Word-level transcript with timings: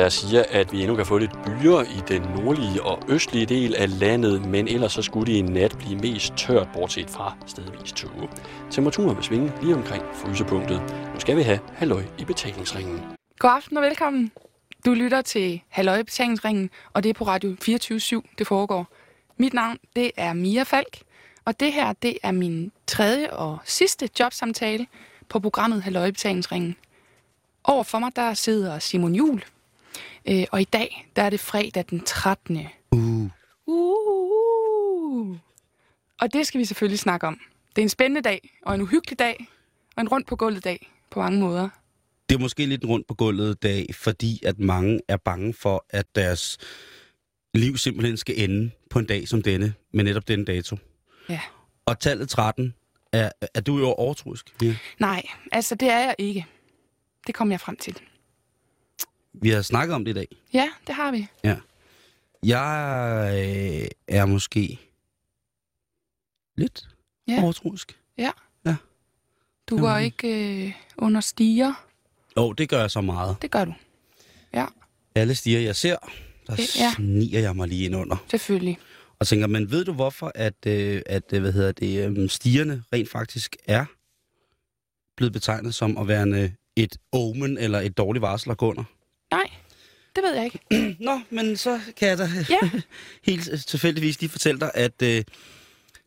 der 0.00 0.08
siger, 0.08 0.44
at 0.50 0.72
vi 0.72 0.80
endnu 0.80 0.96
kan 0.96 1.06
få 1.06 1.18
lidt 1.18 1.32
byer 1.44 1.80
i 1.80 2.00
den 2.08 2.22
nordlige 2.22 2.82
og 2.82 2.98
østlige 3.08 3.46
del 3.46 3.74
af 3.74 3.98
landet, 4.00 4.46
men 4.46 4.68
ellers 4.68 4.92
så 4.92 5.02
skulle 5.02 5.32
det 5.32 5.38
i 5.38 5.42
nat 5.42 5.78
blive 5.78 5.98
mest 5.98 6.34
tørt, 6.36 6.68
bortset 6.74 7.10
fra 7.10 7.36
stedvis 7.46 7.92
tåge. 7.92 8.28
Temperaturen 8.70 9.16
vil 9.16 9.24
svinge 9.24 9.52
lige 9.62 9.74
omkring 9.74 10.04
frysepunktet. 10.14 10.82
Nu 11.14 11.20
skal 11.20 11.36
vi 11.36 11.42
have 11.42 11.58
halløj 11.72 12.02
i 12.18 12.24
betalingsringen. 12.24 13.00
God 13.38 13.50
aften 13.50 13.76
og 13.76 13.82
velkommen. 13.82 14.32
Du 14.86 14.94
lytter 14.94 15.22
til 15.22 15.60
Halløj 15.68 15.98
i 15.98 16.02
betalingsringen, 16.02 16.70
og 16.92 17.02
det 17.02 17.10
er 17.10 17.14
på 17.14 17.24
Radio 17.24 17.56
24 17.62 18.22
det 18.38 18.46
foregår. 18.46 18.86
Mit 19.36 19.54
navn, 19.54 19.78
det 19.96 20.10
er 20.16 20.32
Mia 20.32 20.62
Falk, 20.62 20.98
og 21.44 21.60
det 21.60 21.72
her, 21.72 21.92
det 21.92 22.18
er 22.22 22.32
min 22.32 22.72
tredje 22.86 23.30
og 23.30 23.58
sidste 23.64 24.08
jobsamtale 24.20 24.86
på 25.28 25.40
programmet 25.40 25.82
Halløj 25.82 26.06
i 26.06 26.12
betalingsringen. 26.12 26.76
Over 27.64 27.82
for 27.82 27.98
mig, 27.98 28.16
der 28.16 28.34
sidder 28.34 28.78
Simon 28.78 29.14
Jul, 29.14 29.42
øh, 30.28 30.44
og 30.52 30.60
i 30.60 30.64
dag, 30.64 31.08
der 31.16 31.22
er 31.22 31.30
det 31.30 31.40
fredag 31.40 31.84
den 31.90 32.00
13. 32.00 32.66
Uh. 32.92 33.30
Uh. 33.66 35.36
Og 36.20 36.32
det 36.32 36.46
skal 36.46 36.58
vi 36.58 36.64
selvfølgelig 36.64 36.98
snakke 36.98 37.26
om. 37.26 37.40
Det 37.76 37.82
er 37.82 37.82
en 37.82 37.88
spændende 37.88 38.22
dag, 38.22 38.58
og 38.62 38.74
en 38.74 38.80
uhyggelig 38.80 39.18
dag, 39.18 39.46
og 39.96 40.00
en 40.00 40.08
rundt 40.08 40.26
på 40.26 40.36
gulvet 40.36 40.64
dag 40.64 40.90
på 41.10 41.20
mange 41.20 41.40
måder. 41.40 41.68
Det 42.28 42.34
er 42.34 42.40
måske 42.40 42.66
lidt 42.66 42.82
en 42.82 42.88
rundt 42.88 43.06
på 43.06 43.14
gulvet 43.14 43.62
dag, 43.62 43.86
fordi 43.94 44.40
at 44.46 44.58
mange 44.58 45.00
er 45.08 45.16
bange 45.16 45.54
for, 45.54 45.86
at 45.90 46.06
deres 46.14 46.58
liv 47.54 47.76
simpelthen 47.76 48.16
skal 48.16 48.40
ende 48.50 48.70
på 48.90 48.98
en 48.98 49.06
dag 49.06 49.28
som 49.28 49.42
denne, 49.42 49.74
med 49.92 50.04
netop 50.04 50.28
denne 50.28 50.44
dato. 50.44 50.76
Ja. 51.28 51.40
Og 51.86 52.00
tallet 52.00 52.28
13, 52.28 52.74
er, 53.12 53.30
er 53.54 53.60
du 53.60 53.78
jo 53.78 53.86
overtroisk? 53.86 54.54
Ja. 54.62 54.76
Nej, 54.98 55.22
altså 55.52 55.74
det 55.74 55.90
er 55.90 55.98
jeg 55.98 56.14
ikke. 56.18 56.46
Det 57.26 57.34
kom 57.34 57.50
jeg 57.50 57.60
frem 57.60 57.76
til. 57.76 58.00
Vi 59.34 59.50
har 59.50 59.62
snakket 59.62 59.94
om 59.94 60.04
det 60.04 60.10
i 60.10 60.14
dag. 60.14 60.28
Ja, 60.52 60.68
det 60.86 60.94
har 60.94 61.12
vi. 61.12 61.26
Ja. 61.44 61.56
Jeg 62.42 63.30
øh, 63.34 63.88
er 64.08 64.26
måske 64.26 64.78
lidt 66.56 66.88
Ja. 67.28 67.32
ja. 67.32 67.42
overtroisk. 67.42 67.96
Du 69.70 69.76
Jamen. 69.76 69.90
går 69.90 69.96
ikke 69.96 70.64
øh, 70.66 70.72
under 70.96 71.20
stiger. 71.20 71.86
Jo, 72.36 72.42
oh, 72.46 72.54
det 72.58 72.68
gør 72.68 72.80
jeg 72.80 72.90
så 72.90 73.00
meget. 73.00 73.36
Det 73.42 73.50
gør 73.50 73.64
du. 73.64 73.74
Ja, 74.54 74.66
Alle 75.14 75.34
stiger, 75.34 75.60
jeg 75.60 75.76
ser, 75.76 75.96
der 76.46 76.56
Det- 76.56 76.76
ja. 76.76 76.92
sniger 76.96 77.40
jeg 77.40 77.56
mig 77.56 77.68
lige 77.68 77.84
ind 77.84 77.96
under. 77.96 78.24
selvfølgelig. 78.30 78.78
Og 79.18 79.26
tænker, 79.26 79.46
men 79.46 79.70
ved 79.70 79.84
du 79.84 79.92
hvorfor, 79.92 80.32
at, 80.34 80.66
øh, 80.66 81.02
at 81.06 81.32
øh, 81.32 81.40
hvad 81.40 81.52
hedder 81.52 81.72
det, 81.72 82.18
øh, 82.18 82.28
stigerne 82.28 82.82
rent 82.92 83.10
faktisk 83.10 83.56
er 83.64 83.84
blevet 85.16 85.32
betegnet 85.32 85.74
som 85.74 85.98
at 85.98 86.08
være 86.08 86.22
en, 86.22 86.56
et 86.76 86.96
omen 87.12 87.58
eller 87.58 87.80
et 87.80 87.98
dårligt 87.98 88.22
varsel 88.22 88.50
at 88.50 88.56
gå 88.58 88.70
under? 88.70 88.84
Nej, 89.30 89.50
det 90.16 90.22
ved 90.22 90.34
jeg 90.34 90.44
ikke. 90.44 90.60
Nå, 91.04 91.20
men 91.30 91.56
så 91.56 91.80
kan 91.96 92.08
jeg 92.08 92.18
da 92.18 92.28
Ja. 92.50 92.70
helt 93.32 93.48
øh, 93.52 93.58
tilfældigvis 93.58 94.20
lige 94.20 94.30
fortælle 94.30 94.60
dig, 94.60 94.70
at 94.74 95.02
øh, 95.02 95.24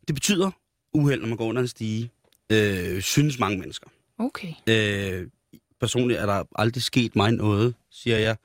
det 0.07 0.15
betyder 0.15 0.51
uheld, 0.93 1.21
når 1.21 1.27
man 1.27 1.37
går 1.37 1.45
under 1.45 1.61
en 1.61 1.67
stige, 1.67 2.11
øh, 2.51 3.01
synes 3.01 3.39
mange 3.39 3.57
mennesker. 3.57 3.87
Okay. 4.17 4.53
Øh, 4.69 5.27
personligt 5.79 6.19
er 6.19 6.25
der 6.25 6.43
aldrig 6.55 6.83
sket 6.83 7.15
mig 7.15 7.31
noget, 7.31 7.75
siger 7.91 8.17
jeg, 8.17 8.35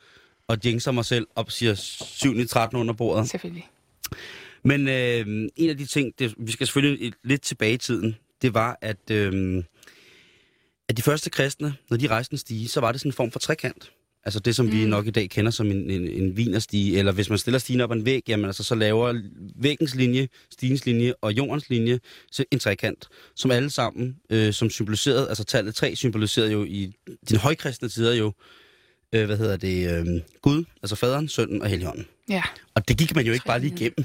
og 0.48 0.58
jinxer 0.64 0.92
mig 0.92 1.04
selv 1.04 1.26
op 1.34 1.50
siger 1.50 1.74
7 1.74 2.38
i 2.38 2.46
13 2.46 2.78
under 2.78 2.94
bordet. 2.94 3.30
Selvfølgelig. 3.30 3.68
Men 4.64 4.88
øh, 4.88 5.48
en 5.56 5.70
af 5.70 5.76
de 5.76 5.86
ting, 5.86 6.18
det, 6.18 6.34
vi 6.38 6.52
skal 6.52 6.66
selvfølgelig 6.66 7.12
lidt 7.24 7.42
tilbage 7.42 7.72
i 7.72 7.76
tiden, 7.76 8.16
det 8.42 8.54
var, 8.54 8.78
at, 8.80 9.10
øh, 9.10 9.64
at 10.88 10.96
de 10.96 11.02
første 11.02 11.30
kristne, 11.30 11.74
når 11.90 11.96
de 11.96 12.06
rejste 12.06 12.32
en 12.32 12.38
stige, 12.38 12.68
så 12.68 12.80
var 12.80 12.92
det 12.92 13.00
sådan 13.00 13.08
en 13.08 13.14
form 13.14 13.30
for 13.30 13.38
trekant. 13.38 13.92
Altså 14.28 14.40
det, 14.40 14.56
som 14.56 14.66
mm. 14.66 14.72
vi 14.72 14.86
nok 14.86 15.06
i 15.06 15.10
dag 15.10 15.30
kender 15.30 15.50
som 15.50 15.66
en, 15.66 15.90
en, 15.90 16.08
en 16.08 16.36
vinerstige, 16.36 16.98
eller 16.98 17.12
hvis 17.12 17.28
man 17.28 17.38
stiller 17.38 17.58
stigen 17.58 17.80
op 17.80 17.90
ad 17.90 17.96
en 17.96 18.04
væg, 18.04 18.22
jamen 18.28 18.46
altså 18.46 18.62
så 18.62 18.74
laver 18.74 19.22
væggens 19.56 19.94
linje, 19.94 20.28
stigens 20.50 20.86
linje 20.86 21.14
og 21.20 21.32
jordens 21.32 21.70
linje 21.70 22.00
så 22.32 22.44
en 22.50 22.58
trekant, 22.58 23.08
som 23.34 23.50
alle 23.50 23.70
sammen, 23.70 24.16
øh, 24.30 24.52
som 24.52 24.70
symboliserede, 24.70 25.28
altså 25.28 25.44
tallet 25.44 25.74
3 25.74 25.96
symboliserede 25.96 26.52
jo 26.52 26.64
i 26.64 26.92
de 27.28 27.36
højkristne 27.36 27.88
tider 27.88 28.14
jo, 28.14 28.32
øh, 29.14 29.26
hvad 29.26 29.36
hedder 29.36 29.56
det, 29.56 29.98
øh, 29.98 30.20
Gud, 30.42 30.64
altså 30.82 30.96
faderen, 30.96 31.28
sønnen 31.28 31.62
og 31.62 31.68
helligånden. 31.68 32.06
Ja. 32.28 32.42
Og 32.74 32.88
det 32.88 32.98
gik 32.98 33.14
man 33.14 33.26
jo 33.26 33.32
ikke 33.32 33.46
bare 33.46 33.60
lige 33.60 33.74
igennem. 33.74 34.04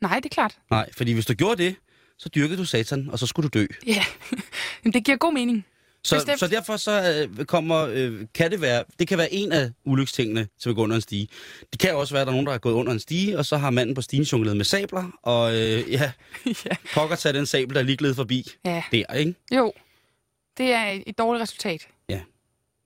Nej, 0.00 0.16
det 0.16 0.24
er 0.24 0.34
klart. 0.34 0.58
Nej, 0.70 0.92
fordi 0.96 1.12
hvis 1.12 1.26
du 1.26 1.34
gjorde 1.34 1.62
det, 1.62 1.74
så 2.18 2.28
dyrkede 2.28 2.58
du 2.58 2.64
satan, 2.64 3.10
og 3.10 3.18
så 3.18 3.26
skulle 3.26 3.48
du 3.48 3.58
dø. 3.58 3.66
Ja, 3.86 4.04
men 4.84 4.92
det 4.92 5.04
giver 5.04 5.16
god 5.16 5.32
mening. 5.32 5.64
Så, 6.06 6.16
Bestemt. 6.16 6.38
så 6.40 6.48
derfor 6.48 6.76
så 6.76 7.26
øh, 7.38 7.44
kommer, 7.44 7.88
øh, 7.92 8.26
kan 8.34 8.50
det 8.50 8.60
være, 8.60 8.84
det 8.98 9.08
kan 9.08 9.18
være 9.18 9.32
en 9.32 9.52
af 9.52 9.70
ulykstingene 9.84 10.48
til 10.60 10.68
at 10.68 10.74
gå 10.74 10.82
under 10.82 10.96
en 10.96 11.02
stige. 11.02 11.28
Det 11.72 11.80
kan 11.80 11.94
også 11.94 12.14
være, 12.14 12.20
at 12.20 12.26
der 12.26 12.30
er 12.32 12.34
nogen, 12.34 12.46
der 12.46 12.52
har 12.52 12.58
gået 12.58 12.72
under 12.74 12.92
en 12.92 12.98
stige, 13.00 13.38
og 13.38 13.46
så 13.46 13.56
har 13.56 13.70
manden 13.70 13.94
på 13.94 14.02
stigen 14.02 14.24
jonglet 14.24 14.56
med 14.56 14.64
sabler, 14.64 15.18
og 15.22 15.54
øh, 15.54 15.92
ja, 15.92 16.12
ja. 16.46 16.76
pokker 16.94 17.16
tage 17.16 17.32
den 17.32 17.46
sabel, 17.46 17.74
der 17.74 17.80
er 17.80 17.84
lige 17.84 18.14
forbi 18.14 18.50
ja. 18.64 18.82
der, 18.92 19.14
ikke? 19.14 19.34
Jo, 19.56 19.72
det 20.58 20.72
er 20.72 20.86
et, 20.86 21.02
et 21.06 21.18
dårligt 21.18 21.42
resultat. 21.42 21.88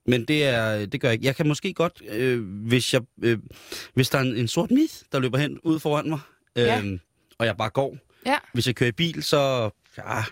Men 0.05 0.25
det, 0.25 0.43
er, 0.43 0.85
det 0.85 1.01
gør 1.01 1.07
jeg 1.07 1.13
ikke. 1.13 1.25
Jeg 1.25 1.35
kan 1.35 1.47
måske 1.47 1.73
godt, 1.73 2.01
øh, 2.09 2.41
hvis, 2.67 2.93
jeg, 2.93 3.01
øh, 3.23 3.39
hvis 3.93 4.09
der 4.09 4.17
er 4.17 4.21
en, 4.21 4.35
en 4.37 4.47
sort 4.47 4.71
mis, 4.71 5.03
der 5.11 5.19
løber 5.19 5.37
hen 5.37 5.59
ud 5.63 5.79
foran 5.79 6.09
mig, 6.09 6.19
øh, 6.55 6.63
Ja. 6.63 6.81
og 7.37 7.45
jeg 7.45 7.57
bare 7.57 7.69
går. 7.69 7.97
Ja. 8.25 8.37
Hvis 8.53 8.67
jeg 8.67 8.75
kører 8.75 8.89
i 8.89 8.91
bil, 8.91 9.23
så... 9.23 9.69
Ja. 9.97 10.23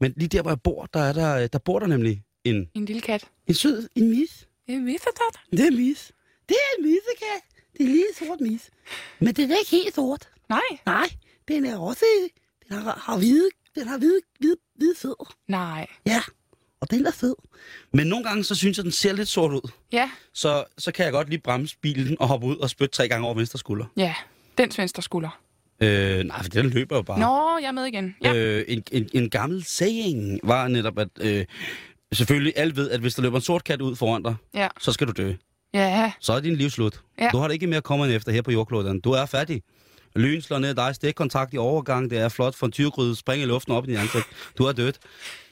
Men 0.00 0.14
lige 0.16 0.28
der, 0.28 0.42
hvor 0.42 0.50
jeg 0.50 0.60
bor, 0.60 0.88
der, 0.94 1.00
er 1.00 1.12
der, 1.12 1.46
der 1.46 1.58
bor 1.58 1.78
der 1.78 1.86
nemlig 1.86 2.22
en, 2.44 2.70
En 2.74 2.84
lille 2.84 3.02
kat. 3.02 3.24
en 3.46 3.54
sød 3.54 3.88
en 3.94 4.10
mis. 4.10 4.48
En 4.66 4.84
missetat. 4.84 5.40
Det 5.50 5.60
er 5.60 5.66
en 5.66 5.76
mis. 5.76 6.12
Det 6.48 6.56
er 6.56 6.78
en 6.78 6.84
missekat. 6.84 7.42
Det 7.72 7.80
er 7.80 7.84
en 7.84 7.90
lille 7.90 8.06
sort 8.18 8.40
mis. 8.40 8.70
Men 9.20 9.34
den 9.34 9.50
er 9.50 9.56
ikke 9.58 9.70
helt 9.70 9.94
sort. 9.94 10.28
Nej. 10.48 10.60
Nej, 10.86 11.06
den 11.48 11.64
er 11.64 11.78
også... 11.78 12.04
Den 12.68 12.76
har, 12.78 13.02
har 13.02 13.18
hvide, 13.18 13.48
den 13.74 13.88
har 13.88 13.98
hvide, 13.98 14.20
hvide, 14.38 14.56
hvide 14.76 14.94
fødder. 14.96 15.34
Nej. 15.48 15.86
Ja, 16.06 16.20
og 16.80 16.90
den 16.90 17.06
er 17.06 17.10
fed. 17.10 17.34
Men 17.92 18.06
nogle 18.06 18.24
gange, 18.24 18.44
så 18.44 18.54
synes 18.54 18.76
jeg, 18.76 18.84
den 18.84 18.92
ser 18.92 19.12
lidt 19.12 19.28
sort 19.28 19.52
ud. 19.52 19.70
Ja. 19.92 20.10
Så, 20.32 20.64
så 20.78 20.92
kan 20.92 21.04
jeg 21.04 21.12
godt 21.12 21.28
lige 21.28 21.40
bremse 21.40 21.76
bilen 21.80 22.16
og 22.20 22.28
hoppe 22.28 22.46
ud 22.46 22.56
og 22.56 22.70
spytte 22.70 22.94
tre 22.94 23.08
gange 23.08 23.26
over 23.26 23.34
venstre 23.34 23.58
skulder. 23.58 23.84
Ja. 23.96 24.14
Den 24.58 24.70
venstre 24.76 25.02
skulder. 25.02 25.40
Øh, 25.80 26.24
nej, 26.24 26.42
for 26.42 26.48
den 26.48 26.70
løber 26.70 26.96
jo 26.96 27.02
bare. 27.02 27.20
Nå, 27.20 27.58
jeg 27.58 27.68
er 27.68 27.72
med 27.72 27.84
igen. 27.84 28.16
Ja. 28.24 28.34
Øh, 28.34 28.64
en, 28.68 28.82
en, 28.92 29.08
en 29.12 29.30
gammel 29.30 29.64
saying 29.64 30.40
var 30.42 30.68
netop, 30.68 30.98
at 30.98 31.08
øh, 31.20 31.44
selvfølgelig 32.14 32.52
alle 32.56 32.76
ved, 32.76 32.90
at 32.90 33.00
hvis 33.00 33.14
der 33.14 33.22
løber 33.22 33.36
en 33.36 33.42
sort 33.42 33.64
kat 33.64 33.80
ud 33.80 33.96
foran 33.96 34.22
dig, 34.22 34.34
Ja. 34.54 34.68
så 34.80 34.92
skal 34.92 35.06
du 35.06 35.12
dø. 35.12 35.32
Ja. 35.74 36.12
Så 36.20 36.32
er 36.32 36.40
din 36.40 36.56
liv 36.56 36.70
slut. 36.70 37.00
Ja. 37.20 37.28
Du 37.32 37.38
har 37.38 37.46
det 37.48 37.54
ikke 37.54 37.66
mere 37.66 37.80
kommet 37.82 38.14
efter 38.14 38.32
her 38.32 38.42
på 38.42 38.50
jordkloden. 38.52 39.00
Du 39.00 39.12
er 39.12 39.26
færdig. 39.26 39.62
Lyn 40.16 40.40
slår 40.40 40.58
ned 40.58 40.74
dig, 40.74 40.94
stikkontakt 40.94 41.54
i 41.54 41.56
overgang, 41.56 42.10
det 42.10 42.18
er 42.18 42.28
flot 42.28 42.54
for 42.54 42.66
en 42.66 42.72
tyrgryde, 42.72 43.16
spring 43.16 43.42
i 43.42 43.46
luften 43.46 43.72
op 43.72 43.84
i 43.84 43.90
din 43.90 43.96
ansigt. 43.96 44.24
Du 44.58 44.64
er 44.64 44.72
dødt. 44.72 44.98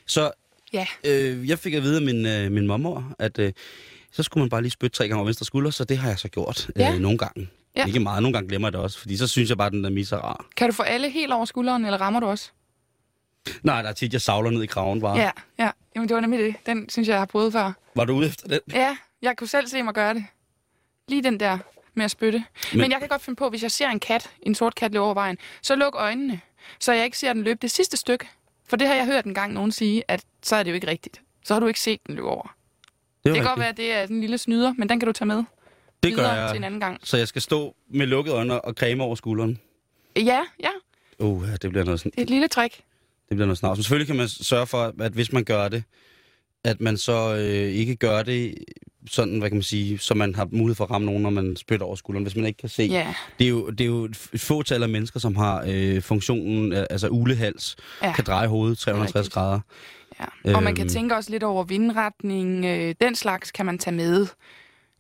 Så 0.07 0.31
Ja. 0.73 0.87
øh, 1.07 1.49
jeg 1.49 1.59
fik 1.59 1.75
at 1.75 1.83
vide 1.83 1.97
af 1.97 2.03
min, 2.03 2.27
øh, 2.27 2.53
min 2.53 2.67
mormor, 2.67 3.13
at 3.19 3.39
øh, 3.39 3.53
så 4.13 4.23
skulle 4.23 4.43
man 4.43 4.49
bare 4.51 4.63
lige 4.63 4.71
spytte 4.71 4.97
tre 4.97 5.05
gange 5.09 5.17
over 5.17 5.25
venstre 5.25 5.47
skulder, 5.47 5.71
så 5.71 5.85
det 5.85 5.99
har 5.99 6.09
jeg 6.09 6.19
så 6.19 6.29
gjort 6.29 6.71
Ja. 6.77 6.95
øh, 6.95 7.01
nogle 7.01 7.19
gange. 7.19 7.49
Ja. 7.77 7.87
Ikke 7.87 8.01
meget, 8.01 8.23
nogle 8.23 8.33
gange 8.33 8.49
glemmer 8.49 8.69
jeg 8.69 8.73
det 8.73 8.81
også, 8.81 8.99
fordi 8.99 9.17
så 9.17 9.27
synes 9.27 9.49
jeg 9.49 9.57
bare, 9.59 9.67
at 9.67 9.73
den 9.73 9.85
der 9.85 9.91
mis 9.91 10.13
er 10.13 10.17
rar. 10.17 10.47
Kan 10.57 10.69
du 10.69 10.75
få 10.75 10.83
alle 10.83 11.11
helt 11.11 11.33
over 11.33 11.45
skulderen, 11.45 11.85
eller 11.85 12.01
rammer 12.01 12.21
du 12.21 12.27
også? 12.27 12.51
Nej, 13.63 13.83
der 13.83 13.89
er 13.89 13.93
tit, 13.93 14.13
jeg 14.13 14.21
savler 14.21 14.51
ned 14.51 14.63
i 14.63 14.67
kraven 14.67 15.01
bare. 15.01 15.17
Ja. 15.19 15.31
Ja. 15.59 15.71
Jamen, 15.95 16.09
det 16.09 16.15
var 16.15 16.21
nemlig 16.21 16.41
det. 16.41 16.55
Den 16.67 16.89
synes 16.89 17.09
jeg, 17.09 17.13
jeg 17.13 17.21
har 17.21 17.27
prøvet 17.27 17.53
før. 17.53 17.73
Var 17.95 18.05
du 18.05 18.13
ude 18.15 18.27
efter 18.27 18.49
den? 18.49 18.61
Ja, 18.73 18.97
jeg 19.23 19.37
kunne 19.37 19.49
selv 19.49 19.67
se 19.67 19.83
mig 19.83 19.95
gøre 19.95 20.15
det. 20.15 20.25
Lige 21.09 21.23
den 21.23 21.41
der 21.41 21.59
med 21.95 22.05
at 22.05 22.11
spytte. 22.11 22.45
Men, 22.73 22.81
Men- 22.81 22.91
jeg 22.93 23.01
kan 23.01 23.09
godt 23.09 23.23
finde 23.23 23.37
på, 23.37 23.49
hvis 23.51 23.63
jeg 23.63 23.71
ser 23.71 23.89
en 23.89 24.01
kat, 24.01 24.31
en 24.43 24.55
sort 24.55 24.75
kat 24.75 24.93
løbe 24.93 25.05
over 25.05 25.15
vejen, 25.15 25.39
så 25.63 25.77
luk 25.77 25.95
øjnene, 25.97 26.41
så 26.81 26.93
jeg 26.93 27.05
ikke 27.05 27.19
ser 27.19 27.33
den 27.33 27.43
løbe 27.43 27.59
det 27.63 27.71
sidste 27.71 27.97
stykke. 27.97 28.29
For 28.69 28.77
det 28.77 28.89
har 28.89 28.95
jeg 28.95 29.07
hørt 29.07 29.25
en 29.25 29.35
gang 29.35 29.53
nogen 29.53 29.73
sige, 29.73 30.05
at 30.09 30.23
så 30.43 30.57
er 30.57 30.63
det 30.63 30.71
jo 30.71 30.75
ikke 30.75 30.87
rigtigt. 30.87 31.21
Så 31.45 31.55
har 31.55 31.61
du 31.61 31.67
ikke 31.67 31.81
set 31.81 32.01
den 32.07 32.15
løbe 32.15 32.29
over. 32.29 32.43
Det, 32.43 33.25
Det 33.25 33.35
kan 33.35 33.45
godt 33.45 33.59
være, 33.59 33.69
at 33.69 33.77
det 33.77 33.93
er 33.93 34.03
en 34.03 34.21
lille 34.21 34.39
snyder, 34.39 34.73
men 34.79 34.89
den 34.89 35.01
kan 35.01 35.07
du 35.07 35.13
tage 35.13 35.27
med 35.27 35.45
det 36.03 36.15
gør 36.17 36.33
jeg. 36.33 36.49
til 36.51 36.57
en 36.57 36.65
anden 36.65 36.81
gang. 36.81 37.01
Så 37.03 37.17
jeg 37.17 37.29
skal 37.29 37.43
stå 37.43 37.77
med 37.89 38.07
lukkede 38.07 38.37
øjne 38.37 38.61
og 38.61 38.75
creme 38.75 39.03
over 39.05 39.15
skulderen. 39.15 39.59
Ja, 40.17 40.41
ja, 40.61 40.71
Uh, 41.19 41.47
det 41.63 41.71
bliver 41.71 41.85
noget 41.85 42.01
sådan, 42.01 42.13
et 42.19 42.31
lille 42.31 42.49
trick. 42.49 42.81
Det 43.33 43.37
bliver 43.37 43.47
noget 43.47 43.59
snart. 43.59 43.77
Men 43.77 43.83
selvfølgelig 43.83 44.07
kan 44.07 44.17
man 44.17 44.29
sørge 44.29 44.67
for, 44.67 44.95
at 45.01 45.13
hvis 45.13 45.33
man 45.33 45.45
gør 45.45 45.69
det, 45.69 45.83
at 46.65 46.81
man 46.81 46.97
så 46.97 47.35
øh, 47.35 47.73
ikke 47.73 47.97
gør 47.97 48.23
det 48.23 48.55
sådan, 49.11 49.39
hvad 49.39 49.51
kan 49.51 49.57
man 49.57 49.63
sige, 49.63 49.99
så 49.99 50.15
man 50.15 50.35
har 50.35 50.49
mulighed 50.53 50.75
for 50.75 50.85
at 50.85 50.91
ramme 50.91 51.07
nogen, 51.07 51.23
når 51.23 51.31
man 51.31 51.57
spytter 51.57 51.87
over 51.87 51.97
skulderen, 51.97 52.23
hvis 52.25 52.37
man 52.37 52.47
ikke 52.47 52.57
kan 52.59 52.69
se. 52.69 52.83
Ja, 52.83 53.15
Det, 53.39 53.45
er 53.45 53.49
jo, 53.49 53.71
det 53.71 53.81
er 53.81 53.85
jo 53.87 54.05
et 54.05 54.17
fåtal 54.37 54.83
af 54.83 54.89
mennesker, 54.89 55.21
som 55.21 55.37
har 55.37 55.65
øh, 55.69 56.03
funktionen, 56.03 56.73
altså 56.73 57.09
ulehals, 57.09 57.77
ja, 58.03 58.13
kan 58.13 58.25
dreje 58.25 58.47
hovedet 58.49 58.79
360 58.79 59.15
rigtigt. 59.17 59.35
grader. 59.35 59.61
ja. 60.45 60.55
Og 60.57 60.63
man 60.63 60.75
kan 60.75 60.85
Øhm. 60.85 60.93
tænke 60.93 61.15
også 61.17 61.31
lidt 61.31 61.43
over 61.43 61.65
vindretning. 61.65 62.65
Øh, 62.65 62.95
den 63.01 63.15
slags 63.15 63.51
kan 63.51 63.67
man 63.67 63.79
tage 63.79 63.97
med. 63.97 64.27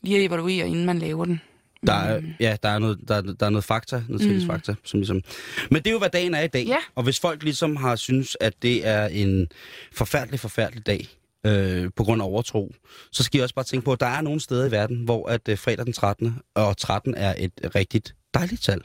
Lige 0.03 0.25
evaluere, 0.25 0.69
inden 0.69 0.87
man 0.87 0.99
laver 0.99 1.25
den. 1.25 1.41
Der 1.87 1.93
er, 1.93 2.23
ja, 2.41 2.57
der 2.63 2.69
er 2.69 2.79
noget, 2.79 2.99
der, 3.09 3.15
er- 3.15 3.21
der 3.21 3.47
er 3.47 3.51
noget 3.51 3.65
fakta, 3.65 4.03
noget 4.09 4.27
Mm. 4.29 4.35
mm. 4.35 4.47
fakta, 4.47 4.75
som 4.85 5.01
ligesom... 5.01 5.23
Men 5.71 5.77
det 5.83 5.87
er 5.87 5.91
jo, 5.93 5.99
hvad 5.99 6.11
dagen 6.11 6.35
er 6.35 6.41
i 6.43 6.47
dag. 6.47 6.65
Ja. 6.67 6.77
Og 6.95 7.03
hvis 7.03 7.21
folk 7.21 7.43
ligesom 7.43 7.77
har 7.77 7.97
synes, 7.97 8.37
at 8.41 8.55
det 8.63 8.87
er 8.87 9.07
en 9.07 9.49
forfærdelig, 9.93 10.41
forfærdelig 10.41 10.87
dag, 10.87 11.09
øh, 11.47 11.91
på 11.97 12.05
grund 12.05 12.23
af 12.23 12.27
overtro, 12.27 12.73
så 13.13 13.23
skal 13.23 13.41
I 13.41 13.43
også 13.43 13.55
bare 13.55 13.65
tænke 13.65 13.85
på, 13.85 13.93
at 13.93 14.01
der 14.01 14.07
er 14.07 14.21
nogle 14.21 14.41
steder 14.41 14.67
i 14.67 14.71
verden, 14.71 15.05
hvor 15.05 15.29
at 15.29 15.49
øh, 15.49 15.59
fredag 15.59 15.85
den 15.85 15.93
13. 15.93 16.39
og 16.55 16.77
13 16.77 17.15
er 17.15 17.35
et 17.39 17.53
rigtigt 17.75 18.15
dejligt 18.35 18.63
tal. 18.63 18.83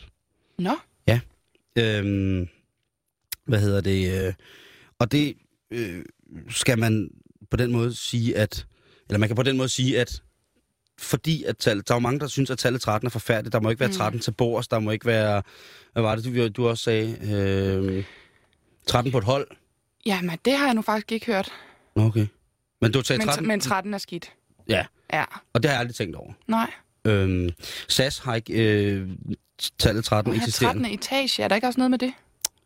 Nå, 0.60 0.72
Øhm, 1.80 2.48
hvad 3.46 3.60
hedder 3.60 3.82
det? 3.82 4.28
Øh, 4.28 4.34
og 5.00 5.12
det 5.12 5.34
øh, 5.72 6.06
skal 6.50 6.80
man 6.80 7.10
på 7.52 7.58
den 7.58 7.72
måde 7.72 7.96
sige, 7.96 8.38
at... 8.38 8.66
Eller 9.10 9.18
man 9.20 9.30
kan 9.30 9.36
på 9.36 9.44
den 9.44 9.58
måde 9.58 9.70
sige, 9.70 10.00
at 10.00 10.22
fordi 11.00 11.44
at 11.44 11.58
tallet, 11.58 11.88
der 11.88 11.94
er 11.94 11.96
jo 11.96 12.00
mange, 12.00 12.20
der 12.20 12.28
synes, 12.28 12.50
at 12.50 12.58
tallet 12.58 12.82
13 12.82 13.06
er 13.08 13.10
forfærdeligt. 13.10 13.54
Der 13.54 13.60
må 13.60 13.70
ikke 13.70 13.80
være 13.80 13.90
Mm. 13.90 13.94
13 13.96 14.20
til 14.20 14.32
bords, 14.32 14.68
der 14.68 14.80
må 14.80 14.92
ikke 14.92 15.06
være... 15.06 15.44
Hvad 15.94 16.04
var 16.04 16.16
det, 16.16 16.26
du, 16.36 16.48
du 16.48 16.68
også 16.68 16.84
sagde? 16.84 17.18
Øh, 17.34 18.04
13 18.88 19.12
på 19.12 19.18
et 19.18 19.24
hold? 19.24 19.48
jamen 20.06 20.38
det 20.46 20.54
har 20.58 20.66
jeg 20.66 20.74
nu 20.74 20.82
faktisk 20.82 21.12
ikke 21.12 21.26
hørt. 21.26 21.52
Okay. 21.96 22.28
Men 22.82 22.92
du 22.92 23.04
sagde 23.04 23.24
13? 23.26 23.44
Men, 23.44 23.48
men 23.48 23.60
13 23.60 23.94
er 23.94 23.98
skidt. 23.98 24.34
Ja, 24.70 24.86
Ja, 25.14 25.24
og 25.54 25.64
det 25.64 25.70
har 25.70 25.76
jeg 25.76 25.80
aldrig 25.80 25.96
tænkt 25.96 26.16
over. 26.16 26.34
nej. 26.48 26.72
Øhm, 27.06 27.50
SAS 27.88 28.18
har 28.20 28.36
ikke 28.36 28.54
øh, 28.54 29.10
tallet 29.80 30.06
13 30.06 30.30
Og 30.32 30.36
her 30.36 30.44
eksisterende. 30.44 30.84
13. 30.84 31.00
etage, 31.00 31.44
er 31.44 31.48
der 31.48 31.56
ikke 31.56 31.68
også 31.68 31.80
noget 31.80 31.92
med 31.92 32.00
det? 32.00 32.14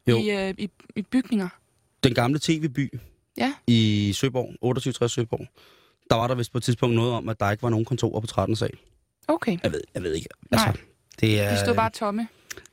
Jo. 0.07 0.17
I, 0.19 0.29
øh, 0.29 0.53
i, 0.57 0.69
i 0.95 1.01
bygninger? 1.01 1.49
Den 2.03 2.13
gamle 2.13 2.39
tv-by 2.39 2.99
Ja. 3.37 3.53
i 3.67 4.13
Søborg, 4.15 4.47
2860 4.61 5.11
Søborg, 5.11 5.47
der 6.11 6.17
var 6.17 6.27
der 6.27 6.35
vist 6.35 6.51
på 6.51 6.57
et 6.57 6.63
tidspunkt 6.63 6.95
noget 6.95 7.13
om, 7.13 7.29
at 7.29 7.39
der 7.39 7.51
ikke 7.51 7.63
var 7.63 7.69
nogen 7.69 7.85
kontorer 7.85 8.21
på 8.21 8.27
13. 8.27 8.55
sal. 8.55 8.71
Okay. 9.27 9.57
Jeg 9.63 9.71
ved, 9.71 9.81
jeg 9.93 10.03
ved 10.03 10.13
ikke. 10.13 10.27
Nej. 10.51 10.67
Altså, 10.67 10.81
det 11.21 11.39
er, 11.41 11.53
De 11.53 11.59
stod 11.59 11.75
bare 11.75 11.89
tomme. 11.89 12.27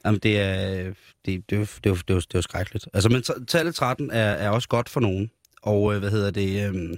Jamen, 0.04 0.20
det 0.20 0.38
er, 0.40 0.82
det, 0.84 0.94
det, 1.26 1.50
det, 1.50 1.58
det, 1.58 1.80
det, 1.84 1.90
jo- 1.90 1.94
det 2.04 2.10
er 2.34 2.38
jo 2.38 2.42
skrækkeligt. 2.42 2.88
Altså, 2.94 3.08
men 3.08 3.46
tallet 3.46 3.74
13 3.74 4.10
er, 4.10 4.16
er 4.30 4.50
også 4.50 4.68
godt 4.68 4.88
for 4.88 5.00
nogen. 5.00 5.30
Og 5.62 5.94
øh, 5.94 5.98
hvad 6.00 6.10
hedder 6.10 6.30
det? 6.30 6.66
Øhm, 6.68 6.94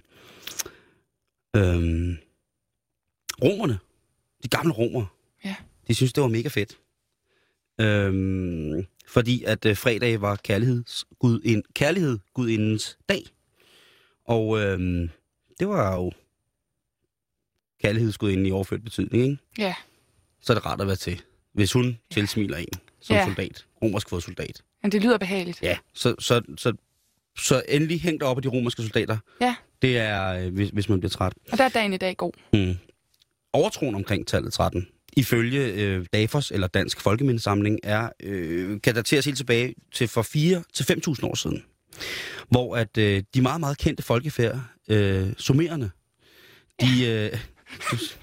øhm, 1.56 2.16
romerne, 3.44 3.78
de 4.42 4.48
gamle 4.48 4.72
romer, 4.72 5.06
Ja. 5.44 5.54
de 5.88 5.94
synes, 5.94 6.12
det 6.12 6.22
var 6.22 6.28
mega 6.28 6.48
fedt. 6.48 6.78
Øhm, 7.81 8.87
fordi 9.08 9.44
at 9.44 9.66
øh, 9.66 9.76
fredag 9.76 10.20
var 10.20 10.37
kærlighedsgud, 10.37 11.40
en, 11.44 11.62
kærlighed 11.75 12.19
gudindens 12.34 12.98
dag. 13.08 13.22
Og 14.25 14.60
øhm, 14.60 15.10
det 15.60 15.69
var 15.69 15.94
jo 15.96 16.12
kærlighedsgudinden 17.82 18.46
i 18.46 18.50
overført 18.50 18.84
betydning, 18.84 19.24
ikke? 19.24 19.38
Ja. 19.58 19.74
så 20.40 20.52
er 20.52 20.54
det 20.54 20.66
rart 20.66 20.80
at 20.80 20.86
være 20.86 20.96
til. 20.96 21.22
Hvis 21.52 21.72
hun 21.72 21.98
tilsmiler 22.10 22.56
en 22.56 22.66
som 23.00 23.16
Ja. 23.16 23.24
soldat, 23.26 23.64
romersk 23.82 24.08
fodsoldat. 24.08 24.62
Men 24.82 24.92
det 24.92 25.02
lyder 25.02 25.18
behageligt. 25.18 25.62
Ja, 25.62 25.78
så, 25.94 26.14
så, 26.18 26.42
så, 26.56 26.72
så 27.38 27.62
endelig 27.68 28.00
hæng 28.00 28.20
dig 28.20 28.28
op 28.28 28.36
af 28.38 28.42
de 28.42 28.48
romerske 28.48 28.82
soldater. 28.82 29.16
Ja. 29.40 29.54
Det 29.82 29.98
er, 29.98 30.26
øh, 30.32 30.52
hvis, 30.54 30.68
hvis 30.68 30.88
man 30.88 31.00
bliver 31.00 31.10
træt. 31.10 31.32
Og 31.52 31.58
der 31.58 31.64
er 31.64 31.68
dagen 31.68 31.92
i 31.92 31.96
dag 31.96 32.16
god. 32.16 32.32
Mm. 32.52 32.74
Overtroen 33.52 33.94
omkring 33.94 34.26
tallet 34.26 34.52
13, 34.52 34.86
ifølge 35.16 35.72
øh, 35.72 36.06
DAFOS, 36.12 36.50
eller 36.50 36.66
Dansk 36.66 37.00
Folkemindesamling, 37.00 37.78
er, 37.82 38.08
øh, 38.22 38.80
kan 38.80 38.94
dateres 38.94 39.24
helt 39.24 39.36
tilbage 39.36 39.74
til 39.92 40.08
for 40.08 40.22
4 40.22 40.62
til 40.72 40.84
5.000 40.84 41.26
år 41.26 41.34
siden. 41.34 41.64
Hvor 42.48 42.76
at 42.76 42.98
øh, 42.98 43.22
de 43.34 43.42
meget, 43.42 43.60
meget 43.60 43.78
kendte 43.78 44.02
folkefærd, 44.02 44.60
øh, 44.88 45.32
sumererne, 45.38 45.90
de, 46.80 47.06
øh, 47.06 47.38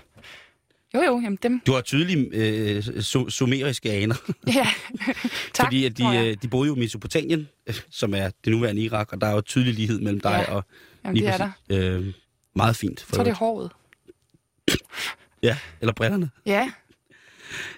Jo, 0.96 1.02
jo, 1.02 1.20
jamen 1.24 1.38
dem. 1.44 1.60
du 1.66 1.74
har 1.74 1.82
tydelige 1.82 2.30
øh, 2.34 2.78
su- 2.80 3.30
sumeriske 3.30 3.92
aner. 3.92 4.16
Ja. 4.56 4.68
tak, 5.54 5.66
Fordi 5.66 5.86
at 5.86 5.98
de, 5.98 6.04
øh, 6.18 6.38
de 6.42 6.48
boede 6.48 6.68
jo 6.68 6.76
i 6.76 6.80
Mesopotamien, 6.80 7.48
som 7.90 8.14
er 8.14 8.30
det 8.46 8.52
nuværende 8.54 8.82
Irak, 8.82 9.14
og 9.14 9.22
der 9.22 9.28
er 9.28 9.32
jo 9.34 9.42
tydelig 9.42 9.74
lighed 9.74 10.00
mellem 10.00 10.20
dig 10.22 10.46
Ja, 10.48 10.54
og 10.54 10.64
Jamen, 11.06 11.16
det 11.24 11.28
er 11.28 11.38
der. 11.38 11.52
øh, 12.00 12.14
meget 12.56 12.76
fint. 12.76 13.02
For 13.02 13.12
det 13.12 13.18
er 13.18 13.22
øvrigt. 13.24 13.38
håret. 13.38 13.72
Ja, 15.44 15.58
eller 15.82 15.94
brillerne. 15.94 16.30
Ja. 16.46 16.72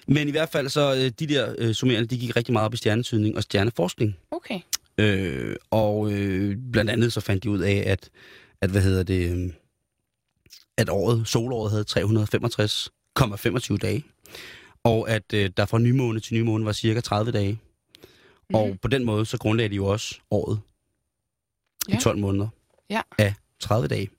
Men 0.07 0.27
i 0.27 0.31
hvert 0.31 0.49
fald 0.49 0.69
så, 0.69 0.95
øh, 0.95 1.11
de 1.19 1.27
der 1.33 1.55
øh, 1.57 1.73
summerende, 1.73 2.07
de 2.07 2.17
gik 2.17 2.35
rigtig 2.35 2.53
meget 2.53 2.65
op 2.65 2.73
i 2.73 2.77
stjernetydning 2.77 3.37
og 3.37 3.43
stjerneforskning. 3.43 4.17
Okay. 4.31 4.59
Øh, 4.97 5.55
og 5.71 6.11
øh, 6.13 6.57
blandt 6.71 6.91
andet 6.91 7.13
så 7.13 7.21
fandt 7.21 7.43
de 7.43 7.49
ud 7.49 7.59
af, 7.59 7.83
at, 7.85 8.09
at 8.61 8.69
hvad 8.69 8.81
hedder 8.81 9.03
det, 9.03 9.31
øh, 9.31 9.49
at 10.79 10.89
året, 10.89 11.27
solåret 11.27 11.71
havde 11.71 11.85
365,25 11.89 13.77
dage. 13.77 14.03
Og 14.83 15.09
at 15.09 15.33
øh, 15.33 15.49
der 15.57 15.65
fra 15.65 15.79
nymåne 15.79 16.19
til 16.19 16.33
nymåne 16.33 16.65
var 16.65 16.71
cirka 16.71 16.99
30 17.01 17.31
dage. 17.31 17.59
Mm. 18.49 18.55
Og 18.55 18.77
på 18.81 18.87
den 18.87 19.05
måde, 19.05 19.25
så 19.25 19.37
grundlagde 19.37 19.69
de 19.69 19.75
jo 19.75 19.85
også 19.85 20.19
året 20.31 20.59
ja. 21.89 21.97
I 21.97 22.01
12 22.01 22.17
måneder 22.17 22.47
Ja. 22.89 23.01
af 23.17 23.33
30 23.59 23.87
dage. 23.87 24.09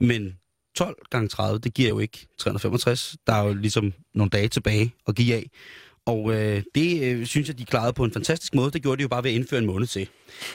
Men 0.00 0.38
12 0.76 0.96
gange 1.10 1.28
30, 1.28 1.58
det 1.58 1.74
giver 1.74 1.88
jo 1.88 1.98
ikke 1.98 2.26
365. 2.38 3.16
Der 3.26 3.32
er 3.32 3.44
jo 3.44 3.54
ligesom 3.54 3.92
nogle 4.14 4.30
dage 4.30 4.48
tilbage 4.48 4.94
at 5.08 5.14
give 5.14 5.34
af. 5.34 5.50
Og 6.06 6.34
øh, 6.34 6.62
det 6.74 7.02
øh, 7.02 7.26
synes 7.26 7.48
jeg, 7.48 7.58
de 7.58 7.64
klarede 7.64 7.92
på 7.92 8.04
en 8.04 8.12
fantastisk 8.12 8.54
måde. 8.54 8.70
Det 8.70 8.82
gjorde 8.82 8.96
de 8.96 9.02
jo 9.02 9.08
bare 9.08 9.24
ved 9.24 9.30
at 9.30 9.36
indføre 9.36 9.60
en 9.60 9.66
måned 9.66 9.86
til. 9.86 10.08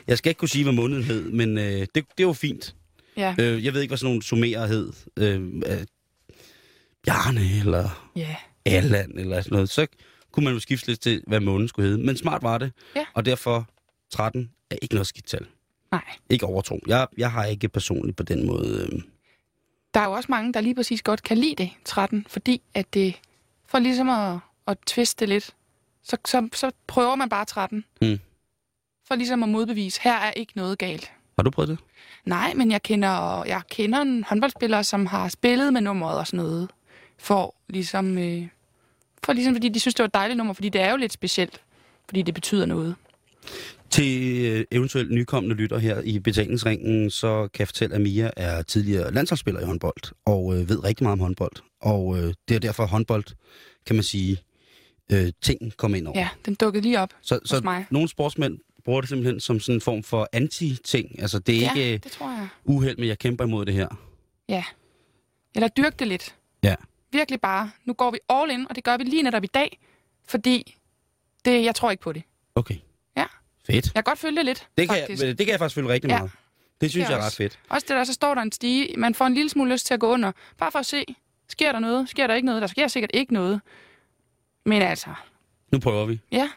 Jeg 0.08 0.18
skal 0.18 0.30
ikke 0.30 0.40
kunne 0.40 0.50
sige, 0.50 0.64
hvad 0.64 0.74
måneden 0.74 1.04
hed, 1.04 1.32
men 1.32 1.58
øh, 1.58 1.64
det, 1.64 1.88
det 1.96 2.24
jo 2.24 2.34
fint. 2.34 2.76
Ja. 3.18 3.36
Øh, 3.40 3.66
jeg 3.66 3.74
ved 3.74 3.82
ikke, 3.82 3.90
hvad 3.92 3.98
sådan 3.98 4.10
nogle 4.10 4.24
summerer 4.24 4.68
hed. 4.68 4.94
Øh, 5.18 5.42
øh, 5.66 5.86
Bjarne 7.06 7.60
eller 7.60 8.10
Ja. 8.16 8.36
Alland 8.66 9.20
eller 9.20 9.42
sådan 9.42 9.56
noget. 9.56 9.70
Så 9.70 9.88
kunne 10.32 10.44
man 10.44 10.54
jo 10.54 10.60
skifte 10.60 10.88
lidt 10.88 11.00
til, 11.00 11.24
hvad 11.28 11.40
måneden 11.40 11.68
skulle 11.68 11.90
hedde. 11.90 12.04
Men 12.06 12.18
smart 12.18 12.44
var 12.44 12.58
det. 12.58 12.72
Ja. 12.96 13.06
Og 13.14 13.26
derfor 13.26 13.70
13 14.12 14.52
er 14.70 14.76
ikke 14.82 14.96
noget 14.96 15.08
skidt 15.08 15.26
tal. 15.28 15.46
Nej. 15.92 16.04
Ikke 16.30 16.46
overtro. 16.46 16.80
Jeg, 16.88 17.08
jeg 17.18 17.32
har 17.32 17.46
ikke 17.46 17.70
personligt 17.70 18.18
på 18.18 18.24
den 18.24 18.46
måde... 18.48 18.88
Øh, 18.94 19.02
Der 19.94 20.00
er 20.00 20.06
jo 20.06 20.12
også 20.12 20.28
mange, 20.30 20.54
der 20.54 20.62
lige 20.62 20.76
præcis 20.76 21.02
godt 21.02 21.24
kan 21.24 21.38
lide 21.38 21.56
det, 21.56 21.70
13, 21.86 22.26
fordi 22.30 22.62
at 22.74 22.94
det, 22.94 23.16
for 23.68 23.80
ligesom 23.80 24.10
at, 24.10 24.40
at 24.68 24.78
twiste 24.88 25.20
det 25.20 25.30
lidt, 25.30 25.52
så, 26.04 26.18
så, 26.26 26.50
så 26.54 26.72
prøver 26.88 27.16
man 27.16 27.30
bare 27.30 27.46
13. 27.46 27.84
Mm. 28.02 28.20
For 29.08 29.16
ligesom 29.16 29.44
at 29.44 29.50
modbevise, 29.50 30.02
her 30.04 30.14
er 30.18 30.32
ikke 30.32 30.54
noget 30.56 30.78
galt. 30.78 31.12
Har 31.38 31.44
du 31.44 31.50
prøvet 31.50 31.70
det? 31.70 31.78
Nej, 32.26 32.54
men 32.54 32.72
jeg 32.72 32.82
kender, 32.82 33.44
jeg 33.46 33.62
kender 33.70 34.02
en 34.02 34.24
håndboldspiller, 34.24 34.82
som 34.82 35.06
har 35.06 35.28
spillet 35.30 35.74
med 35.74 35.82
nummeret 35.82 36.18
og 36.18 36.28
sådan 36.28 36.38
noget. 36.46 36.70
For 37.20 37.56
ligesom, 37.70 38.18
øh, 38.18 38.48
for 39.24 39.34
ligesom 39.34 39.56
fordi 39.56 39.70
de 39.70 39.80
synes, 39.80 39.96
det 39.96 40.04
var 40.04 40.08
et 40.08 40.14
dejligt 40.14 40.38
nummer, 40.38 40.54
fordi 40.54 40.70
det 40.70 40.82
er 40.82 40.92
jo 40.92 40.98
lidt 40.98 41.14
specielt. 41.14 41.62
Fordi 42.10 42.22
det 42.22 42.34
betyder 42.34 42.66
noget. 42.66 42.96
Til 43.90 44.42
øh, 44.46 44.66
eventuelt 44.72 45.12
nykommende 45.12 45.56
lytter 45.56 45.78
her 45.78 46.02
i 46.02 46.20
betalingsringen, 46.20 47.10
så 47.10 47.48
kan 47.54 47.60
jeg 47.60 47.68
fortælle, 47.68 47.96
at 47.96 48.02
Mia 48.02 48.32
er 48.38 48.62
tidligere 48.62 49.14
landsholdsspiller 49.14 49.62
i 49.62 49.64
håndbold, 49.66 50.14
og 50.26 50.56
øh, 50.56 50.70
ved 50.70 50.84
rigtig 50.84 51.04
meget 51.04 51.14
om 51.14 51.20
håndbold. 51.20 51.52
Og 51.82 52.18
øh, 52.18 52.34
det 52.48 52.56
er 52.56 52.60
derfor 52.60 52.86
håndbold, 52.86 53.24
kan 53.86 53.96
man 53.96 54.04
sige, 54.04 54.38
øh, 55.12 55.32
ting 55.42 55.78
kommer 55.78 55.98
ind 55.98 56.08
over. 56.08 56.20
Ja, 56.20 56.30
den 56.46 56.56
dukkede 56.56 56.84
lige 56.84 57.00
op 57.00 57.10
så 57.22 57.40
så 57.46 57.62
mig. 57.64 57.86
nogle 57.90 58.10
sportsmænd 58.10 58.58
bruger 58.86 59.02
det 59.02 59.10
simpelthen 59.10 59.40
som 59.40 59.60
sådan 59.60 59.76
en 59.78 59.82
form 59.82 60.04
for 60.04 60.30
anti-ting. 60.34 61.22
Altså 61.22 61.40
det 61.40 61.56
er 61.56 61.60
Ja, 61.60 61.74
ikke 61.74 61.98
det 61.98 62.12
tror 62.12 62.30
jeg. 62.32 62.48
uheld, 62.64 62.98
men 62.98 63.08
jeg 63.08 63.20
kæmper 63.20 63.44
imod 63.46 63.66
det 63.66 63.74
her. 63.74 63.88
Ja. 64.50 64.64
Eller 65.56 65.68
dyrke 65.68 65.96
det 66.00 66.08
lidt. 66.08 66.36
Ja. 66.64 66.76
Virkelig 67.12 67.42
bare, 67.42 67.72
nu 67.86 67.94
går 67.94 68.12
vi 68.12 68.18
all 68.30 68.52
in, 68.52 68.68
og 68.70 68.76
det 68.76 68.84
gør 68.84 68.98
vi 68.98 69.04
lige 69.04 69.24
netop 69.24 69.44
i 69.44 69.48
dag, 69.48 69.80
fordi 70.28 70.76
det, 71.46 71.64
jeg 71.64 71.76
tror 71.76 71.92
ikke 71.92 72.04
på 72.04 72.14
det. 72.14 72.24
Okay. 72.56 72.76
Ja. 73.18 73.26
Fedt. 73.68 73.86
Jeg 73.86 73.94
kan 73.94 74.04
godt 74.04 74.20
følge 74.20 74.38
det 74.38 74.46
lidt, 74.46 74.68
Det 74.78 74.90
kan, 74.90 74.98
faktisk. 74.98 75.24
jeg, 75.24 75.38
det 75.38 75.46
kan 75.46 75.52
jeg 75.52 75.60
faktisk 75.60 75.76
følge 75.76 75.90
rigtig 75.90 76.10
Ja. 76.10 76.18
meget. 76.18 76.32
Det 76.82 76.92
synes 76.92 77.06
Det 77.06 77.10
jeg 77.12 77.16
er 77.18 77.20
ret 77.20 77.26
også- 77.26 77.38
fedt. 77.38 77.60
Også 77.70 77.86
det 77.90 77.96
der, 77.96 78.04
så 78.04 78.14
står 78.14 78.36
der 78.36 78.42
en 78.42 78.52
stige, 78.52 78.98
man 78.98 79.16
får 79.16 79.26
en 79.26 79.34
lille 79.34 79.50
smule 79.50 79.72
lyst 79.72 79.86
til 79.86 79.94
at 79.94 80.00
gå 80.00 80.08
under, 80.14 80.32
bare 80.58 80.72
for 80.72 80.80
at 80.80 80.86
se, 80.86 81.06
sker 81.50 81.72
der 81.72 81.80
noget, 81.80 82.10
sker 82.10 82.28
der 82.28 82.36
ikke 82.36 82.46
noget, 82.46 82.62
der 82.62 82.68
sker 82.68 82.88
sikkert 82.88 83.12
ikke 83.14 83.34
noget. 83.34 83.62
Men 84.66 84.82
altså, 84.82 85.10
Nu 85.72 85.80
prøver 85.80 86.06
vi. 86.06 86.20
ja, 86.32 86.50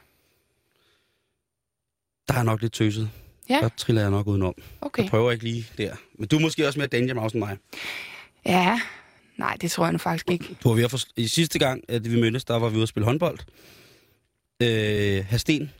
Der 2.28 2.34
er 2.34 2.42
nok 2.42 2.60
lidt 2.62 2.72
tøset. 2.72 3.10
Ja. 3.48 3.58
Der 3.62 3.68
triller 3.76 4.02
jeg 4.02 4.10
nok 4.10 4.26
udenom. 4.26 4.54
okay. 4.80 5.02
Jeg 5.02 5.10
prøver 5.10 5.32
ikke 5.32 5.44
lige 5.44 5.66
der. 5.78 5.96
Men 6.14 6.28
du 6.28 6.36
er 6.36 6.40
måske 6.40 6.66
også 6.66 6.78
mere 6.78 6.88
danger 6.88 7.14
mouse 7.14 7.34
end 7.36 7.44
mig. 7.44 7.56
Ja, 8.46 8.80
nej, 9.36 9.56
det 9.60 9.70
tror 9.70 9.84
jeg 9.84 9.92
nu 9.92 9.98
faktisk 9.98 10.30
ikke. 10.30 10.56
Du 10.62 10.68
var 10.68 10.76
ved 10.76 10.84
at 10.84 10.90
få... 10.90 10.98
I 11.16 11.26
sidste 11.28 11.58
gang, 11.58 11.84
at 11.88 12.10
vi 12.12 12.20
mødtes, 12.20 12.44
der 12.44 12.56
var 12.58 12.68
vi 12.68 12.74
ude 12.76 12.82
at 12.82 12.88
spille 12.88 13.04
håndbold. 13.04 13.38
Øh, 14.62 15.24
Hasten. 15.28 15.72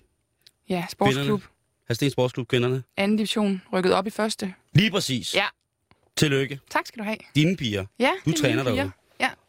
Ja, 0.68 0.84
sportsklub, 0.90 1.42
Hasten 1.88 2.10
Sportsklub, 2.10 2.48
kvinderne. 2.48 2.82
anden 2.96 3.16
division, 3.16 3.62
rykket 3.72 3.92
op 3.94 4.06
i 4.06 4.10
første. 4.10 4.54
Lige 4.72 4.90
præcis. 4.90 5.34
Ja. 5.34 5.44
Tillykke. 6.16 6.60
Tak 6.70 6.86
skal 6.86 6.98
du 6.98 7.04
have. 7.04 7.16
Dine 7.34 7.56
piger. 7.56 7.84
Ja, 7.98 8.10
Du 8.24 8.30
er 8.30 8.34
træner 8.34 8.62
derude. 8.64 8.90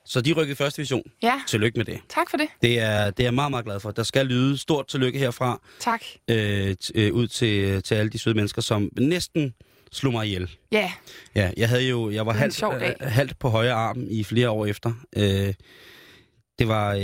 Så 0.10 0.22
de 0.22 0.32
rykkede 0.34 0.52
i 0.52 0.56
første 0.56 0.78
division. 0.78 1.04
ja, 1.24 1.42
Tillykke 1.48 1.78
med 1.78 1.86
det. 1.86 2.00
tak 2.10 2.30
for 2.30 2.38
det. 2.38 2.48
Det 2.62 2.80
er, 2.80 3.06
det 3.10 3.20
er 3.20 3.24
jeg 3.28 3.34
meget, 3.34 3.52
meget 3.52 3.66
glad 3.66 3.80
for. 3.80 3.92
Der 3.92 4.04
skal 4.04 4.26
lyde 4.26 4.58
stort 4.58 4.88
tillykke 4.88 5.20
herfra 5.20 5.62
Tak. 5.80 6.04
øh, 6.28 6.76
øh, 6.96 7.14
ud 7.14 7.28
til, 7.28 7.84
til 7.84 7.96
alle 7.96 8.10
de 8.10 8.20
søde 8.20 8.36
mennesker, 8.36 8.62
som 8.62 8.90
næsten 9.00 9.54
slog 9.92 10.14
mig 10.14 10.26
ihjel. 10.26 10.52
Ja, 10.72 10.92
Ja, 11.36 11.52
jeg 11.58 11.70
havde 11.70 11.88
jo, 11.90 12.10
jeg 12.12 12.26
var 12.26 12.34
halvt, 12.34 12.64
øh, 12.64 12.92
halvt 13.02 13.40
på 13.40 13.50
højre 13.50 13.74
arm 13.74 14.08
i 14.10 14.24
flere 14.24 14.50
år 14.50 14.66
efter. 14.66 14.94
Øh, 15.16 15.54
det 16.60 16.68
var 16.68 16.94
øh, 16.94 17.04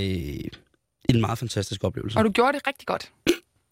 en 1.10 1.22
meget 1.22 1.38
fantastisk 1.40 1.84
oplevelse. 1.84 2.18
og 2.20 2.26
du 2.26 2.32
gjorde 2.32 2.54
det 2.58 2.68
rigtig 2.68 2.88
godt. 2.88 3.12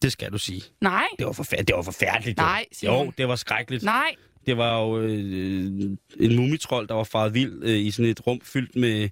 Det 0.02 0.12
skal 0.12 0.32
du 0.32 0.38
sige. 0.38 0.62
Nej, 0.80 1.04
Det 1.18 1.26
var, 1.26 1.32
forfærdeligt. 1.32 1.68
det 1.68 1.76
var 1.76 1.82
forfærdeligt. 1.82 2.38
jo. 2.38 2.42
Nej, 2.42 2.64
Simon. 2.72 3.04
Jo, 3.06 3.12
det 3.18 3.28
var 3.28 3.36
skrækkeligt. 3.36 3.82
nej, 3.84 4.14
Det 4.46 4.56
var 4.56 4.80
jo 4.80 5.00
øh, 5.00 5.90
en 6.20 6.36
mumitrol, 6.36 6.88
der 6.88 6.94
var 6.94 7.04
faret 7.04 7.34
vild 7.34 7.62
øh, 7.62 7.78
i 7.78 7.90
sådan 7.90 8.10
et 8.10 8.26
rum 8.26 8.40
fyldt 8.44 8.76
med, 8.76 9.08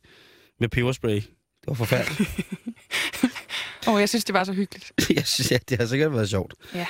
med 0.61 0.69
peberspray. 0.69 1.15
Det 1.15 1.67
var 1.67 1.75
forfærdeligt. 1.75 2.31
Åh, 3.87 3.95
oh, 3.95 4.01
jeg 4.01 4.09
synes, 4.09 4.25
det 4.25 4.33
var 4.35 4.45
så 4.45 4.53
hyggeligt. 4.53 4.93
jeg 5.17 5.27
synes, 5.27 5.51
ja, 5.51 5.59
det 5.69 5.79
har 5.79 5.87
sikkert 5.87 6.13
været 6.13 6.31
sjovt. 6.31 6.55
Ja. 6.75 6.87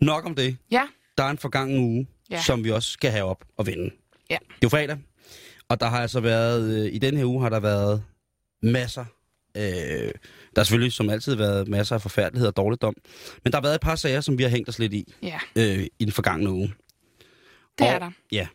Nok 0.00 0.26
om 0.26 0.34
det. 0.34 0.56
Ja. 0.70 0.82
Der 1.18 1.24
er 1.24 1.30
en 1.30 1.38
forgangen 1.38 1.78
uge, 1.78 2.06
ja. 2.30 2.42
Som 2.42 2.64
vi 2.64 2.70
også 2.70 2.90
skal 2.92 3.10
have 3.10 3.24
op 3.24 3.44
og 3.56 3.66
vende. 3.66 3.90
Ja. 4.30 4.36
Det 4.48 4.54
er 4.54 4.58
jo 4.62 4.68
fredag, 4.68 4.98
og 5.68 5.80
der 5.80 5.86
har 5.86 6.00
altså 6.02 6.20
været, 6.20 6.84
øh, 6.86 6.94
i 6.94 6.98
den 6.98 7.16
her 7.16 7.24
uge 7.24 7.42
har 7.42 7.48
der 7.48 7.60
været 7.60 8.04
masser. 8.62 9.04
Øh, 9.56 9.62
der 9.62 10.10
har 10.56 10.64
selvfølgelig 10.64 10.92
som 10.92 11.10
altid 11.10 11.34
været 11.34 11.68
masser 11.68 11.94
af 11.94 12.02
forfærdelighed 12.02 12.48
og 12.48 12.56
dårligdom. 12.56 12.94
Men 13.44 13.52
der 13.52 13.58
har 13.58 13.62
været 13.62 13.74
et 13.74 13.80
par 13.80 13.96
sager, 13.96 14.20
som 14.20 14.38
vi 14.38 14.42
har 14.42 14.50
hængt 14.50 14.68
os 14.68 14.78
lidt 14.78 14.92
i, 14.92 15.12
Ja, 15.22 15.38
øh, 15.56 15.86
i 15.98 16.04
den 16.04 16.12
forgangne 16.12 16.50
uge. 16.50 16.74
Det 17.78 17.86
og, 17.86 17.92
er 17.92 17.98
der. 17.98 18.10
Ja, 18.32 18.46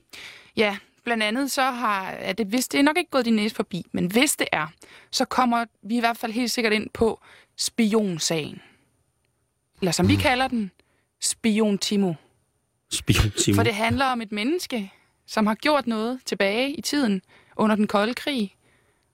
Ja, 0.58 0.78
blandt 1.04 1.24
andet 1.24 1.52
så 1.52 1.62
har, 1.62 2.10
er 2.10 2.34
det, 2.34 2.48
hvis 2.48 2.68
det 2.68 2.80
er 2.80 2.84
nok 2.84 2.98
ikke 2.98 3.12
gået 3.12 3.26
din 3.26 3.34
næse 3.36 3.56
forbi, 3.56 3.86
men 3.92 4.12
hvis 4.12 4.36
det 4.36 4.48
er, 4.52 4.68
så 5.12 5.26
kommer 5.26 5.66
vi 5.84 5.98
i 5.98 6.00
hvert 6.00 6.18
fald 6.18 6.32
helt 6.32 6.52
sikkert 6.52 6.74
ind 6.74 6.90
på 6.94 7.20
spionsagen. 7.58 8.62
Eller 9.82 9.92
som 9.92 10.08
vi 10.08 10.14
Mm. 10.16 10.20
kalder 10.22 10.48
den, 10.48 10.72
spion 11.22 11.78
Timo. 11.78 12.14
spion 12.92 13.32
Timo. 13.32 13.56
For 13.56 13.64
det 13.64 13.76
handler 13.76 14.06
om 14.06 14.22
et 14.22 14.32
menneske, 14.32 14.92
som 15.28 15.48
har 15.48 15.56
gjort 15.56 15.88
noget 15.88 16.20
tilbage 16.26 16.74
i 16.74 16.82
tiden 16.82 17.22
under 17.56 17.76
den 17.76 17.88
kolde 17.88 18.14
krig. 18.14 18.56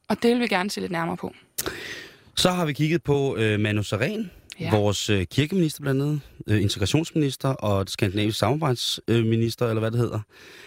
Og 0.10 0.24
det 0.24 0.32
vil 0.32 0.40
vi 0.40 0.48
gerne 0.48 0.70
se 0.70 0.80
lidt 0.82 0.92
nærmere 0.92 1.18
på. 1.18 1.34
Så 2.36 2.52
har 2.52 2.66
vi 2.66 2.74
kigget 2.74 3.04
på 3.04 3.36
øh, 3.38 3.60
Manu 3.60 3.84
Saren, 3.84 4.32
ja. 4.60 4.72
Vores 4.72 5.10
øh, 5.10 5.26
kirkeminister 5.26 5.82
blandt 5.82 6.02
andet, 6.02 6.22
øh, 6.48 6.62
integrationsminister 6.62 7.50
og 7.50 7.90
skandinavisk 7.90 8.40
samarbejdsminister, 8.40 9.68
eller 9.68 9.80
hvad 9.80 9.92
det 9.92 10.00
hedder. 10.00 10.20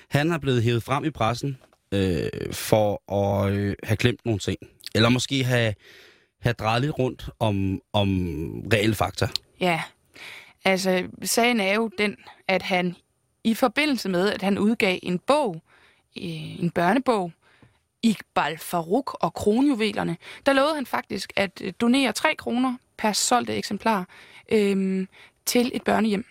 Han 0.08 0.32
er 0.32 0.38
blevet 0.38 0.62
hævet 0.62 0.82
frem 0.82 1.04
i 1.04 1.10
pressen 1.10 1.58
øh, 1.92 2.28
for 2.52 3.12
at 3.12 3.52
øh, 3.52 3.76
have 3.82 3.96
glemt 3.96 4.20
nogle 4.24 4.38
ting. 4.38 4.56
Eller 4.94 5.08
måske 5.08 5.44
have, 5.44 5.74
have 6.40 6.52
drejet 6.52 6.82
lidt 6.82 6.98
rundt 6.98 7.28
om, 7.38 7.80
om 7.92 8.08
reelle 8.72 8.94
fakta. 8.94 9.28
Ja, 9.60 9.82
altså 10.64 11.04
sagen 11.22 11.60
er 11.60 11.74
jo 11.74 11.90
den, 11.98 12.16
at 12.48 12.62
han 12.62 12.96
i 13.44 13.54
forbindelse 13.54 14.08
med, 14.08 14.32
at 14.32 14.42
han 14.42 14.58
udgav 14.58 14.98
en 15.02 15.18
bog, 15.18 15.62
øh, 16.18 16.62
en 16.62 16.70
børnebog, 16.70 17.32
Iqbal 18.06 18.58
Farouk 18.58 19.16
og 19.20 19.34
kronjuvelerne, 19.34 20.16
der 20.46 20.52
lovede 20.52 20.74
han 20.74 20.86
faktisk 20.86 21.32
at 21.36 21.60
øh, 21.64 21.72
donere 21.80 22.12
3 22.12 22.34
kroner 22.38 22.76
per 22.98 23.12
solgte 23.12 23.54
eksemplar 23.54 24.08
øh, 24.52 25.06
til 25.46 25.70
et 25.74 25.82
børnehjem 25.84 26.24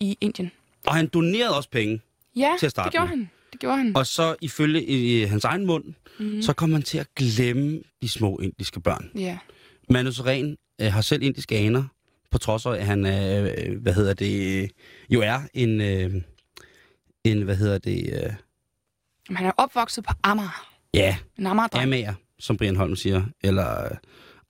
i 0.00 0.18
Indien. 0.20 0.50
Og 0.86 0.94
han 0.94 1.06
donerede 1.08 1.56
også 1.56 1.70
penge. 1.70 2.00
Ja, 2.36 2.52
Til 2.58 2.66
at 2.66 2.70
starte 2.70 2.86
det 2.86 2.92
gjorde 2.92 3.06
med. 3.06 3.16
han. 3.16 3.30
Det 3.52 3.60
gjorde 3.60 3.76
han. 3.76 3.96
Og 3.96 4.06
så 4.06 4.36
ifølge 4.40 4.82
i, 4.84 5.22
i 5.22 5.24
hans 5.24 5.44
egen 5.44 5.66
mund, 5.66 5.84
mm. 6.18 6.42
så 6.42 6.52
kom 6.52 6.70
man 6.70 6.82
til 6.82 6.98
at 6.98 7.14
glemme 7.14 7.82
de 8.02 8.08
små 8.08 8.38
indiske 8.38 8.80
børn. 8.80 9.10
Ja, 9.14 9.38
Manu 9.90 10.12
Seren 10.12 10.56
øh, 10.80 10.92
har 10.92 11.00
selv 11.00 11.22
indiske 11.22 11.56
aner, 11.56 11.84
på 12.30 12.38
trods 12.38 12.66
af, 12.66 12.70
at 12.70 12.86
han 12.86 13.06
er, 13.06 13.42
øh, 13.58 13.76
hvad 13.82 13.94
hedder 13.94 14.14
det, 14.14 14.62
øh, 14.62 14.68
jo 15.10 15.20
er 15.20 15.40
en, 15.54 15.80
øh, 15.80 16.14
en 17.24 17.42
hvad 17.42 17.56
hedder 17.56 17.78
det, 17.78 18.22
øh, 18.24 18.32
Men 19.28 19.36
han 19.36 19.46
er 19.46 19.52
opvokset 19.56 20.04
på 20.04 20.12
Amager. 20.22 20.77
Ja, 20.98 21.16
En 21.38 21.46
Amager 21.46 21.68
amager, 21.82 22.14
som 22.38 22.56
Brian 22.56 22.76
Holm 22.76 22.96
siger, 22.96 23.24
eller 23.44 23.84
øh, 23.84 23.90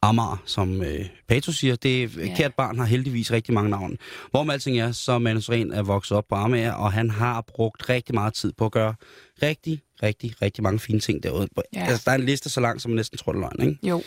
Amager, 0.02 0.42
som 0.46 0.82
øh, 0.82 1.06
Pato 1.28 1.52
siger. 1.52 1.76
Det 1.76 2.02
er, 2.04 2.08
Ja. 2.16 2.34
kært 2.36 2.54
barn 2.54 2.78
har 2.78 2.84
heldigvis 2.84 3.32
rigtig 3.32 3.54
mange 3.54 3.70
navne. 3.70 3.96
Hvorom 4.30 4.50
alting 4.50 4.78
er, 4.78 4.92
så 4.92 5.18
Manu 5.18 5.40
Seren 5.40 5.72
er 5.72 5.82
vokset 5.82 6.16
op 6.16 6.24
på 6.28 6.34
Amager, 6.34 6.72
og 6.72 6.92
han 6.92 7.10
har 7.10 7.40
brugt 7.40 7.88
rigtig 7.88 8.14
meget 8.14 8.34
tid 8.34 8.52
på 8.52 8.66
at 8.66 8.72
gøre 8.72 8.94
rigtig, 9.42 9.82
rigtig, 10.02 10.42
rigtig 10.42 10.62
mange 10.62 10.78
fine 10.78 11.00
ting 11.00 11.22
derude. 11.22 11.48
Ja. 11.74 11.84
Altså, 11.84 12.02
der 12.04 12.10
er 12.10 12.14
en 12.16 12.24
liste 12.24 12.50
så 12.50 12.60
lang, 12.60 12.80
som 12.80 12.90
man 12.90 12.96
næsten 12.96 13.18
tror, 13.18 13.32
det 13.32 13.38
er 13.38 13.40
løgn, 13.58 13.70
ikke? 13.70 13.88
Jo, 13.88 14.02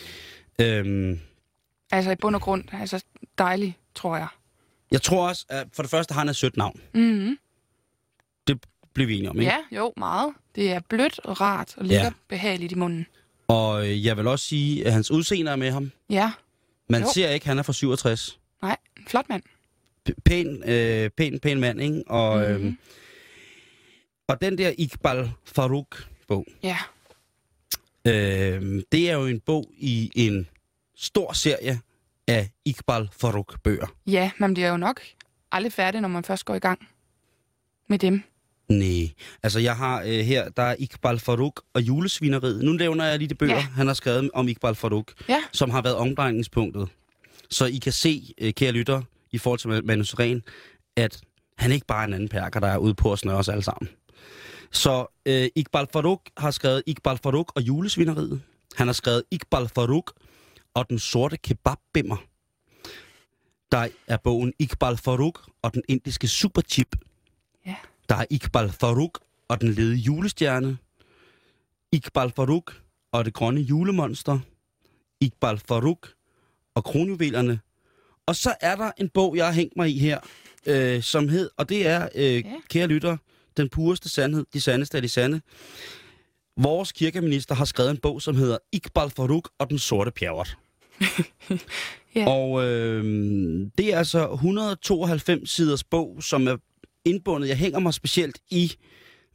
Øhm, 0.60 1.18
altså 1.92 2.10
i 2.10 2.16
bund 2.16 2.34
og 2.36 2.42
grund, 2.42 2.64
altså 2.72 3.04
dejlig, 3.38 3.76
tror 3.94 4.16
jeg. 4.16 4.26
jeg 4.90 5.02
tror 5.02 5.28
også, 5.28 5.46
at 5.48 5.66
for 5.72 5.82
det 5.82 5.90
første 5.90 6.12
har 6.12 6.20
han 6.20 6.28
et 6.28 6.36
sødt 6.36 6.56
navn. 6.56 6.80
Mm-hmm. 6.94 7.36
Bliver 8.94 9.06
vi 9.06 9.14
enige 9.16 9.30
om, 9.30 9.40
ikke? 9.40 9.52
Ja, 9.52 9.76
jo, 9.78 9.92
meget. 9.96 10.34
Det 10.54 10.72
er 10.72 10.80
blødt 10.88 11.18
og 11.24 11.40
rart 11.40 11.74
og 11.76 11.84
lækkert 11.84 12.04
Ja. 12.12 12.18
behageligt 12.28 12.72
i 12.72 12.74
munden. 12.74 13.06
Og 13.48 13.88
øh, 13.88 14.04
jeg 14.06 14.16
vil 14.16 14.26
også 14.26 14.44
sige, 14.44 14.86
at 14.86 14.92
hans 14.92 15.10
udseende 15.10 15.50
er 15.50 15.56
med 15.56 15.70
ham. 15.70 15.90
Ja, 16.10 16.32
Man 16.88 17.02
Jo. 17.02 17.08
ser 17.14 17.28
ikke, 17.30 17.44
at 17.44 17.48
han 17.48 17.58
er 17.58 17.62
fra 17.62 17.72
67. 17.72 18.40
nej, 18.62 18.76
flot 19.06 19.28
mand. 19.28 19.42
P- 20.08 20.12
pæn, 20.24 20.62
øh, 20.70 21.10
pæn, 21.10 21.38
pæn 21.40 21.60
mand, 21.60 21.80
ikke? 21.80 22.02
Og, 22.06 22.40
mm-hmm. 22.40 22.56
Mhm. 22.58 22.66
øh, 22.68 22.74
og 24.28 24.40
den 24.40 24.58
der 24.58 24.72
Iqbal 24.78 25.30
Farouk-bog, 25.44 26.46
Ja, 26.62 26.78
øh, 28.06 28.82
det 28.92 29.10
er 29.10 29.14
jo 29.14 29.26
en 29.26 29.40
bog 29.40 29.70
i 29.78 30.10
en 30.14 30.48
stor 30.96 31.32
serie 31.32 31.80
af 32.28 32.50
Iqbal 32.64 33.08
Farouk-bøger. 33.20 33.86
ja, 34.06 34.30
man 34.38 34.54
bliver 34.54 34.68
jo 34.68 34.76
nok 34.76 35.00
aldrig 35.52 35.72
færdig, 35.72 36.00
når 36.00 36.08
man 36.08 36.24
først 36.24 36.44
går 36.44 36.54
i 36.54 36.58
gang 36.58 36.88
med 37.88 37.98
dem. 37.98 38.22
Nej, 38.68 39.10
altså 39.42 39.58
jeg 39.60 39.76
har 39.76 40.02
øh, 40.02 40.08
her, 40.08 40.48
der 40.48 40.62
er 40.62 40.74
Iqbal 40.78 41.18
Farouk 41.18 41.62
og 41.74 41.82
julesvineriet. 41.82 42.64
Nu 42.64 42.72
nævner 42.72 43.04
jeg 43.04 43.18
lige 43.18 43.28
de 43.28 43.34
bøger, 43.34 43.54
ja. 43.54 43.60
Han 43.60 43.86
har 43.86 43.94
skrevet 43.94 44.30
om 44.34 44.48
Iqbal 44.48 44.74
Farouk, 44.74 45.12
Ja, 45.28 45.42
som 45.52 45.70
har 45.70 45.82
været 45.82 45.96
omdrejningspunktet. 45.96 46.88
Så 47.50 47.66
I 47.66 47.76
kan 47.76 47.92
se, 47.92 48.34
øh, 48.40 48.52
kære 48.52 48.72
lytter, 48.72 49.02
i 49.32 49.38
forhold 49.38 49.58
til 49.58 49.84
Manu 49.84 50.04
Seren, 50.04 50.42
at 50.96 51.20
han 51.58 51.72
ikke 51.72 51.86
bare 51.86 52.02
er 52.02 52.06
en 52.06 52.14
anden 52.14 52.28
perker, 52.28 52.60
der 52.60 52.68
er 52.68 52.78
ude 52.78 52.94
på 52.94 53.12
at 53.12 53.18
snøre 53.18 53.36
os 53.36 53.48
alle 53.48 53.62
sammen. 53.62 53.88
Så 54.70 55.06
øh, 55.26 55.48
Iqbal 55.56 55.86
Farouk 55.92 56.20
har 56.36 56.50
skrevet 56.50 56.82
Iqbal 56.86 57.18
Farouk 57.22 57.52
og 57.54 57.62
julesvineriet. 57.62 58.42
Han 58.76 58.86
har 58.88 58.92
skrevet 58.92 59.22
Iqbal 59.30 59.68
Farouk 59.74 60.12
og 60.74 60.88
den 60.88 60.98
sorte 60.98 61.36
kebabbimmer. 61.36 62.16
Der 63.72 63.88
er 64.06 64.16
bogen 64.16 64.52
Iqbal 64.58 64.96
Farouk 64.96 65.48
og 65.62 65.74
den 65.74 65.82
indiske 65.88 66.28
superchip. 66.28 66.96
Der 68.08 68.14
er 68.14 68.24
Iqbal 68.30 68.72
Farouk 68.72 69.20
og 69.48 69.60
den 69.60 69.72
lede 69.72 69.94
julestjerne. 69.94 70.78
Iqbal 71.92 72.32
Farouk 72.36 72.82
og 73.12 73.24
det 73.24 73.34
grønne 73.34 73.60
julemonster. 73.60 74.38
Iqbal 75.20 75.58
Farouk 75.68 76.08
og 76.74 76.84
kronjuvelerne. 76.84 77.60
Og 78.26 78.36
så 78.36 78.54
er 78.60 78.76
der 78.76 78.90
en 78.98 79.08
bog, 79.08 79.36
jeg 79.36 79.46
har 79.46 79.52
hængt 79.52 79.76
mig 79.76 79.96
i 79.96 79.98
her, 79.98 80.20
øh, 80.66 81.02
som 81.02 81.28
hed, 81.28 81.50
og 81.56 81.68
det 81.68 81.86
er, 81.86 82.08
øh, 82.14 82.34
ja. 82.34 82.42
Kære 82.68 82.86
lytter, 82.86 83.16
Den 83.56 83.68
pureste 83.68 84.08
sandhed, 84.08 84.46
de 84.52 84.60
sandeste 84.60 84.98
af 84.98 85.02
de 85.02 85.08
sande. 85.08 85.40
Vores 86.56 86.92
kirkeminister 86.92 87.54
har 87.54 87.64
skrevet 87.64 87.90
en 87.90 87.96
bog, 87.96 88.22
som 88.22 88.36
hedder 88.36 88.58
Iqbal 88.72 89.10
Farouk 89.10 89.50
og 89.58 89.70
den 89.70 89.78
sorte 89.78 90.10
pjerrot. 90.10 90.56
Ja. 92.14 92.28
Og 92.28 92.64
øh, 92.64 93.04
det 93.78 93.94
er 93.94 93.98
altså 93.98 94.32
192 94.32 95.50
siders 95.50 95.84
bog, 95.84 96.22
som 96.22 96.46
er 96.48 96.56
indbundet. 97.04 97.48
Jeg 97.48 97.56
hænger 97.56 97.78
mig 97.78 97.94
specielt 97.94 98.38
i, 98.50 98.72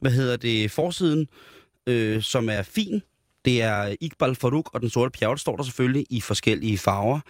hvad 0.00 0.10
hedder 0.10 0.36
det, 0.36 0.70
forsiden, 0.70 1.28
øh, 1.86 2.22
som 2.22 2.48
er 2.48 2.62
fin. 2.62 3.02
Det 3.44 3.62
er 3.62 3.94
Iqbal 4.00 4.34
Farouk 4.34 4.74
og 4.74 4.80
den 4.80 4.90
sorte 4.90 5.18
pjerrot, 5.18 5.40
står 5.40 5.56
der 5.56 5.62
selvfølgelig 5.62 6.06
i 6.10 6.20
forskellige 6.20 6.78
farver. 6.78 7.20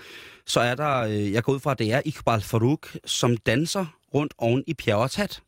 Så 0.46 0.60
er 0.60 0.74
der, 0.74 0.98
øh, 0.98 1.32
jeg 1.32 1.42
går 1.42 1.52
ud 1.52 1.60
fra, 1.60 1.70
at 1.70 1.78
det 1.78 1.92
er 1.92 2.02
Iqbal 2.04 2.40
Farouk, 2.40 2.96
som 3.04 3.36
danser 3.36 3.86
rundt 4.14 4.34
oven 4.38 4.64
i 4.66 4.74
Pjerrots 4.74 5.14
hat. 5.14 5.42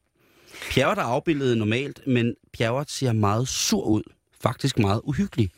Pjerrot 0.70 0.98
er 0.98 1.02
afbildet 1.02 1.58
normalt, 1.58 2.06
men 2.06 2.34
Pjerrot 2.52 2.90
ser 2.90 3.12
meget 3.12 3.48
sur 3.48 3.84
ud. 3.84 4.02
Faktisk 4.40 4.78
meget 4.78 5.00
uhyggelig. 5.04 5.50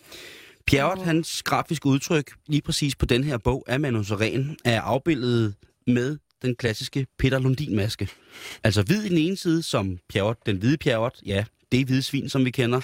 Pjerrot, 0.66 0.98
Åh. 0.98 1.04
hans 1.04 1.42
grafiske 1.42 1.86
udtryk, 1.86 2.30
lige 2.46 2.62
præcis 2.62 2.96
på 2.96 3.06
den 3.06 3.24
her 3.24 3.38
bog 3.38 3.64
af 3.68 3.80
Manu 3.80 4.02
Seren, 4.02 4.56
er 4.64 4.80
afbildet 4.80 5.54
med 5.86 6.18
den 6.42 6.56
klassiske 6.56 7.06
Peter 7.18 7.38
Lundin-maske. 7.38 8.08
Altså 8.64 8.82
hvid 8.82 9.02
i 9.04 9.08
den 9.08 9.18
ene 9.18 9.36
side, 9.36 9.62
som 9.62 9.98
Pjerrot, 10.08 10.46
den 10.46 10.56
hvide 10.56 10.76
Pjerrot, 10.76 11.18
ja, 11.26 11.44
det 11.72 11.80
er 11.80 11.84
hvide 11.84 12.02
svin, 12.02 12.28
som 12.28 12.44
vi 12.44 12.50
kender. 12.50 12.80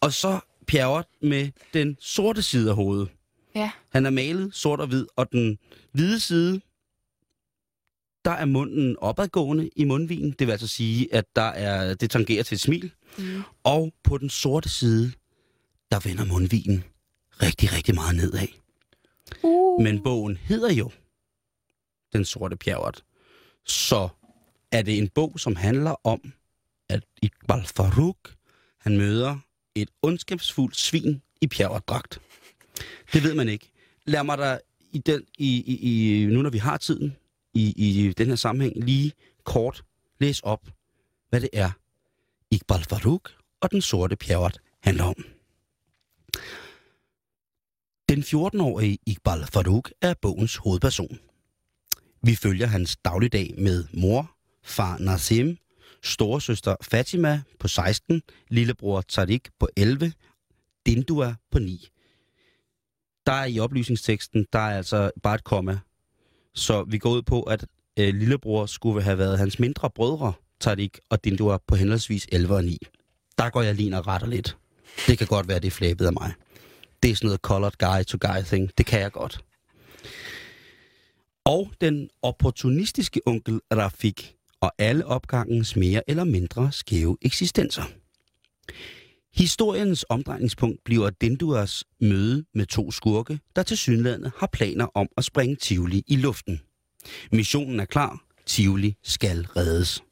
Og 0.00 0.12
så 0.12 0.40
Pjerrot 0.66 1.06
med 1.22 1.48
den 1.74 1.96
sorte 2.00 2.42
side 2.42 2.70
af 2.70 2.76
hovedet. 2.76 3.08
ja, 3.54 3.70
Han 3.92 4.06
er 4.06 4.10
malet 4.10 4.54
sort 4.54 4.80
og 4.80 4.86
hvid, 4.86 5.06
og 5.16 5.32
den 5.32 5.58
hvide 5.92 6.20
side, 6.20 6.60
der 8.24 8.30
er 8.30 8.44
munden 8.44 8.96
opadgående 8.98 9.70
i 9.76 9.84
mundvinen. 9.84 10.34
Det 10.38 10.46
vil 10.46 10.52
altså 10.52 10.66
sige, 10.68 11.14
at 11.14 11.24
der 11.36 11.42
er, 11.42 11.94
det 11.94 12.10
tangerer 12.10 12.42
til 12.42 12.54
et 12.54 12.60
smil. 12.60 12.90
mm. 13.18 13.42
Og 13.64 13.92
på 14.04 14.18
den 14.18 14.30
sorte 14.30 14.68
side, 14.68 15.12
der 15.90 16.08
vender 16.08 16.24
mundvinen 16.24 16.84
rigtig, 17.42 17.72
rigtig 17.72 17.94
meget 17.94 18.16
nedad. 18.16 18.46
Uh. 19.42 19.82
Men 19.82 20.02
bogen 20.02 20.36
hedder 20.36 20.72
jo 20.72 20.90
den 22.12 22.24
Sorte 22.24 22.56
Pjerrot. 22.56 23.02
Så 23.64 24.08
er 24.72 24.82
det 24.82 24.98
en 24.98 25.08
bog, 25.08 25.40
som 25.40 25.56
handler 25.56 26.06
om, 26.06 26.32
at 26.88 27.04
Iqbal 27.22 27.66
Farouk, 27.66 28.34
han 28.78 28.96
møder 28.96 29.38
et 29.74 29.90
ondskabsfuldt 30.02 30.76
svin 30.76 31.22
i 31.40 31.46
pjerrotdragt. 31.46 32.20
Det 33.12 33.22
ved 33.22 33.34
man 33.34 33.48
ikke. 33.48 33.70
Lad 34.06 34.24
mig 34.24 34.38
da 34.38 34.58
i 34.92 34.98
den, 34.98 35.22
i, 35.38 35.62
i, 35.66 36.22
i, 36.22 36.26
nu 36.26 36.42
når 36.42 36.50
vi 36.50 36.58
har 36.58 36.76
tiden, 36.76 37.16
i, 37.54 37.74
i 37.76 38.12
den 38.12 38.26
her 38.26 38.36
sammenhæng, 38.36 38.84
lige 38.84 39.12
kort 39.44 39.84
læse 40.20 40.44
op, 40.44 40.68
hvad 41.28 41.40
det 41.40 41.50
er, 41.52 41.70
Iqbal 42.50 42.84
Farouk 42.84 43.30
og 43.60 43.70
den 43.70 43.82
sorte 43.82 44.16
pjerret 44.16 44.60
handler 44.82 45.04
om. 45.04 45.24
Den 48.08 48.22
14-årige 48.22 48.98
Iqbal 49.06 49.46
Farouk 49.46 49.92
er 50.00 50.14
bogens 50.22 50.56
hovedperson. 50.56 51.18
Vi 52.22 52.34
følger 52.34 52.66
hans 52.66 52.96
dagligdag 52.96 53.54
med 53.58 53.84
mor, 53.92 54.30
far 54.64 54.98
Nazim, 54.98 55.56
storesøster 56.02 56.76
Fatima 56.82 57.42
på 57.60 57.68
16, 57.68 58.22
lillebror 58.48 59.00
Tariq 59.00 59.42
på 59.60 59.68
11, 59.76 60.12
Dindua 60.86 61.34
på 61.50 61.58
9. 61.58 61.88
Der 63.26 63.32
er 63.32 63.44
i 63.44 63.58
oplysningsteksten, 63.58 64.46
der 64.52 64.58
er 64.58 64.76
altså 64.76 65.10
bare 65.22 65.34
et 65.34 65.44
komma. 65.44 65.78
Så 66.54 66.84
vi 66.84 66.98
går 66.98 67.10
ud 67.10 67.22
på, 67.22 67.42
at 67.42 67.66
øh, 67.98 68.14
lillebror 68.14 68.66
skulle 68.66 69.02
have 69.02 69.18
været 69.18 69.38
hans 69.38 69.58
mindre 69.58 69.90
brødre, 69.90 70.32
Tariq 70.60 70.92
og 71.10 71.24
Dindua 71.24 71.58
på 71.66 71.74
henholdsvis 71.74 72.26
11 72.32 72.54
og 72.54 72.64
9. 72.64 72.78
Der 73.38 73.50
går 73.50 73.62
jeg 73.62 73.74
lige 73.74 73.96
og 73.96 74.06
retter 74.06 74.28
lidt. 74.28 74.56
Det 75.06 75.18
kan 75.18 75.26
godt 75.26 75.48
være, 75.48 75.58
det 75.60 75.66
er 75.66 75.70
flæbet 75.70 76.06
af 76.06 76.12
mig. 76.12 76.32
Det 77.02 77.10
er 77.10 77.14
sådan 77.14 77.26
noget 77.26 77.40
colored 77.40 77.72
guy 77.78 78.04
to 78.04 78.18
guy 78.20 78.42
thing. 78.42 78.70
Det 78.78 78.86
kan 78.86 79.00
jeg 79.00 79.12
godt. 79.12 79.44
Og 81.48 81.72
den 81.80 82.08
opportunistiske 82.22 83.20
onkel 83.26 83.60
Rafik 83.72 84.34
og 84.60 84.72
alle 84.78 85.06
opgangens 85.06 85.76
mere 85.76 86.02
eller 86.06 86.24
mindre 86.24 86.72
skæve 86.72 87.16
eksistenser. 87.22 87.82
Historiens 89.34 90.04
omdrejningspunkt 90.08 90.84
bliver 90.84 91.10
Dinduas 91.10 91.84
møde 92.00 92.44
med 92.54 92.66
to 92.66 92.90
skurke, 92.90 93.38
der 93.56 93.62
til 93.62 93.78
synlandet 93.78 94.32
har 94.38 94.46
planer 94.46 94.86
om 94.94 95.08
at 95.16 95.24
springe 95.24 95.56
Tivoli 95.56 96.02
i 96.06 96.16
luften. 96.16 96.60
Missionen 97.32 97.80
er 97.80 97.84
klar. 97.84 98.24
Tivoli 98.46 98.94
skal 99.02 99.46
reddes. 99.56 100.02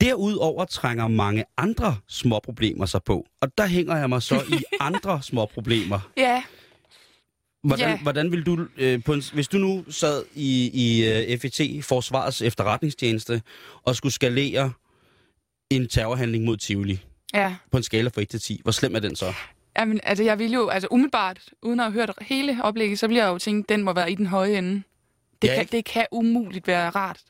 Derudover 0.00 0.64
trænger 0.64 1.08
mange 1.08 1.44
andre 1.56 1.96
små 2.08 2.40
problemer 2.44 2.86
sig 2.86 3.00
på, 3.02 3.26
og 3.40 3.58
der 3.58 3.66
hænger 3.66 3.96
jeg 3.96 4.08
mig 4.08 4.22
så 4.22 4.42
i 4.48 4.62
andre 4.80 5.22
små 5.22 5.46
problemer. 5.46 6.10
Ja, 6.16 6.42
Hvordan, 7.66 7.88
Ja. 7.88 7.98
hvordan 8.02 8.32
vil 8.32 8.46
du, 8.46 8.66
øh, 8.76 9.04
på 9.04 9.12
en, 9.12 9.22
hvis 9.32 9.48
du 9.48 9.58
nu 9.58 9.84
sad 9.90 10.24
i, 10.34 10.70
i 10.74 11.04
øh, 11.32 11.38
FET, 11.38 11.84
Forsvarets 11.84 12.42
efterretningstjeneste, 12.42 13.42
og 13.84 13.96
skulle 13.96 14.12
skalere 14.12 14.72
en 15.70 15.88
terrorhandling 15.88 16.44
mod 16.44 16.56
Tivoli 16.56 17.00
ja. 17.34 17.56
på 17.70 17.76
en 17.76 17.82
skala 17.82 18.08
fra 18.14 18.22
1 18.22 18.28
til 18.28 18.40
10, 18.40 18.60
hvor 18.62 18.72
slem 18.72 18.94
er 18.94 18.98
den 19.00 19.16
så? 19.16 19.32
Jamen, 19.78 20.00
altså, 20.02 20.24
jeg 20.24 20.38
vil 20.38 20.52
jo, 20.52 20.68
altså 20.68 20.88
umiddelbart, 20.90 21.40
uden 21.62 21.80
at 21.80 21.86
have 21.86 21.92
hørt 21.92 22.12
hele 22.20 22.58
oplægget, 22.62 22.98
så 22.98 23.08
bliver 23.08 23.24
jeg 23.24 23.30
jo 23.30 23.38
tænkt, 23.38 23.68
den 23.68 23.82
må 23.82 23.92
være 23.92 24.12
i 24.12 24.14
den 24.14 24.26
høje 24.26 24.58
ende. 24.58 24.82
Det, 25.42 25.48
Ja, 25.48 25.54
kan, 25.54 25.60
ikke? 25.60 25.76
det 25.76 25.84
kan 25.84 26.06
umuligt 26.12 26.66
være 26.66 26.90
rart. 26.90 27.20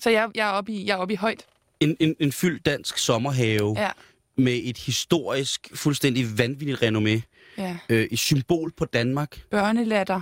Så 0.00 0.10
jeg, 0.10 0.28
jeg, 0.34 0.48
er 0.48 0.52
oppe 0.52 0.72
i, 0.72 0.86
jeg 0.86 0.92
er 0.94 0.96
oppe 0.98 1.14
i 1.14 1.16
højt. 1.16 1.44
En, 1.80 1.96
en, 2.00 2.14
en 2.20 2.32
fyldt 2.32 2.66
dansk 2.66 2.98
sommerhave 2.98 3.74
Ja, 3.78 3.90
med 4.36 4.60
et 4.64 4.78
historisk, 4.78 5.68
fuldstændig 5.74 6.38
vanvittigt 6.38 6.82
renommé. 6.82 7.20
Ja. 7.58 7.76
Øh, 7.88 8.08
et 8.10 8.18
symbol 8.18 8.72
på 8.76 8.84
Danmark. 8.84 9.40
Børnelatter. 9.50 10.20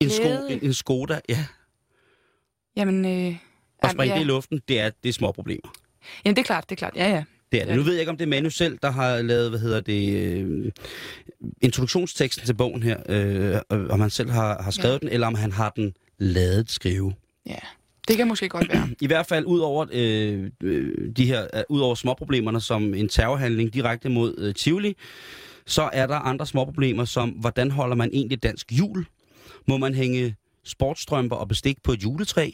En, 0.00 0.10
sko, 0.10 0.28
en, 0.50 0.58
en 0.62 0.74
Skoda, 0.74 1.20
ja. 1.28 1.46
Jamen, 2.76 3.04
øh, 3.04 3.36
Og 3.82 3.90
springe 3.90 4.14
ja. 4.14 4.18
det 4.20 4.24
i 4.24 4.28
luften, 4.28 4.60
det 4.68 4.80
er, 4.80 4.90
det 5.02 5.08
er 5.08 5.12
små 5.12 5.32
problemer. 5.32 5.72
Jamen, 6.24 6.36
det 6.36 6.42
er 6.42 6.46
klart, 6.46 6.70
det 6.70 6.76
er 6.76 6.78
klart. 6.78 6.96
Ja, 6.96 7.10
ja. 7.10 7.24
Det 7.52 7.62
er 7.62 7.66
det. 7.66 7.76
Nu 7.76 7.82
ved 7.82 7.92
jeg 7.92 8.00
ikke, 8.00 8.10
om 8.10 8.16
det 8.16 8.24
er 8.24 8.28
Manu 8.28 8.50
selv, 8.50 8.78
der 8.82 8.90
har 8.90 9.22
lavet, 9.22 9.50
hvad 9.50 9.60
hedder 9.60 9.80
det, 9.80 10.22
øh, 10.22 10.72
introduktionsteksten 11.60 12.46
til 12.46 12.54
bogen 12.54 12.82
her, 12.82 12.96
øh, 13.08 13.60
om 13.90 14.00
han 14.00 14.10
selv 14.10 14.30
har, 14.30 14.62
har 14.62 14.70
skrevet 14.70 14.94
ja. 14.94 14.98
den, 14.98 15.08
eller 15.08 15.26
om 15.26 15.34
han 15.34 15.52
har 15.52 15.70
den 15.76 15.94
lavet 16.18 16.70
skrive. 16.70 17.14
Ja, 17.46 17.58
det 18.08 18.16
kan 18.16 18.28
måske 18.28 18.48
godt 18.48 18.68
være. 18.68 18.88
I 19.00 19.06
hvert 19.06 19.26
fald 19.26 19.44
ud 19.44 19.60
over 19.60 19.86
øh, 19.92 20.50
øh, 20.62 21.08
de 21.16 21.26
her, 21.26 21.46
øh, 21.54 21.62
ud 21.68 21.80
over 21.80 21.94
småproblemerne 21.94 22.60
som 22.60 22.94
en 22.94 23.08
terrorhandling 23.08 23.74
direkte 23.74 24.08
mod 24.08 24.34
øh, 24.38 24.54
Tivoli, 24.54 24.96
så 25.66 25.90
er 25.92 26.06
der 26.06 26.16
andre 26.16 26.46
småproblemer 26.46 27.04
som, 27.04 27.30
hvordan 27.30 27.70
holder 27.70 27.96
man 27.96 28.10
egentlig 28.12 28.42
dansk 28.42 28.72
jul? 28.72 29.06
Må 29.68 29.76
man 29.76 29.94
hænge 29.94 30.36
sportstrømper 30.64 31.36
og 31.36 31.48
bestik 31.48 31.82
på 31.82 31.92
et 31.92 32.02
juletræ? 32.02 32.50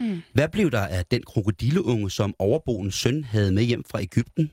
Hmm. 0.00 0.22
Hvad 0.32 0.48
blev 0.48 0.70
der 0.70 0.86
af 0.86 1.04
den 1.06 1.22
krokodilleunge, 1.22 2.10
som 2.10 2.34
overboens 2.38 2.94
søn 2.94 3.24
havde 3.24 3.52
med 3.52 3.62
hjem 3.62 3.84
fra 3.90 4.02
Ægypten? 4.02 4.50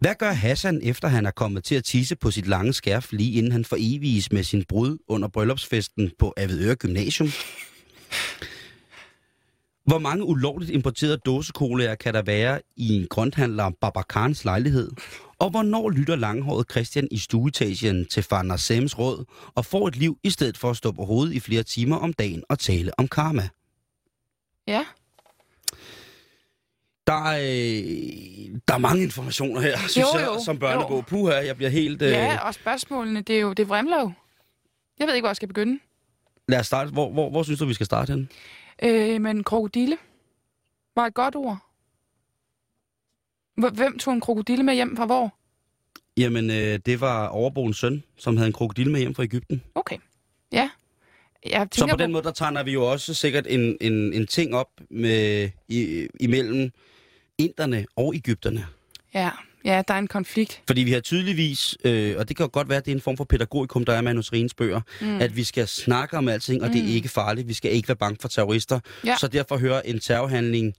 Hvad 0.00 0.14
gør 0.18 0.32
Hassan, 0.32 0.80
efter 0.82 1.08
han 1.08 1.26
er 1.26 1.30
kommet 1.30 1.64
til 1.64 1.74
at 1.74 1.84
tisse 1.84 2.16
på 2.16 2.30
sit 2.30 2.46
lange 2.46 2.72
skærf, 2.72 3.12
lige 3.12 3.32
inden 3.32 3.52
han 3.52 3.64
foreviges 3.64 4.32
med 4.32 4.42
sin 4.42 4.64
brud 4.64 4.98
under 5.08 5.28
bryllupsfesten 5.28 6.10
på 6.18 6.34
Avedøre 6.36 6.74
Gymnasium? 6.74 7.28
Hvor 9.84 9.98
mange 9.98 10.24
ulovligt 10.24 10.70
importerede 10.70 11.16
dåsekolaer 11.16 11.94
kan 11.94 12.14
der 12.14 12.22
være 12.22 12.60
i 12.76 12.96
en 12.96 13.06
grønthandler 13.10 13.70
Babakarens 13.80 14.44
lejlighed? 14.44 14.90
Og 15.38 15.50
hvornår 15.50 15.90
lytter 15.90 16.16
langhåret 16.16 16.70
Christian 16.70 17.08
i 17.10 17.18
stueetagen 17.18 18.06
til 18.06 18.22
far 18.22 18.42
Nassems 18.42 18.98
råd 18.98 19.24
og 19.54 19.64
får 19.64 19.88
et 19.88 19.96
liv 19.96 20.18
i 20.22 20.30
stedet 20.30 20.58
for 20.58 20.70
at 20.70 20.76
stå 20.76 20.92
på 20.92 21.04
hovedet 21.04 21.32
i 21.34 21.40
flere 21.40 21.62
timer 21.62 21.96
om 21.96 22.12
dagen 22.12 22.42
og 22.48 22.58
tale 22.58 22.92
om 22.98 23.08
karma? 23.08 23.48
Ja, 24.66 24.84
Der 27.06 27.24
er, 27.24 27.38
øh, 27.38 28.58
der 28.68 28.74
er 28.74 28.78
mange 28.78 29.02
informationer 29.02 29.60
her, 29.60 29.78
synes 29.78 29.96
Jo, 29.96 30.18
jeg, 30.18 30.26
jo, 30.26 30.44
som 30.44 30.58
børnebog. 30.58 30.90
jo. 30.96 31.00
Puha, 31.00 31.34
jeg 31.34 31.56
bliver 31.56 31.70
helt... 31.70 32.02
Øh... 32.02 32.10
ja, 32.10 32.46
og 32.46 32.54
spørgsmålene, 32.54 33.20
det 33.20 33.36
er 33.36 33.40
jo, 33.40 33.52
det 33.52 33.68
vrimler 33.68 34.00
jo. 34.00 34.12
Jeg 34.98 35.06
ved 35.06 35.14
ikke, 35.14 35.22
hvor 35.22 35.28
jeg 35.28 35.36
skal 35.36 35.48
begynde. 35.48 35.78
Lad 36.48 36.58
os 36.60 36.66
starte. 36.66 36.90
Hvor, 36.92 37.12
hvor, 37.12 37.30
hvor 37.30 37.42
synes 37.42 37.58
du, 37.60 37.66
vi 37.66 37.74
skal 37.74 37.86
starte 37.86 38.12
hen? 38.12 38.28
Øh, 38.82 39.20
men 39.20 39.44
krokodille 39.44 39.96
var 40.96 41.06
et 41.06 41.14
godt 41.14 41.36
ord. 41.36 41.58
Hvem 43.56 43.98
tog 43.98 44.14
en 44.14 44.20
krokodille 44.20 44.62
med 44.64 44.74
hjem 44.74 44.96
fra 44.96 45.06
hvor? 45.06 45.34
Jamen, 46.16 46.50
øh, 46.50 46.78
det 46.86 47.00
var 47.00 47.26
overboens 47.26 47.76
søn, 47.78 48.02
som 48.18 48.36
havde 48.36 48.46
en 48.46 48.52
krokodille 48.52 48.92
med 48.92 49.00
hjem 49.00 49.14
fra 49.14 49.22
Ægypten. 49.22 49.62
Okay. 49.74 49.96
Ja. 50.52 50.70
Jeg 51.50 51.68
Så 51.72 51.86
på 51.86 51.96
den 51.96 52.12
måde, 52.12 52.22
der 52.22 52.30
tegner 52.32 52.62
vi 52.62 52.72
jo 52.72 52.90
også 52.90 53.14
sikkert 53.14 53.46
en, 53.48 53.76
en, 53.80 54.12
en 54.12 54.26
ting 54.26 54.54
op 54.54 54.68
med, 54.90 55.50
i, 55.68 56.06
imellem 56.20 56.70
inderne 57.38 57.86
og 57.96 58.14
Ægypterne. 58.14 58.66
Ja, 59.14 59.30
ja, 59.64 59.82
der 59.88 59.94
er 59.94 59.98
en 59.98 60.06
konflikt. 60.06 60.62
Fordi 60.66 60.80
vi 60.80 60.92
har 60.92 61.00
tydeligvis, 61.00 61.76
øh, 61.84 62.14
og 62.18 62.28
det 62.28 62.36
kan 62.36 62.48
godt 62.48 62.68
være, 62.68 62.78
at 62.78 62.84
det 62.84 62.90
er 62.90 62.94
en 62.96 63.00
form 63.00 63.16
for 63.16 63.24
pædagogikum, 63.24 63.84
der 63.84 63.92
er 63.92 63.96
med 64.00 64.02
Manus 64.12 64.32
Rines 64.32 64.54
bøger, 64.54 64.80
Mm. 65.00 65.06
mm. 65.06 65.20
at 65.20 65.36
vi 65.36 65.44
skal 65.44 65.68
snakke 65.68 66.16
om 66.18 66.28
alting, 66.28 66.62
og 66.62 66.68
mm. 66.68 66.72
det 66.72 66.80
er 66.80 66.84
Mm. 66.86 66.90
ikke 66.94 67.08
farligt. 67.08 67.48
Vi 67.48 67.54
skal 67.54 67.72
ikke 67.72 67.88
være 67.88 67.96
bange 67.96 68.16
for 68.20 68.28
terrorister. 68.28 68.80
Ja. 69.04 69.16
Så 69.20 69.28
derfor 69.28 69.56
hører 69.58 69.82
en 69.82 70.00
terrorhandling 70.00 70.74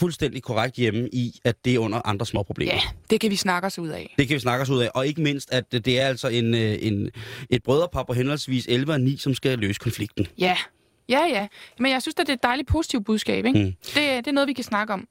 fuldstændig 0.00 0.42
korrekt 0.42 0.76
hjemme 0.76 1.08
i, 1.12 1.40
at 1.44 1.64
det 1.64 1.74
er 1.74 1.78
under 1.78 2.06
andre 2.08 2.26
små 2.26 2.42
problemer. 2.42 2.72
Ja, 2.74 2.80
det 3.10 3.20
kan 3.20 3.30
vi 3.30 3.36
snakke 3.36 3.66
os 3.66 3.78
ud 3.78 3.88
af. 3.88 4.14
Det 4.18 4.28
kan 4.28 4.34
vi 4.34 4.40
snakke 4.40 4.62
os 4.62 4.70
ud 4.70 4.82
af. 4.82 4.90
Og 4.94 5.06
ikke 5.06 5.20
mindst, 5.22 5.52
at 5.52 5.72
det 5.72 6.00
er 6.00 6.06
altså 6.06 6.28
en, 6.28 6.54
øh, 6.54 6.76
en, 6.80 7.10
et 7.50 7.62
brødrepar 7.62 8.02
på 8.02 8.12
henholdsvis 8.12 8.66
11 8.68 8.92
og 8.92 9.00
9, 9.00 9.16
som 9.16 9.34
skal 9.34 9.58
løse 9.58 9.80
konflikten. 9.80 10.26
Ja, 10.38 10.56
ja, 11.08 11.20
ja. 11.26 11.46
Men 11.78 11.92
jeg 11.92 12.02
synes, 12.02 12.14
at 12.14 12.26
det 12.26 12.28
er 12.28 12.32
et 12.36 12.42
dejligt 12.42 12.68
positivt 12.68 13.04
budskab, 13.06 13.44
ikke? 13.46 13.58
Mm. 13.58 13.72
Det, 13.86 13.94
det 13.94 14.26
er 14.26 14.32
noget, 14.32 14.48
vi 14.48 14.52
kan 14.52 14.64
snakke 14.64 14.92
om. 14.92 15.08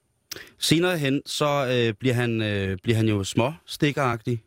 Senere 0.59 0.97
hen, 0.97 1.21
så 1.25 1.67
øh, 1.71 1.93
bliver, 1.99 2.13
han, 2.15 2.41
øh, 2.41 2.77
bliver 2.83 2.95
han 2.97 3.07
jo 3.07 3.23
små 3.23 3.53
stikkeragtig, 3.65 4.41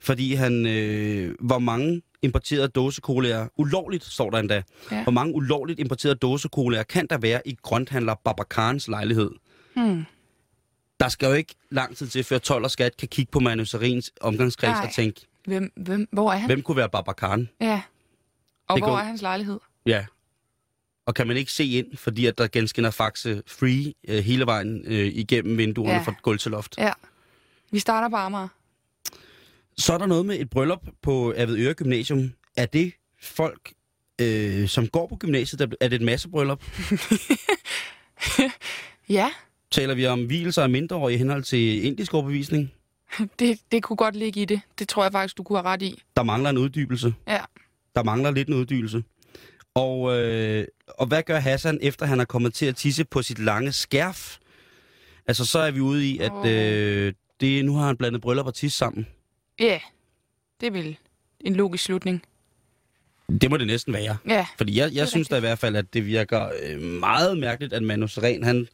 fordi 0.00 0.34
han, 0.34 0.66
øh, 0.66 1.34
hvor 1.40 1.58
mange 1.58 2.02
importerede 2.22 2.68
dåsekolaer, 2.68 3.48
ulovligt 3.58 4.04
står 4.04 4.30
der 4.30 4.38
endda, 4.38 4.62
Ja. 4.92 5.02
hvor 5.02 5.12
mange 5.12 5.34
ulovligt 5.34 5.80
importerede 5.80 6.14
dåsekolaer 6.18 6.82
kan 6.82 7.06
der 7.10 7.18
være 7.18 7.40
i 7.48 7.56
grønthandler 7.62 8.14
Babakarens 8.24 8.88
lejlighed? 8.88 9.30
Hmm. 9.74 10.04
Der 11.00 11.08
skal 11.08 11.26
jo 11.26 11.32
ikke 11.32 11.54
lang 11.70 11.96
tid 11.96 12.06
til, 12.08 12.24
før 12.24 12.38
12 12.38 12.64
og 12.64 12.70
skat 12.70 12.96
kan 12.96 13.08
kigge 13.08 13.30
på 13.32 13.40
Manu 13.40 13.64
Sarins 13.64 14.12
omgangskreds 14.20 14.70
Nej. 14.70 14.86
og 14.86 14.92
tænke, 14.94 15.20
Hvem, 15.44 15.72
hvem, 15.76 16.08
hvor 16.12 16.32
er 16.32 16.36
han? 16.36 16.46
hvem 16.48 16.62
kunne 16.62 16.76
være 16.76 16.88
Babakaren? 16.88 17.48
Ja. 17.60 17.82
Og 18.68 18.76
Det 18.76 18.84
hvor 18.84 18.90
går- 18.90 18.98
er 18.98 19.04
hans 19.04 19.22
lejlighed? 19.22 19.58
Ja. 19.86 20.06
Og 21.06 21.14
kan 21.14 21.26
man 21.26 21.36
ikke 21.36 21.52
se 21.52 21.64
ind, 21.64 21.96
fordi 21.96 22.26
at 22.26 22.38
der 22.38 22.48
genskinner 22.52 22.90
faxe 22.90 23.42
free 23.46 23.94
øh, 24.08 24.24
hele 24.24 24.46
vejen 24.46 24.82
øh, 24.86 25.06
igennem 25.06 25.58
vinduerne 25.58 25.90
Ja. 25.92 25.96
ja. 25.98 26.02
fra 26.02 26.14
gulv 26.22 26.38
til 26.38 26.50
loft. 26.50 26.74
Ja. 26.78 26.92
Vi 27.70 27.78
starter 27.78 28.08
på 28.08 28.16
Amager. 28.16 28.48
Så 29.78 29.92
er 29.92 29.98
der 29.98 30.06
noget 30.06 30.26
med 30.26 30.40
et 30.40 30.50
bryllup 30.50 30.82
på 31.02 31.34
Avedøre 31.36 31.74
Gymnasium. 31.74 32.32
Er 32.56 32.66
det 32.66 32.92
folk, 33.22 33.72
øh, 34.20 34.68
som 34.68 34.88
går 34.88 35.06
på 35.06 35.16
gymnasiet? 35.16 35.58
Der, 35.58 35.66
er 35.80 35.88
det 35.88 35.96
et 35.96 36.02
massebryllup? 36.02 36.62
Ja, 39.08 39.30
Taler 39.72 39.94
vi 39.94 40.06
om 40.06 40.26
hvielser 40.26 40.62
af 40.62 40.70
mindreårige 40.70 41.14
i 41.14 41.18
henhold 41.18 41.42
til 41.42 41.84
indisk 41.84 42.14
overbevisning? 42.14 42.72
det, 43.38 43.58
det 43.72 43.82
kunne 43.82 43.96
godt 43.96 44.16
ligge 44.16 44.42
i 44.42 44.44
det. 44.44 44.60
Det 44.78 44.88
tror 44.88 45.02
jeg 45.02 45.12
faktisk, 45.12 45.36
du 45.38 45.42
kunne 45.42 45.58
have 45.58 45.68
ret 45.68 45.82
i. 45.82 46.02
Der 46.16 46.22
mangler 46.22 46.50
en 46.50 46.58
uddybelse. 46.58 47.14
Ja. 47.28 47.40
Der 47.94 48.02
mangler 48.02 48.30
lidt 48.30 48.48
en 48.48 48.54
uddybelse. 48.54 49.04
Og, 49.74 50.18
øh, 50.20 50.66
og 50.88 51.06
hvad 51.06 51.22
gør 51.22 51.38
Hassan, 51.38 51.78
efter 51.82 52.06
han 52.06 52.20
er 52.20 52.24
kommet 52.24 52.54
til 52.54 52.66
at 52.66 52.76
tisse 52.76 53.04
på 53.04 53.22
sit 53.22 53.38
lange 53.38 53.72
skærf? 53.72 54.36
Altså, 55.26 55.44
så 55.44 55.58
er 55.58 55.70
vi 55.70 55.80
ude 55.80 56.08
i, 56.08 56.18
at 56.18 56.32
Åh. 56.32 56.46
øh, 56.48 57.12
det, 57.40 57.64
nu 57.64 57.76
har 57.76 57.86
han 57.86 57.96
blandet 57.96 58.20
bryllup 58.20 58.46
og 58.46 58.54
tis 58.54 58.74
sammen. 58.74 59.06
Ja, 59.60 59.80
det 60.60 60.66
er 60.66 60.70
vel 60.70 60.96
en 61.40 61.56
logisk 61.56 61.84
slutning. 61.84 62.22
Det 63.40 63.50
må 63.50 63.56
det 63.56 63.66
næsten 63.66 63.92
være. 63.94 64.16
Ja, 64.28 64.46
Fordi 64.56 64.78
jeg, 64.78 64.90
jeg 64.94 65.08
synes 65.08 65.28
da 65.28 65.36
i 65.36 65.40
hvert 65.40 65.58
fald, 65.58 65.76
at 65.76 65.94
det 65.94 66.06
virker 66.06 66.48
øh, 66.62 66.80
meget 66.80 67.38
mærkeligt, 67.38 67.72
at 67.72 67.82
Manu 67.82 68.06
Seren, 68.06 68.44
han, 68.44 68.68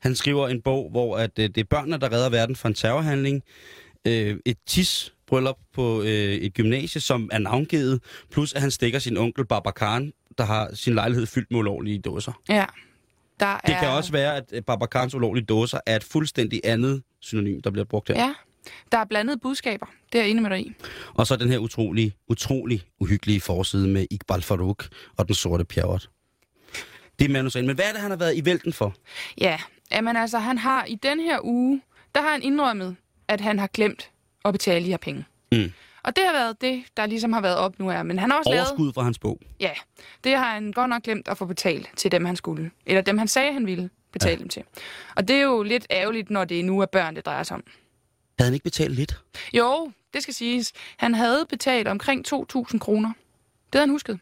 Han 0.00 0.14
skriver 0.14 0.48
en 0.48 0.62
bog, 0.62 0.90
hvor 0.90 1.16
at, 1.16 1.38
øh, 1.38 1.48
det 1.48 1.58
er 1.58 1.64
børnene, 1.64 1.98
der 1.98 2.12
redder 2.12 2.30
verden 2.30 2.56
fra 2.56 2.68
en 2.68 2.74
terrorhandling. 2.74 3.42
Øh, 4.06 4.36
et 4.44 4.56
tis 4.66 5.14
bryllup 5.26 5.56
på 5.74 6.02
øh, 6.02 6.08
et 6.08 6.54
gymnasie, 6.54 7.00
som 7.00 7.28
er 7.32 7.38
navngivet, 7.38 8.02
plus 8.30 8.52
at 8.52 8.60
han 8.60 8.70
stikker 8.70 8.98
sin 8.98 9.16
onkel 9.16 9.46
Babakan, 9.46 10.12
der 10.38 10.44
har 10.44 10.70
sin 10.74 10.94
lejlighed 10.94 11.26
fyldt 11.26 11.50
med 11.50 11.58
ulovlige 11.58 11.98
dåser. 11.98 12.32
Ja. 12.48 12.64
Der 13.40 13.56
Det 13.66 13.74
er... 13.74 13.78
kan 13.80 13.88
også 13.88 14.12
være, 14.12 14.36
at 14.36 14.64
Babakans 14.66 15.14
ulovlige 15.14 15.44
dåser 15.44 15.78
er 15.86 15.96
et 15.96 16.04
fuldstændig 16.04 16.60
andet 16.64 17.02
synonym, 17.20 17.62
der 17.62 17.70
bliver 17.70 17.84
brugt 17.84 18.08
her. 18.08 18.20
Ja. 18.20 18.34
Der 18.92 18.98
er 18.98 19.04
blandede 19.04 19.38
budskaber. 19.38 19.86
Det 20.12 20.18
er 20.18 20.22
jeg 20.22 20.30
enig 20.30 20.42
med 20.42 20.50
dig 20.50 20.60
i. 20.60 20.72
Og 21.14 21.26
så 21.26 21.36
den 21.36 21.48
her 21.48 21.58
utrolig, 21.58 22.12
utrolig 22.28 22.82
uhyggelige 23.00 23.40
forside 23.40 23.88
med 23.88 24.06
Iqbal 24.10 24.42
Farouk 24.42 24.88
og 25.16 25.26
den 25.26 25.34
sorte 25.34 25.64
pjerrot. 25.64 26.08
Det 27.18 27.24
er 27.24 27.28
manusen. 27.28 27.66
Men 27.66 27.74
hvad 27.74 27.84
er 27.84 27.92
det, 27.92 28.00
han 28.00 28.10
har 28.10 28.18
været 28.18 28.36
i 28.36 28.44
vælten 28.44 28.72
for? 28.72 28.94
Ja, 29.40 29.58
jamen 29.92 30.16
altså, 30.16 30.38
han 30.38 30.58
har 30.58 30.84
i 30.84 30.94
den 30.94 31.20
her 31.20 31.38
uge, 31.42 31.82
der 32.14 32.20
har 32.22 32.30
han 32.30 32.42
indrømmet, 32.42 32.96
at 33.28 33.40
han 33.40 33.58
har 33.58 33.66
glemt 33.66 34.10
at 34.44 34.52
betale 34.52 34.84
de 34.84 34.90
her 34.90 34.96
penge. 34.96 35.24
Mm. 35.52 35.72
Og 36.02 36.16
det 36.16 36.24
har 36.24 36.32
været 36.32 36.60
det, 36.60 36.84
der 36.96 37.06
ligesom 37.06 37.32
har 37.32 37.40
været 37.40 37.56
op 37.56 37.78
nu 37.78 37.88
her. 37.90 38.02
Men 38.02 38.18
han 38.18 38.30
har 38.30 38.38
også 38.38 38.50
lavet... 38.50 38.66
Overskud 38.66 38.92
fra 38.92 39.02
hans 39.02 39.18
bog. 39.18 39.40
Ja, 39.60 39.72
det 40.24 40.36
har 40.36 40.52
han 40.54 40.72
godt 40.72 40.88
nok 40.88 41.02
glemt 41.02 41.28
at 41.28 41.38
få 41.38 41.46
betalt 41.46 41.90
til 41.96 42.12
dem, 42.12 42.24
han 42.24 42.36
skulle. 42.36 42.70
Eller 42.86 43.02
dem, 43.02 43.18
han 43.18 43.28
sagde, 43.28 43.52
han 43.52 43.66
ville 43.66 43.90
betale 44.12 44.34
ja. 44.34 44.38
dem 44.38 44.48
til. 44.48 44.62
Og 45.16 45.28
det 45.28 45.36
er 45.36 45.42
jo 45.42 45.62
lidt 45.62 45.86
ærgerligt, 45.90 46.30
når 46.30 46.44
det 46.44 46.64
nu 46.64 46.80
er 46.80 46.86
børn, 46.86 47.16
det 47.16 47.26
drejer 47.26 47.42
sig 47.42 47.54
om. 47.54 47.64
Havde 48.38 48.46
han 48.46 48.54
ikke 48.54 48.64
betalt 48.64 48.94
lidt? 48.94 49.20
Jo, 49.52 49.92
det 50.14 50.22
skal 50.22 50.34
siges. 50.34 50.72
Han 50.96 51.14
havde 51.14 51.46
betalt 51.48 51.88
omkring 51.88 52.32
2.000 52.34 52.78
kroner. 52.78 53.08
Det 53.72 53.74
havde 53.74 53.82
han 53.82 53.90
husket. 53.90 54.20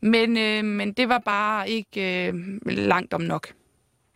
Men, 0.00 0.36
øh, 0.36 0.64
men 0.64 0.92
det 0.92 1.08
var 1.08 1.18
bare 1.18 1.70
ikke 1.70 2.26
øh, 2.26 2.34
langt 2.66 3.14
om 3.14 3.20
nok 3.20 3.52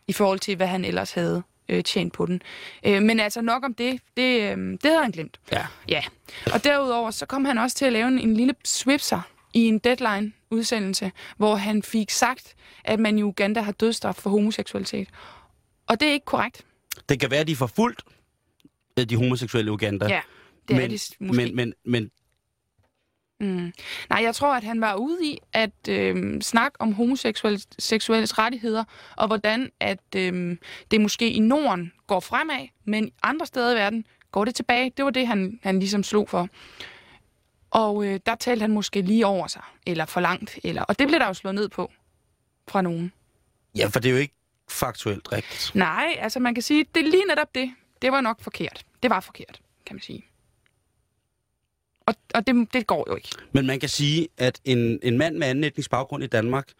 i 0.07 0.13
forhold 0.13 0.39
til, 0.39 0.55
hvad 0.55 0.67
han 0.67 0.85
ellers 0.85 1.13
havde 1.13 1.43
øh, 1.69 1.83
tjent 1.83 2.13
på 2.13 2.25
den. 2.25 2.41
Øh, 2.85 3.01
men 3.01 3.19
altså 3.19 3.41
nok 3.41 3.63
om 3.63 3.73
det, 3.73 3.99
det, 4.17 4.41
øh, 4.41 4.57
det 4.71 4.79
havde 4.83 5.01
han 5.01 5.11
glemt. 5.11 5.39
Ja. 5.51 5.65
Ja, 5.89 6.03
og 6.53 6.63
derudover 6.63 7.11
så 7.11 7.25
kom 7.25 7.45
han 7.45 7.57
også 7.57 7.77
til 7.77 7.85
at 7.85 7.93
lave 7.93 8.07
en, 8.07 8.19
en 8.19 8.33
lille 8.33 8.55
swipser 8.65 9.21
i 9.53 9.67
en 9.67 9.79
deadline-udsendelse, 9.79 11.11
hvor 11.37 11.55
han 11.55 11.83
fik 11.83 12.09
sagt, 12.09 12.55
at 12.83 12.99
man 12.99 13.17
i 13.17 13.23
Uganda 13.23 13.61
har 13.61 13.71
dødsstraf 13.71 14.15
for 14.15 14.29
homoseksualitet. 14.29 15.09
Og 15.87 15.99
det 15.99 16.07
er 16.07 16.13
ikke 16.13 16.25
korrekt. 16.25 16.65
Det 17.09 17.19
kan 17.19 17.31
være, 17.31 17.39
at 17.39 17.47
de 17.47 17.51
er 17.51 17.55
forfulgt, 17.55 18.01
øh, 18.99 19.05
de 19.05 19.15
homoseksuelle 19.15 19.69
i 19.69 19.71
Uganda. 19.71 20.07
Ja, 20.07 20.21
det 20.67 20.75
men, 20.75 20.83
er 20.83 20.87
de 20.87 20.99
måske. 21.19 21.45
Men, 21.45 21.55
men, 21.55 21.73
men 21.85 22.11
Mm. 23.39 23.73
Nej, 24.09 24.23
jeg 24.23 24.35
tror, 24.35 24.55
at 24.55 24.63
han 24.63 24.81
var 24.81 24.95
ude 24.95 25.25
i 25.25 25.37
at 25.53 25.89
øh, 25.89 26.41
snakke 26.41 26.81
om 26.81 26.93
homoseksuelles 26.93 28.37
rettigheder, 28.37 28.83
og 29.17 29.27
hvordan 29.27 29.71
at 29.79 30.15
øh, 30.15 30.57
det 30.91 31.01
måske 31.01 31.31
i 31.31 31.39
Norden 31.39 31.91
går 32.07 32.19
fremad, 32.19 32.67
men 32.85 33.11
andre 33.23 33.45
steder 33.45 33.71
i 33.71 33.75
verden 33.75 34.05
går 34.31 34.45
det 34.45 34.55
tilbage. 34.55 34.91
Det 34.97 35.05
var 35.05 35.11
det, 35.11 35.27
han, 35.27 35.59
han 35.63 35.79
ligesom 35.79 36.03
slog 36.03 36.29
for. 36.29 36.49
Og 37.71 38.05
øh, 38.05 38.19
der 38.25 38.35
talte 38.35 38.61
han 38.61 38.71
måske 38.71 39.01
lige 39.01 39.25
over 39.25 39.47
sig, 39.47 39.61
eller 39.87 40.05
for 40.05 40.21
langt, 40.21 40.59
eller, 40.63 40.81
og 40.81 40.99
det 40.99 41.07
blev 41.07 41.19
der 41.19 41.27
jo 41.27 41.33
slået 41.33 41.55
ned 41.55 41.69
på 41.69 41.91
fra 42.67 42.81
nogen. 42.81 43.11
ja, 43.77 43.87
for 43.87 43.99
det 43.99 44.09
er 44.09 44.13
jo 44.13 44.19
ikke 44.19 44.33
faktuelt 44.69 45.31
rigtigt. 45.31 45.71
Nej, 45.75 46.15
altså 46.19 46.39
man 46.39 46.55
kan 46.55 46.61
sige, 46.61 46.85
det 46.95 47.05
er 47.05 47.11
lige 47.11 47.25
netop 47.25 47.55
det. 47.55 47.71
Det 48.01 48.11
var 48.11 48.21
nok 48.21 48.41
forkert. 48.41 48.85
Det 49.03 49.09
var 49.09 49.19
forkert, 49.19 49.61
kan 49.85 49.95
man 49.95 50.01
sige. 50.01 50.25
Og, 52.05 52.15
og 52.35 52.47
det, 52.47 52.67
det 52.73 52.87
går 52.87 53.05
jo 53.09 53.15
ikke. 53.15 53.29
Men 53.51 53.65
man 53.65 53.79
kan 53.79 53.89
sige, 53.89 54.27
at 54.37 54.59
en, 54.65 54.99
en 55.03 55.17
mand 55.17 55.37
med 55.37 55.47
anden 55.47 55.63
etnisk 55.63 55.89
baggrund 55.89 56.23
i 56.23 56.27
Danmark, 56.27 56.71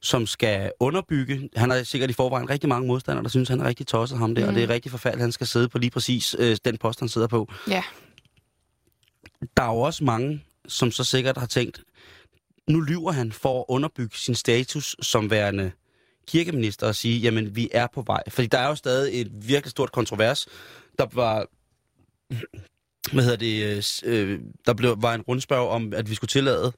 som 0.00 0.26
skal 0.26 0.72
underbygge, 0.80 1.50
han 1.56 1.70
har 1.70 1.82
sikkert 1.82 2.10
i 2.10 2.12
forvejen 2.12 2.50
rigtig 2.50 2.68
mange 2.68 2.86
modstandere, 2.86 3.22
der 3.22 3.28
synes, 3.28 3.48
han 3.48 3.60
er 3.60 3.64
rigtig 3.64 3.86
tosset 3.86 4.18
ham 4.18 4.34
der, 4.34 4.42
mm. 4.42 4.48
og 4.48 4.54
det 4.54 4.62
er 4.62 4.68
rigtig 4.68 4.90
forfærdeligt, 4.90 5.20
at 5.20 5.24
han 5.24 5.32
skal 5.32 5.46
sidde 5.46 5.68
på 5.68 5.78
lige 5.78 5.90
præcis 5.90 6.36
øh, 6.38 6.56
den 6.64 6.78
post, 6.78 7.00
han 7.00 7.08
sidder 7.08 7.26
på. 7.26 7.52
Ja. 7.68 7.82
Der 9.56 9.62
er 9.62 9.72
jo 9.72 9.80
også 9.80 10.04
mange, 10.04 10.44
som 10.68 10.90
så 10.90 11.04
sikkert 11.04 11.36
har 11.36 11.46
tænkt, 11.46 11.82
nu 12.68 12.80
lyver 12.80 13.12
han 13.12 13.32
for 13.32 13.60
at 13.60 13.64
underbygge 13.68 14.16
sin 14.16 14.34
status 14.34 14.96
som 15.02 15.30
værende 15.30 15.72
kirkeminister 16.28 16.86
og 16.86 16.94
sige, 16.94 17.18
jamen 17.18 17.56
vi 17.56 17.68
er 17.72 17.86
på 17.94 18.02
vej. 18.02 18.22
Fordi 18.28 18.46
der 18.46 18.58
er 18.58 18.68
jo 18.68 18.74
stadig 18.74 19.20
et 19.20 19.48
virkelig 19.48 19.70
stort 19.70 19.92
kontrovers. 19.92 20.46
Der 20.98 21.06
var, 21.12 21.46
hvad 23.12 23.24
hedder 23.24 23.36
det, 23.36 23.64
øh, 23.64 23.82
øh, 24.12 24.40
der 24.66 24.74
blev, 24.74 24.96
var 24.98 25.14
en 25.14 25.20
rundspørg 25.20 25.68
om, 25.68 25.92
at 25.96 26.10
vi 26.10 26.14
skulle 26.14 26.28
tillade, 26.28 26.72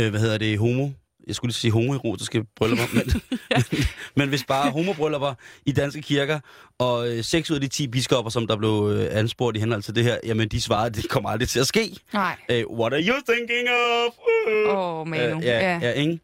øh, 0.00 0.10
hvad 0.10 0.20
hedder 0.20 0.38
det, 0.38 0.58
homo, 0.58 0.90
jeg 1.26 1.34
skulle 1.34 1.48
lige 1.48 1.54
sige 1.54 1.70
homoerotiske 1.70 2.44
bryllupper, 2.56 2.84
men, 2.94 3.22
men 4.16 4.28
hvis 4.28 4.44
bare 4.44 4.70
homobryllupper 4.70 5.34
i 5.66 5.72
danske 5.72 6.02
kirker, 6.02 6.40
og 6.78 7.08
øh, 7.08 7.24
seks 7.24 7.50
ud 7.50 7.54
af 7.54 7.60
de 7.60 7.68
10 7.68 7.88
biskopper, 7.88 8.30
som 8.30 8.46
der 8.46 8.56
blev 8.56 8.90
øh, 8.92 9.18
anspurgt 9.18 9.56
i 9.56 9.60
henhold 9.60 9.82
til 9.82 9.94
det 9.94 10.04
her, 10.04 10.18
jamen 10.24 10.48
de 10.48 10.60
svarede, 10.60 10.86
at 10.86 10.94
det 10.96 11.08
kommer 11.08 11.30
aldrig 11.30 11.48
til 11.48 11.60
at 11.60 11.66
ske. 11.66 11.96
Nej. 12.12 12.36
Øh, 12.50 12.64
what 12.70 12.92
are 12.92 13.02
you 13.02 13.14
thinking 13.28 13.68
of? 13.68 14.12
Uh. 14.48 14.76
Åh, 14.76 15.00
oh, 15.00 15.08
Manu. 15.08 15.36
Øh, 15.38 15.44
ja, 15.44 15.58
ja. 15.58 15.78
ja, 15.82 15.92
ikke? 15.92 16.20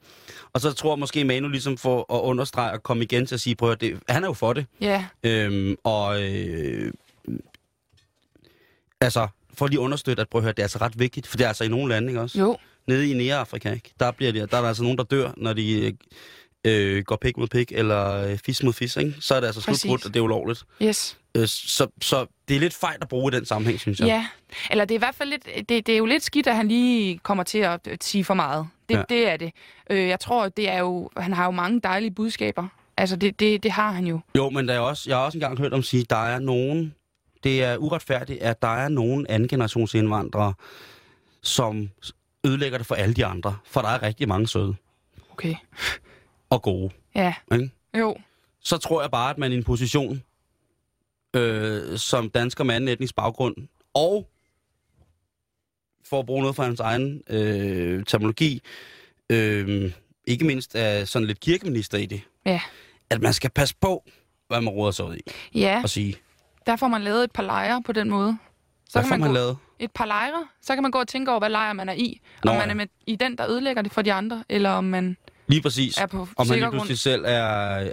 Og 0.52 0.60
så 0.60 0.72
tror 0.72 0.94
jeg 0.94 0.98
måske 0.98 1.24
Manu 1.24 1.48
ligesom 1.48 1.78
for 1.78 2.14
at 2.14 2.20
understrege 2.20 2.72
og 2.72 2.82
komme 2.82 3.04
igen 3.04 3.26
til 3.26 3.34
at 3.34 3.40
sige, 3.40 3.54
prøv 3.56 3.70
at 3.70 3.80
det, 3.80 3.98
han 4.08 4.24
er 4.24 4.28
jo 4.28 4.32
for 4.32 4.52
det. 4.52 4.66
ja. 4.80 5.04
Øhm, 5.22 5.76
og 5.84 6.22
øh, 6.22 6.92
altså, 9.04 9.28
for 9.54 9.66
lige 9.66 9.78
at 9.80 9.84
understøtte, 9.84 10.20
at 10.20 10.28
prøv 10.28 10.38
at 10.38 10.42
høre, 10.42 10.52
det 10.52 10.58
er 10.58 10.64
altså 10.64 10.78
ret 10.78 10.98
vigtigt, 10.98 11.26
for 11.26 11.36
det 11.36 11.44
er 11.44 11.48
altså 11.48 11.64
i 11.64 11.68
nogle 11.68 11.88
lande, 11.88 12.08
ikke 12.08 12.20
også? 12.20 12.38
Jo. 12.38 12.56
Nede 12.86 13.10
i 13.10 13.14
Nærafrika, 13.14 13.72
ikke? 13.72 13.90
Der, 14.00 14.10
bliver 14.10 14.32
det, 14.32 14.50
der 14.50 14.56
er 14.56 14.60
der 14.60 14.68
altså 14.68 14.82
nogen, 14.82 14.98
der 14.98 15.04
dør, 15.04 15.30
når 15.36 15.52
de 15.52 15.96
øh, 16.64 17.04
går 17.04 17.16
pik 17.16 17.36
mod 17.36 17.48
pik, 17.48 17.72
eller 17.72 18.12
øh, 18.14 18.38
fis 18.38 18.62
mod 18.62 18.72
fis, 18.72 18.96
ikke? 18.96 19.14
Så 19.20 19.34
er 19.34 19.40
det 19.40 19.46
altså 19.46 19.60
slutbrudt, 19.60 20.06
og 20.06 20.14
det 20.14 20.20
er 20.20 20.24
ulovligt. 20.24 20.64
Yes. 20.82 21.18
Øh, 21.36 21.46
så, 21.48 21.86
så 22.02 22.26
det 22.48 22.56
er 22.56 22.60
lidt 22.60 22.74
fejl 22.74 22.98
at 23.02 23.08
bruge 23.08 23.32
i 23.32 23.36
den 23.36 23.46
sammenhæng, 23.46 23.80
synes 23.80 24.00
jeg. 24.00 24.06
Ja. 24.06 24.26
Eller 24.70 24.84
det 24.84 24.94
er 24.94 24.98
i 24.98 24.98
hvert 24.98 25.14
fald 25.14 25.28
lidt, 25.28 25.68
det, 25.68 25.86
det 25.86 25.88
er 25.88 25.96
jo 25.96 26.06
lidt 26.06 26.22
skidt, 26.22 26.46
at 26.46 26.56
han 26.56 26.68
lige 26.68 27.18
kommer 27.18 27.44
til 27.44 27.58
at 27.58 27.80
øh, 27.90 27.96
sige 28.00 28.24
for 28.24 28.34
meget. 28.34 28.66
Det, 28.88 28.96
Ja. 28.96 29.02
det 29.08 29.28
er 29.28 29.36
det. 29.36 29.52
Øh, 29.90 30.08
jeg 30.08 30.20
tror, 30.20 30.48
det 30.48 30.68
er 30.70 30.78
jo, 30.78 31.10
han 31.16 31.32
har 31.32 31.44
jo 31.44 31.50
mange 31.50 31.80
dejlige 31.80 32.10
budskaber. 32.10 32.68
Altså, 32.96 33.16
det, 33.16 33.40
det, 33.40 33.62
det 33.62 33.70
har 33.70 33.92
han 33.92 34.06
jo. 34.06 34.20
Jo, 34.36 34.50
men 34.50 34.68
der 34.68 34.74
er 34.74 34.78
også, 34.78 35.04
jeg 35.10 35.16
har 35.16 35.24
også 35.24 35.38
engang 35.38 35.58
hørt 35.58 35.72
om 35.72 35.82
sige, 35.82 36.06
der 36.10 36.16
er 36.26 36.38
nogen, 36.38 36.94
det 37.44 37.62
er 37.64 37.76
uretfærdigt, 37.76 38.42
at 38.42 38.62
der 38.62 38.68
er 38.76 38.88
nogen 38.88 39.26
anden 39.26 39.48
generations 39.48 39.94
indvandrere, 39.94 40.54
som 41.42 41.90
ødelægger 42.46 42.78
det 42.78 42.86
for 42.86 42.94
alle 42.94 43.14
de 43.14 43.24
andre. 43.26 43.56
For 43.64 43.80
der 43.80 43.88
er 43.88 44.02
rigtig 44.02 44.28
mange 44.28 44.48
søde 44.48 44.74
Okay. 45.32 45.54
og 46.50 46.62
gode. 46.62 46.90
Ja. 47.14 47.34
Ikke? 47.52 47.70
Jo. 47.98 48.16
Så 48.60 48.78
tror 48.78 49.00
jeg 49.02 49.10
bare, 49.10 49.30
at 49.30 49.38
man 49.38 49.52
i 49.52 49.54
en 49.56 49.64
position 49.64 50.22
øh, 51.36 51.98
som 51.98 52.30
dansker 52.30 52.64
med 52.64 52.74
anden 52.74 52.88
etnisk 52.88 53.14
baggrund, 53.14 53.56
og 53.94 54.28
for 56.04 56.20
at 56.20 56.26
bruge 56.26 56.40
noget 56.40 56.56
fra 56.56 56.64
hans 56.64 56.80
egen 56.80 57.22
øh, 57.30 58.04
terminologi, 58.04 58.60
øh, 59.30 59.92
ikke 60.26 60.44
mindst 60.44 60.74
er 60.74 61.04
sådan 61.04 61.26
lidt 61.28 61.40
kirkeminister 61.40 61.98
i 61.98 62.06
det, 62.06 62.20
Ja. 62.46 62.60
at 63.10 63.22
man 63.22 63.32
skal 63.32 63.50
passe 63.50 63.74
på, 63.80 64.04
hvad 64.48 64.60
man 64.60 64.72
råder 64.74 64.90
sig 64.92 65.04
ud 65.04 65.16
i 65.16 65.20
Ja, 65.58 65.80
og 65.82 65.90
sige. 65.90 66.16
Der 66.66 66.76
får 66.76 66.88
man 66.88 67.02
lavet 67.02 67.24
et 67.24 67.32
par 67.32 67.42
lejre 67.42 67.82
på 67.86 67.92
den 67.92 68.10
måde. 68.10 68.38
Så 68.88 68.98
Hvad 69.00 69.10
kan 69.10 69.20
man 69.20 69.28
gå, 69.28 69.34
lavet? 69.34 69.56
Et 69.78 69.90
par 69.90 70.04
lejre. 70.06 70.46
Så 70.62 70.74
kan 70.74 70.82
man 70.82 70.90
gå 70.90 70.98
og 70.98 71.08
tænke 71.08 71.30
over, 71.30 71.38
hvad 71.40 71.50
lejr 71.50 71.72
man 71.72 71.88
er 71.88 71.92
i. 71.92 72.20
Nå, 72.44 72.50
om 72.50 72.56
man 72.56 72.70
er 72.70 72.74
med, 72.74 72.86
i 73.06 73.16
den, 73.16 73.38
der 73.38 73.50
ødelægger 73.50 73.82
det 73.82 73.92
for 73.92 74.02
de 74.02 74.12
andre, 74.12 74.44
eller 74.48 74.70
om 74.70 74.84
man 74.84 75.16
Lige 75.46 75.62
præcis. 75.62 75.96
er 75.98 76.06
på 76.06 76.20
Om 76.20 76.28
han 76.38 76.46
sikker 76.46 76.54
lige 76.56 76.64
grund. 76.64 76.72
pludselig 76.80 76.98
selv 76.98 77.24
er, 77.24 77.30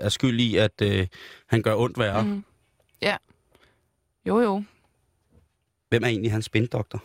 er 0.02 0.10
skyld 0.10 0.40
i, 0.40 0.56
at 0.56 0.82
øh, 0.82 1.08
han 1.48 1.62
gør 1.62 1.76
ondt 1.76 2.00
værre. 2.00 2.24
Mm. 2.24 2.44
Ja. 3.02 3.16
Jo, 4.26 4.42
jo. 4.42 4.64
Hvem 5.90 6.04
er 6.04 6.08
egentlig 6.08 6.32
hans 6.32 6.46
spindoktor? 6.46 7.04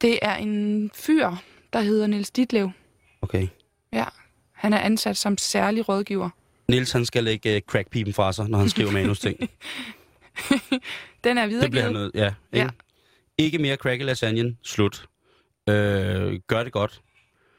Det 0.00 0.18
er 0.22 0.34
en 0.36 0.90
fyr, 0.94 1.30
der 1.72 1.80
hedder 1.80 2.06
Niels 2.06 2.30
Ditlev. 2.30 2.70
Okay. 3.22 3.48
Ja. 3.92 4.04
Han 4.52 4.72
er 4.72 4.78
ansat 4.78 5.16
som 5.16 5.38
særlig 5.38 5.88
rådgiver. 5.88 6.30
Niels 6.68 6.92
han 6.92 7.04
skal 7.06 7.24
lægge 7.24 7.54
øh, 7.56 7.60
crackpipen 7.60 8.12
fra 8.12 8.32
sig, 8.32 8.48
når 8.48 8.58
han 8.58 8.68
skriver 8.68 8.90
manus 8.90 9.20
ting. 9.20 9.38
Den 11.24 11.38
er 11.38 11.46
det 11.46 11.50
bliver 11.50 11.68
videregivet. 11.68 11.92
nødt. 11.92 12.14
Ja, 12.14 12.34
ikke? 12.52 12.64
Ja. 12.64 12.68
ikke 13.38 13.58
mere 13.58 13.76
crack 13.76 14.00
i 14.00 14.04
lasagnen. 14.04 14.58
Slut. 14.62 15.06
Øh, 15.68 16.40
gør 16.46 16.62
det 16.64 16.72
godt. 16.72 17.00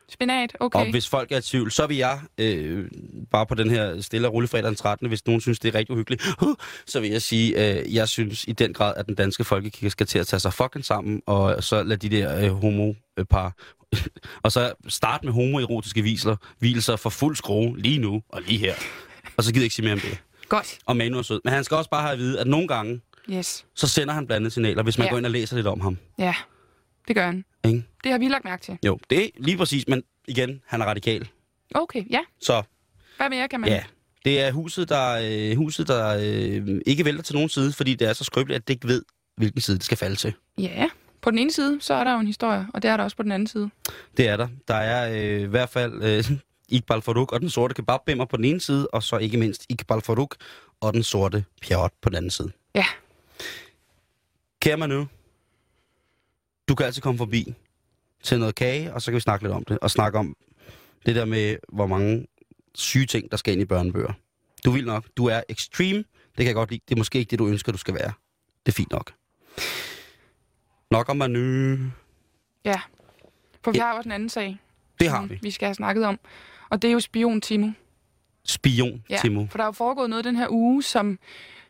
Spinat, 0.10 0.58
okay. 0.60 0.80
Og 0.80 0.92
hvis 0.92 1.10
folk 1.10 1.32
er 1.32 1.38
i 1.38 1.42
tvivl, 1.42 1.72
så 1.72 1.88
vil 1.88 1.98
jeg, 1.98 2.20
øh, 2.38 2.92
bare 3.32 3.46
på 3.46 3.56
den 3.56 3.70
her 3.70 4.02
stille 4.02 4.28
og 4.28 4.34
rolig 4.34 4.50
fredag 4.50 4.68
den 4.68 4.76
13., 4.76 5.08
hvis 5.08 5.26
nogen 5.26 5.42
synes, 5.42 5.60
det 5.60 5.76
er 5.76 5.80
rigtig 5.80 5.92
uhyggeligt, 5.92 6.24
uh, 6.42 6.56
så 6.86 7.00
vil 7.00 7.10
jeg 7.10 7.22
sige, 7.22 7.80
øh, 7.80 7.96
jeg 7.96 8.10
synes 8.10 8.46
i 8.48 8.52
den 8.52 8.74
grad, 8.74 8.94
at 8.98 9.06
den 9.06 9.16
danske 9.16 9.44
folkekirke 9.44 9.90
skal 9.90 10.08
til 10.08 10.20
at 10.20 10.28
tage 10.28 10.40
sig 10.40 10.54
fucking 10.54 10.86
sammen, 10.86 11.22
og 11.26 11.64
så 11.64 11.84
lade 11.84 12.10
de 12.10 12.18
der 12.18 12.46
øh, 12.46 12.52
homo-par, 12.52 13.56
og 14.44 14.52
så 14.52 14.74
starte 14.88 15.26
med 15.26 15.34
homoerotiske 15.34 16.02
hviler, 16.02 16.36
hvilelser 16.60 16.96
for 16.96 17.10
fuld 17.10 17.36
skrue 17.36 17.78
lige 17.78 17.98
nu 17.98 18.24
og 18.30 18.42
lige 18.42 18.60
her. 18.60 18.74
Og 19.38 19.44
så 19.44 19.52
gider 19.52 19.62
jeg 19.62 19.66
ikke 19.66 19.76
sige 19.76 19.86
mere 19.86 19.94
om 19.94 20.00
det. 20.00 20.24
Godt. 20.54 20.80
Og 20.86 20.98
Manu 20.98 21.18
er 21.18 21.22
sød. 21.22 21.42
Men 21.44 21.54
han 21.54 21.64
skal 21.64 21.78
også 21.78 21.90
bare 21.90 22.02
have 22.02 22.14
at 22.14 22.20
vide, 22.20 22.40
at 22.40 22.48
nogle 22.48 22.68
gange, 22.68 23.02
Yes. 23.30 23.66
så 23.76 23.88
sender 23.88 24.14
han 24.14 24.28
blandede 24.28 24.52
signaler, 24.52 24.84
hvis 24.84 24.98
man 24.98 25.06
Ja. 25.08 25.12
går 25.12 25.18
ind 25.18 25.26
og 25.26 25.32
læser 25.32 25.56
lidt 25.56 25.68
om 25.68 25.80
ham. 25.82 25.98
Ja, 26.20 26.36
det 27.08 27.16
gør 27.16 27.26
han. 27.26 27.46
Ikke? 27.66 27.84
Det 28.04 28.12
har 28.12 28.20
vi 28.20 28.28
lagt 28.28 28.46
mærke 28.46 28.64
til. 28.64 28.78
Jo, 28.86 29.00
det 29.10 29.26
er 29.26 29.30
lige 29.38 29.58
præcis, 29.58 29.88
men 29.88 30.04
igen, 30.28 30.62
han 30.68 30.82
er 30.82 30.86
radikal. 30.86 31.30
Okay, 31.76 32.04
ja. 32.12 32.20
Så 32.42 32.64
Hvad 33.18 33.30
mere 33.30 33.48
kan 33.48 33.60
man? 33.60 33.70
ja, 33.70 33.84
Det 34.26 34.42
er 34.42 34.52
huset, 34.52 34.90
der, 34.90 35.20
øh, 35.52 35.58
huset, 35.58 35.88
der 35.88 36.18
øh, 36.22 36.82
ikke 36.86 37.06
vælter 37.06 37.24
til 37.24 37.36
nogen 37.36 37.50
side, 37.50 37.74
fordi 37.74 37.96
det 37.96 38.08
er 38.10 38.14
så 38.14 38.24
skrøbeligt, 38.24 38.56
at 38.56 38.68
det 38.68 38.74
ikke 38.74 38.88
ved, 38.88 39.04
hvilken 39.38 39.62
side 39.62 39.78
det 39.78 39.86
skal 39.86 39.98
falde 39.98 40.16
til. 40.16 40.34
Ja, 40.58 40.90
på 41.22 41.32
den 41.32 41.40
ene 41.40 41.52
side, 41.52 41.78
så 41.82 41.94
er 41.94 42.04
der 42.04 42.14
jo 42.14 42.20
en 42.20 42.28
historie, 42.28 42.68
og 42.74 42.82
det 42.82 42.90
er 42.92 42.98
der 42.98 43.04
også 43.04 43.18
på 43.18 43.24
den 43.24 43.32
anden 43.32 43.48
side. 43.48 43.70
Det 44.18 44.28
er 44.28 44.38
der. 44.38 44.48
Der 44.68 44.76
er 44.76 45.14
øh, 45.36 45.42
i 45.42 45.46
hvert 45.46 45.70
fald 45.70 46.04
øh, 46.04 46.38
Iqbal 46.70 47.02
Farouk 47.02 47.32
og 47.32 47.42
den 47.42 47.50
sorte 47.50 47.74
kebabbimmer 47.74 48.26
på 48.26 48.38
den 48.38 48.46
ene 48.46 48.60
side, 48.62 48.88
og 48.88 49.04
så 49.04 49.18
ikke 49.18 49.38
mindst 49.38 49.66
Iqbal 49.70 50.02
Farouk 50.02 50.36
og 50.82 50.94
den 50.94 51.04
sorte 51.04 51.46
pjot 51.62 51.92
på 52.02 52.10
den 52.10 52.16
anden 52.18 52.32
side. 52.32 52.52
Ja. 52.76 52.86
Kære 54.60 54.78
Manu, 54.78 55.08
du 56.68 56.76
kan 56.76 56.86
altid 56.86 57.02
komme 57.02 57.18
forbi 57.18 57.54
til 58.24 58.40
noget 58.40 58.56
kage, 58.56 58.94
og 58.94 59.02
så 59.02 59.12
kan 59.12 59.16
vi 59.16 59.20
snakke 59.20 59.46
lidt 59.46 59.54
om 59.54 59.66
det, 59.66 59.80
og 59.80 59.92
snakke 59.92 60.20
om 60.20 60.36
det 61.06 61.16
der 61.16 61.26
med, 61.26 61.58
hvor 61.74 61.88
mange 61.88 62.28
syge 62.76 63.06
ting, 63.06 63.32
der 63.32 63.38
skal 63.38 63.54
ind 63.54 63.62
i 63.62 63.66
børnebøger. 63.66 64.14
Du 64.66 64.72
vil 64.72 64.86
nok. 64.86 65.06
Du 65.18 65.26
er 65.26 65.42
extreme. 65.50 65.98
Det 65.98 66.38
kan 66.38 66.46
jeg 66.46 66.56
godt 66.56 66.70
lide. 66.72 66.82
Det 66.90 66.96
er 66.96 66.98
måske 66.98 67.20
ikke 67.20 67.30
det, 67.32 67.40
du 67.40 67.48
ønsker, 67.48 67.72
du 67.72 67.78
skal 67.78 67.94
være. 67.94 68.12
Det 68.66 68.72
er 68.72 68.76
fint 68.76 68.92
nok. 68.92 69.12
Nok 70.92 71.10
om 71.10 71.18
Manu. 71.18 71.78
Ja. 72.66 72.82
For 73.64 73.72
vi 73.72 73.78
Ja. 73.78 73.84
har 73.84 73.94
også 73.94 74.08
en 74.08 74.12
anden 74.12 74.30
sag, 74.30 74.60
Det 75.00 75.10
har 75.10 75.26
vi. 75.26 75.40
vi 75.42 75.52
skal 75.52 75.66
have 75.66 75.76
snakket 75.76 76.06
om. 76.06 76.20
Og 76.74 76.82
det 76.82 76.88
er 76.88 76.92
jo 76.92 77.00
spion 77.00 77.42
Timo. 77.42 77.72
Spion, 78.46 79.04
Ja, 79.10 79.18
Timo. 79.22 79.46
for 79.50 79.58
der 79.58 79.64
er 79.64 79.68
jo 79.68 79.72
foregået 79.72 80.10
noget 80.10 80.26
den 80.26 80.36
her 80.36 80.48
uge, 80.50 80.84
som, 80.84 81.20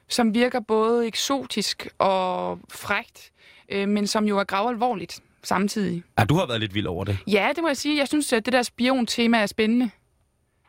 som 0.10 0.34
virker 0.34 0.60
både 0.60 1.08
eksotisk 1.08 1.88
og 1.98 2.60
frægt, 2.70 3.32
øh, 3.70 3.88
men 3.88 4.08
som 4.08 4.26
jo 4.26 4.40
er 4.40 4.44
gravalvorligt 4.44 5.20
samtidig. 5.44 6.04
Ja, 6.20 6.24
du 6.24 6.36
har 6.36 6.48
været 6.48 6.60
lidt 6.60 6.74
vild 6.74 6.88
over 6.88 7.04
det. 7.04 7.18
Ja, 7.28 7.50
det 7.56 7.62
må 7.62 7.68
jeg 7.70 7.78
sige. 7.78 7.98
Jeg 7.98 8.08
synes, 8.08 8.34
at 8.34 8.46
det 8.46 8.54
der 8.54 8.62
spion-tema 8.62 9.38
er 9.38 9.46
spændende. 9.46 9.90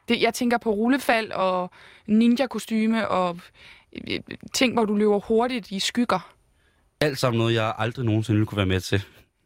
Det, 0.09 0.23
jeg 0.23 0.35
tænker 0.35 0.59
på 0.59 0.71
rullefald 0.71 1.31
og 1.33 1.71
ninja-kostyme 2.07 3.09
og 3.09 3.39
øh, 4.09 4.21
ting, 4.55 4.73
hvor 4.73 4.85
du 4.85 4.95
løber 4.95 5.19
hurtigt 5.19 5.71
i 5.71 5.79
skygger. 5.79 6.35
Alt 7.01 7.19
sammen 7.19 7.39
noget, 7.39 7.55
jeg 7.55 7.75
aldrig 7.79 8.05
nogensinde 8.05 8.37
ville 8.39 8.47
kunne 8.47 8.57
være 8.57 8.67
med 8.67 8.81
til. 8.81 9.05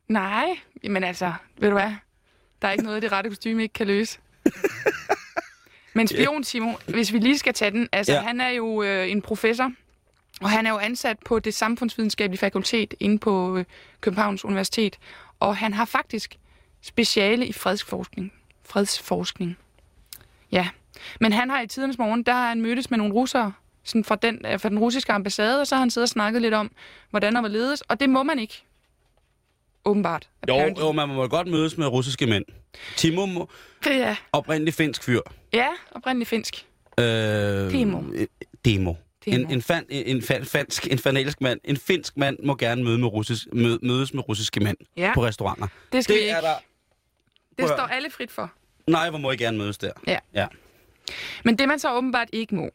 Nej, 0.09 0.46
men 0.85 1.05
altså, 1.05 1.33
ved 1.59 1.68
du 1.68 1.74
hvad? 1.74 1.92
Der 2.62 2.68
er 2.68 2.72
ikke 2.72 2.85
noget, 2.85 3.03
det 3.03 3.12
rette 3.12 3.31
kostyme 3.31 3.62
ikke 3.62 3.72
kan 3.72 3.87
løse. 3.87 4.18
Men 5.92 6.08
spion, 6.08 6.42
Timo, 6.42 6.72
hvis 6.87 7.12
vi 7.12 7.18
lige 7.18 7.38
skal 7.38 7.54
tage 7.54 7.70
den, 7.70 7.88
altså 7.92 8.12
Ja. 8.12 8.20
han 8.20 8.40
er 8.40 8.48
jo 8.48 8.82
øh, 8.82 9.11
en 9.11 9.22
professor, 9.22 9.72
og 10.40 10.50
han 10.50 10.66
er 10.66 10.70
jo 10.70 10.78
ansat 10.78 11.16
på 11.24 11.38
det 11.38 11.54
samfundsvidenskabelige 11.54 12.38
fakultet 12.38 12.94
inde 13.00 13.18
på 13.18 13.56
øh, 13.56 13.64
Københavns 14.00 14.44
Universitet, 14.44 14.98
og 15.40 15.56
han 15.56 15.74
har 15.74 15.84
faktisk 15.84 16.38
speciale 16.82 17.46
i 17.46 17.52
fredsforskning. 17.52 18.32
Fredsforskning. 18.64 19.56
Ja, 20.52 20.68
men 21.20 21.32
han 21.32 21.50
har 21.50 21.61
i 21.61 21.66
tidernes 21.66 21.98
morgen, 21.98 22.22
der 22.22 22.32
har 22.32 22.48
han 22.48 22.61
mødtes 22.61 22.90
med 22.90 22.98
nogle 22.98 23.14
russere, 23.14 23.52
sådan 23.84 24.04
fra, 24.04 24.16
den, 24.16 24.40
øh, 24.46 24.61
fra 24.61 24.68
den 24.68 24.78
russiske 24.78 25.12
ambassade, 25.12 25.61
og 25.61 25.66
så 25.66 25.74
har 25.74 25.80
han 25.80 25.90
siddet 25.90 26.04
og 26.04 26.08
snakket 26.08 26.42
lidt 26.42 26.54
om, 26.54 26.70
hvordan 27.11 27.34
der 27.34 27.40
var 27.40 27.48
ledes, 27.48 27.80
og 27.80 28.00
det 28.00 28.11
må 28.11 28.22
man 28.22 28.38
ikke. 28.38 28.64
Åbenbart. 29.84 30.28
Jo, 30.48 30.54
apparently. 30.54 30.80
jo, 30.82 30.92
man 30.92 31.08
må 31.08 31.26
godt 31.28 31.46
mødes 31.46 31.76
med 31.78 31.86
russiske 31.86 32.26
mænd. 32.26 32.44
Timo, 32.96 33.26
må, 33.26 33.48
Ja, 33.86 34.16
oprindelig 34.32 34.74
finsk 34.74 35.02
fyr. 35.04 35.20
ja 35.52 35.68
oprindelig 35.90 36.26
finsk. 36.26 36.66
Øh, 37.00 37.04
Demo. 37.06 38.02
øh, 38.12 38.26
Demo. 38.64 38.94
En, 39.26 39.40
Demo. 39.40 39.48
en, 39.52 39.62
fan, 39.62 39.84
en, 39.88 40.16
en 40.16 40.22
fan, 40.22 40.44
fansk, 40.44 40.86
en 40.92 40.98
fanalisk 40.98 41.40
mand, 41.40 41.60
en 41.64 41.76
finsk 41.76 42.16
mand 42.16 42.38
må 42.44 42.54
gerne 42.56 42.84
møde 42.84 42.98
med 42.98 43.08
russisk, 43.08 43.46
møde, 43.52 43.78
mødes 43.82 44.14
med 44.14 44.28
russiske 44.28 44.60
mænd 44.60 44.76
Ja, 44.96 45.12
på 45.14 45.24
restauranter. 45.24 45.66
det 45.92 46.04
skal 46.04 46.14
Det 46.14 46.20
ikke. 46.20 46.32
er 46.32 46.40
der... 46.40 46.54
Det 47.58 47.68
står 47.68 47.82
alle 47.86 48.10
frit 48.10 48.30
for. 48.30 48.52
Nej, 48.86 49.10
hvor 49.10 49.18
må 49.18 49.30
I 49.30 49.36
gerne 49.36 49.58
mødes 49.58 49.78
der? 49.78 49.92
Ja. 50.06 50.18
ja. 50.34 50.46
Men 51.44 51.58
det 51.58 51.68
man 51.68 51.78
så 51.78 51.94
åbenbart 51.94 52.28
ikke 52.32 52.54
må, 52.54 52.70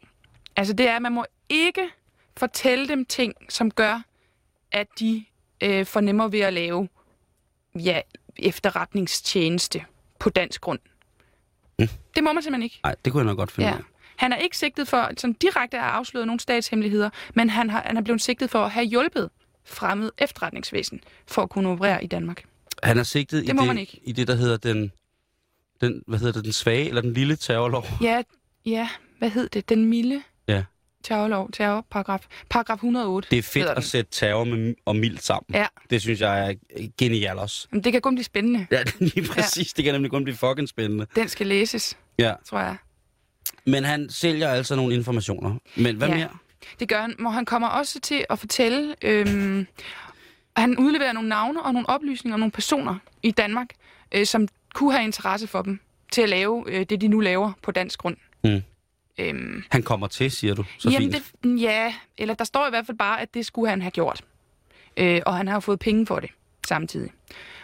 altså 0.55 0.73
det 0.73 0.87
er, 0.89 0.95
at 0.95 1.01
man 1.01 1.11
må 1.11 1.25
ikke 1.49 1.89
fortælle 2.37 2.87
dem 2.87 3.05
ting, 3.05 3.33
som 3.49 3.71
gør, 3.71 4.03
at 4.71 4.87
de 4.99 5.25
øh, 5.61 5.85
fornemmer 5.85 6.27
ved 6.27 6.39
at 6.39 6.53
lave 6.53 6.89
ja, 7.75 8.01
efterretningstjeneste 8.35 9.83
på 10.19 10.29
dansk 10.29 10.61
grund. 10.61 10.79
Mm. 11.79 11.87
Det 12.15 12.23
må 12.23 12.33
man 12.33 12.43
simpelthen 12.43 12.63
ikke. 12.63 12.79
Nej, 12.83 12.95
det 13.05 13.13
kunne 13.13 13.21
jeg 13.21 13.25
nok 13.25 13.37
godt 13.37 13.51
finde 13.51 13.69
Ja. 13.69 13.75
af. 13.75 13.81
Han 14.15 14.33
er 14.33 14.37
ikke 14.37 14.57
sigtet 14.57 14.87
for 14.87 15.09
sådan 15.17 15.33
direkte 15.33 15.77
at 15.77 15.83
afsløre 15.83 16.25
nogle 16.25 16.39
statshemmeligheder, 16.39 17.09
men 17.33 17.49
han, 17.49 17.69
har, 17.69 17.83
han 17.85 17.97
er 17.97 18.01
blevet 18.01 18.21
sigtet 18.21 18.49
for 18.49 18.59
at 18.65 18.71
have 18.71 18.85
hjulpet 18.85 19.29
fremmed 19.65 20.11
efterretningsvæsen 20.17 20.99
for 21.27 21.41
at 21.41 21.49
kunne 21.49 21.69
operere 21.69 22.03
i 22.03 22.07
Danmark. 22.07 22.43
Han 22.83 22.97
er 22.97 23.03
sigtet 23.03 23.43
i, 23.43 23.45
Det 23.47 23.55
må 23.55 23.65
det, 23.73 23.79
ikke. 23.79 23.99
i 24.03 24.11
det, 24.11 24.27
der 24.27 24.35
hedder 24.35 24.57
den, 24.57 24.91
den, 25.81 26.03
hvad 26.07 26.19
hedder 26.19 26.33
det, 26.33 26.43
den 26.43 26.53
svage 26.53 26.87
eller 26.87 27.01
den 27.01 27.13
lille 27.13 27.35
terrorlov. 27.35 27.85
Ja, 28.01 28.21
ja, 28.65 28.89
hvad 29.19 29.29
hed 29.29 29.49
det? 29.49 29.69
Den 29.69 29.85
milde. 29.85 30.23
Terrorlov, 31.03 31.51
terrorparagraf. 31.51 32.25
Paragraf 32.49 32.75
108. 32.75 33.27
Det 33.31 33.37
er 33.37 33.43
fedt 33.43 33.67
at 33.67 33.83
sætte 33.83 34.11
terror 34.11 34.43
med, 34.43 34.73
og 34.85 34.95
mildt 34.95 35.23
sammen. 35.23 35.45
Ja. 35.53 35.65
Det 35.89 36.01
synes 36.01 36.21
jeg 36.21 36.49
er 36.49 36.53
genialt 36.97 37.39
også. 37.39 37.67
Jamen, 37.71 37.83
det 37.83 37.91
kan 37.91 38.01
kun 38.01 38.15
blive 38.15 38.25
spændende. 38.25 38.67
Ja, 38.71 38.83
lige 38.99 39.27
præcis. 39.27 39.57
Ja. 39.67 39.73
Det 39.77 39.83
kan 39.85 39.93
nemlig 39.93 40.11
kun 40.11 40.23
blive 40.23 40.35
fucking 40.37 40.69
spændende. 40.69 41.05
Den 41.15 41.27
skal 41.29 41.47
læses, 41.47 41.97
Ja. 42.19 42.33
tror 42.49 42.59
jeg. 42.59 42.75
Men 43.65 43.83
han 43.83 44.09
sælger 44.09 44.49
altså 44.49 44.75
nogle 44.75 44.95
informationer. 44.95 45.55
Men 45.75 45.95
hvad 45.95 46.07
Ja. 46.07 46.15
mere? 46.15 46.29
Det 46.79 46.89
gør 46.89 47.01
han, 47.01 47.15
hvor 47.19 47.29
han 47.29 47.45
kommer 47.45 47.67
også 47.67 47.99
til 47.99 48.25
at 48.29 48.39
fortælle, 48.39 48.95
øhm, 49.01 49.67
han 50.57 50.77
udleverer 50.77 51.11
nogle 51.13 51.29
navne 51.29 51.63
og 51.63 51.73
nogle 51.73 51.89
oplysninger 51.89 52.33
om 52.33 52.39
nogle 52.39 52.51
personer 52.51 52.95
i 53.23 53.31
Danmark, 53.31 53.67
øh, 54.11 54.25
som 54.25 54.47
kunne 54.75 54.91
have 54.93 55.03
interesse 55.03 55.47
for 55.47 55.61
dem 55.61 55.79
til 56.11 56.21
at 56.21 56.29
lave 56.29 56.63
øh, 56.67 56.85
det, 56.89 57.01
de 57.01 57.07
nu 57.07 57.19
laver 57.19 57.51
på 57.61 57.71
dansk 57.71 57.99
grund. 57.99 58.17
Mm. 58.43 58.61
Øhm, 59.17 59.63
Han 59.69 59.83
kommer 59.83 60.07
til, 60.07 60.31
siger 60.31 60.53
du. 60.53 60.63
Så 60.79 60.89
jamen, 60.89 61.11
fint. 61.13 61.25
det, 61.43 61.61
ja, 61.61 61.93
eller 62.17 62.33
der 62.33 62.43
står 62.43 62.67
i 62.67 62.69
hvert 62.69 62.85
fald 62.85 62.97
bare, 62.97 63.21
at 63.21 63.33
det 63.33 63.45
skulle 63.45 63.69
han 63.69 63.81
have 63.81 63.91
gjort. 63.91 64.21
Øh, 64.97 65.21
og 65.25 65.37
han 65.37 65.47
har 65.47 65.53
jo 65.55 65.59
fået 65.59 65.79
penge 65.79 66.05
for 66.05 66.19
det 66.19 66.29
samtidig. 66.67 67.11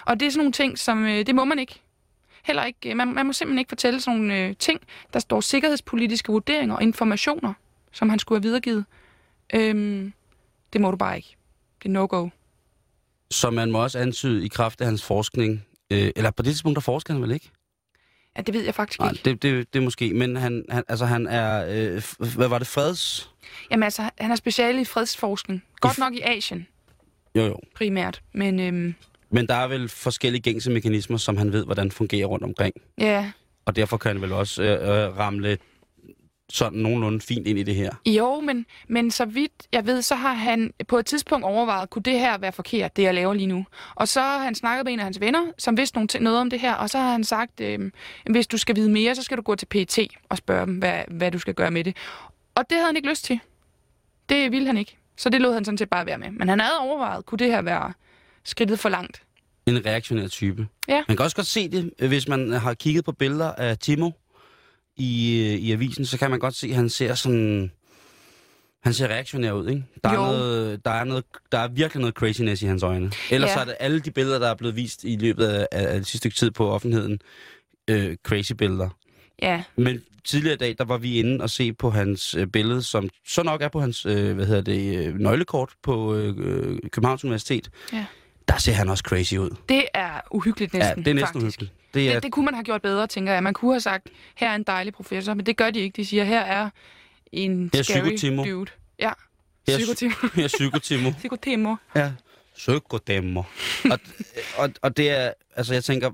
Og 0.05 0.19
det 0.19 0.25
er 0.25 0.29
sådan 0.29 0.39
nogle 0.39 0.51
ting, 0.51 0.79
som 0.79 1.05
øh, 1.05 1.25
det 1.25 1.35
må 1.35 1.45
man 1.45 1.59
ikke. 1.59 1.81
Heller 2.43 2.65
ikke. 2.65 2.89
øh, 2.89 2.97
Man, 2.97 3.07
man 3.13 3.25
må 3.25 3.33
simpelthen 3.33 3.59
ikke 3.59 3.69
fortælle 3.69 4.01
sådan 4.01 4.19
nogle 4.19 4.37
øh, 4.39 4.55
ting. 4.55 4.79
Der 5.13 5.19
står 5.19 5.41
sikkerhedspolitiske 5.41 6.31
vurderinger 6.31 6.75
og 6.75 6.83
informationer, 6.83 7.53
som 7.91 8.09
han 8.09 8.19
skulle 8.19 8.37
have 8.39 8.43
videregivet. 8.43 8.85
Øhm, 9.53 10.13
det 10.73 10.81
må 10.81 10.91
du 10.91 10.97
bare 10.97 11.17
ikke. 11.17 11.35
Det 11.83 11.89
er 11.89 11.93
no-go. 11.93 12.29
Så 13.31 13.49
man 13.49 13.71
må 13.71 13.83
også 13.83 13.99
antyde 13.99 14.45
i 14.45 14.47
kraft 14.47 14.81
af 14.81 14.87
hans 14.87 15.03
forskning. 15.03 15.65
Øh, 15.91 16.11
eller 16.15 16.31
på 16.31 16.43
det 16.43 16.51
tidspunkt, 16.51 16.75
der 16.75 16.81
forsker 16.81 17.13
han 17.13 17.21
vel 17.23 17.31
ikke? 17.31 17.49
Ja, 18.39 18.43
det 18.43 18.53
ved 18.53 18.63
jeg 18.63 18.75
faktisk 18.75 18.99
Nej, 18.99 19.09
ikke. 19.11 19.21
det, 19.25 19.41
det, 19.41 19.73
det 19.73 19.79
er 19.79 19.83
måske. 19.83 20.13
Men 20.13 20.35
han, 20.35 20.65
han, 20.69 20.83
altså, 20.87 21.05
han 21.05 21.27
er... 21.27 21.65
Øh, 21.69 22.03
hvad 22.35 22.47
var 22.47 22.57
det? 22.57 22.67
Freds... 22.67 23.31
Jamen 23.71 23.83
altså, 23.83 24.09
han 24.19 24.31
er 24.31 24.35
speciale 24.35 24.81
i 24.81 24.85
fredsforskning. 24.85 25.63
Godt 25.81 25.97
nok 25.97 26.13
i 26.13 26.21
Asien, 26.21 26.67
Jo, 27.35 27.41
jo. 27.45 27.59
primært. 27.75 28.21
Men 28.33 28.59
øhm, 28.59 28.95
Men 29.29 29.47
der 29.47 29.53
er 29.55 29.67
vel 29.67 29.89
forskellige 29.89 30.41
gængse 30.41 30.71
mekanismer, 30.71 31.17
som 31.17 31.37
han 31.37 31.51
ved, 31.53 31.65
hvordan 31.65 31.91
fungerer 31.91 32.25
rundt 32.25 32.43
omkring. 32.45 32.75
ja, 32.97 33.31
Og 33.65 33.75
derfor 33.75 33.97
kan 33.97 34.11
han 34.11 34.21
vel 34.21 34.31
også 34.33 34.63
øh, 34.63 34.89
øh, 34.89 35.17
ramle 35.17 35.57
sådan 36.49 36.79
nogenlunde 36.79 37.21
fint 37.21 37.47
ind 37.47 37.59
i 37.59 37.63
det 37.63 37.75
her. 37.75 37.91
Jo, 38.05 38.39
men, 38.39 38.65
men 38.87 39.11
så 39.11 39.25
vidt 39.25 39.51
jeg 39.71 39.85
ved, 39.85 40.01
så 40.01 40.15
har 40.15 40.33
han 40.33 40.73
på 40.87 40.97
et 40.97 41.05
tidspunkt 41.05 41.45
overvejet, 41.45 41.89
kunne 41.89 42.03
det 42.03 42.19
her 42.19 42.37
være 42.37 42.51
forkert, 42.51 42.95
det 42.95 43.03
jeg 43.03 43.13
laver 43.13 43.33
lige 43.33 43.47
nu? 43.47 43.65
Og 43.95 44.07
så 44.07 44.21
har 44.21 44.43
han 44.43 44.55
snakket 44.55 44.85
med 44.85 44.93
en 44.93 44.99
af 44.99 45.03
hans 45.03 45.19
venner, 45.19 45.45
som 45.57 45.77
vidste 45.77 45.97
nogle 45.97 46.07
ting, 46.07 46.23
noget 46.23 46.39
om 46.39 46.49
det 46.49 46.59
her, 46.59 46.73
og 46.73 46.89
så 46.89 46.97
har 46.97 47.11
han 47.11 47.23
sagt, 47.23 47.61
øh, 47.61 47.91
hvis 48.29 48.47
du 48.47 48.57
skal 48.57 48.75
vide 48.75 48.89
mere, 48.89 49.15
så 49.15 49.23
skal 49.23 49.37
du 49.37 49.41
gå 49.41 49.55
til 49.55 49.65
PET 49.65 49.99
og 50.29 50.37
spørge 50.37 50.65
dem, 50.65 50.75
hvad, 50.75 51.01
hvad 51.07 51.31
du 51.31 51.39
skal 51.39 51.53
gøre 51.53 51.71
med 51.71 51.83
det. 51.83 51.95
Og 52.55 52.65
det 52.69 52.75
havde 52.77 52.85
han 52.85 52.95
ikke 52.95 53.09
lyst 53.09 53.23
til. 53.25 53.39
Det 54.29 54.51
ville 54.51 54.67
han 54.67 54.77
ikke. 54.77 54.97
Så 55.17 55.29
det 55.29 55.41
lod 55.41 55.53
han 55.53 55.65
sådan 55.65 55.77
set 55.77 55.89
bare 55.89 56.05
være 56.05 56.17
med. 56.17 56.31
Men 56.31 56.49
han 56.49 56.59
havde 56.59 56.79
overvejet, 56.79 57.25
kunne 57.25 57.39
det 57.39 57.47
her 57.47 57.61
være 57.61 57.93
skridtet 58.43 58.79
for 58.79 58.89
langt? 58.89 59.21
En 59.65 59.85
reaktionær 59.85 60.27
type. 60.27 60.67
Ja. 60.87 61.03
Man 61.07 61.17
kan 61.17 61.23
også 61.23 61.35
godt 61.35 61.47
se 61.47 61.69
det, 61.69 62.07
hvis 62.09 62.27
man 62.27 62.51
har 62.51 62.73
kigget 62.73 63.05
på 63.05 63.11
billeder 63.11 63.51
af 63.51 63.77
Timo 63.77 64.11
i, 64.99 65.39
øh, 65.47 65.59
i 65.59 65.71
avisen, 65.71 66.05
så 66.05 66.17
kan 66.17 66.29
man 66.29 66.39
godt 66.39 66.55
se, 66.55 66.67
at 66.67 66.75
han 66.75 66.89
ser 66.89 67.15
sådan... 67.15 67.71
Han 68.83 68.93
ser 68.93 69.07
reaktionær 69.07 69.51
ud, 69.51 69.69
ikke? 69.69 69.83
Der 70.03 70.09
er, 70.09 70.13
noget, 70.15 70.85
der, 70.85 70.91
er 70.91 71.03
noget, 71.03 71.23
der 71.51 71.57
er 71.57 71.67
virkelig 71.67 72.01
noget 72.01 72.15
craziness 72.15 72.61
i 72.61 72.65
hans 72.65 72.83
øjne. 72.83 73.11
Ellers 73.31 73.49
Ja. 73.49 73.53
ja. 73.55 73.61
er 73.61 73.65
det 73.65 73.75
alle 73.79 73.99
de 73.99 74.11
billeder, 74.11 74.39
der 74.39 74.47
er 74.47 74.55
blevet 74.55 74.75
vist 74.75 75.03
i 75.03 75.15
løbet 75.15 75.45
af, 75.45 75.67
af 75.71 75.87
det 75.99 76.05
sidste 76.07 76.17
stykke 76.17 76.35
tid 76.35 76.51
på 76.51 76.71
offentligheden, 76.71 77.19
øh, 77.89 78.15
crazy 78.23 78.53
billeder. 78.53 78.89
Ja, 79.41 79.63
Men 79.75 80.01
tidligere 80.25 80.53
i 80.53 80.57
dag, 80.57 80.75
der 80.77 80.83
var 80.85 80.97
vi 80.97 81.19
inde 81.19 81.41
og 81.43 81.49
se 81.49 81.73
på 81.73 81.89
hans 81.89 82.35
øh, 82.35 82.47
billede, 82.47 82.81
som 82.83 83.09
så 83.27 83.43
nok 83.43 83.61
er 83.61 83.67
på 83.67 83.79
hans 83.79 84.05
øh, 84.05 84.35
hvad 84.35 84.45
hedder 84.45 84.61
det, 84.61 85.07
øh, 85.07 85.15
nøglekort 85.15 85.69
på 85.83 86.15
øh, 86.15 86.35
øh, 86.37 86.79
Københavns 86.91 87.23
Universitet. 87.23 87.69
Ja. 87.93 88.05
Der 88.49 88.57
ser 88.57 88.71
han 88.73 88.89
også 88.89 89.01
crazy 89.07 89.33
ud. 89.35 89.55
det 89.69 89.85
er 89.93 90.21
uhyggeligt 90.31 90.73
næsten, 90.73 90.97
ja, 90.97 91.03
det 91.03 91.07
er 91.07 91.13
næsten 91.13 91.41
faktisk. 91.41 91.61
uhyggeligt. 91.61 91.73
Det 91.93 92.09
er, 92.09 92.13
Det, 92.13 92.23
det 92.23 92.31
kunne 92.31 92.45
man 92.45 92.53
have 92.53 92.63
gjort 92.63 92.81
bedre, 92.81 93.07
tænker 93.07 93.33
jeg. 93.33 93.43
Man 93.43 93.53
kunne 93.53 93.73
have 93.73 93.79
sagt, 93.81 94.07
her 94.35 94.49
er 94.49 94.55
en 94.55 94.63
dejlig 94.63 94.93
professor, 94.93 95.33
men 95.33 95.45
det 95.45 95.57
gør 95.57 95.71
de 95.71 95.79
ikke. 95.79 95.95
De 95.95 96.05
siger, 96.05 96.23
her 96.23 96.41
er 96.41 96.69
en 97.31 97.69
Her 97.73 97.79
er 97.79 97.83
scary 97.83 97.99
Psykotimo. 98.15 98.43
dude. 98.43 98.71
Ja, 98.99 99.11
Her 99.67 99.73
er 99.73 99.77
psykotimo. 99.77 100.13
Her 100.35 100.43
er 100.43 100.47
Psykotimo. 100.47 101.11
Psykotimo. 101.11 101.75
Ja. 101.95 102.11
Psykodemo. 102.55 103.43
og, 103.91 103.99
og, 104.57 104.69
og 104.81 104.97
det 104.97 105.09
er, 105.09 105.33
altså 105.55 105.73
jeg 105.73 105.83
tænker, 105.83 106.11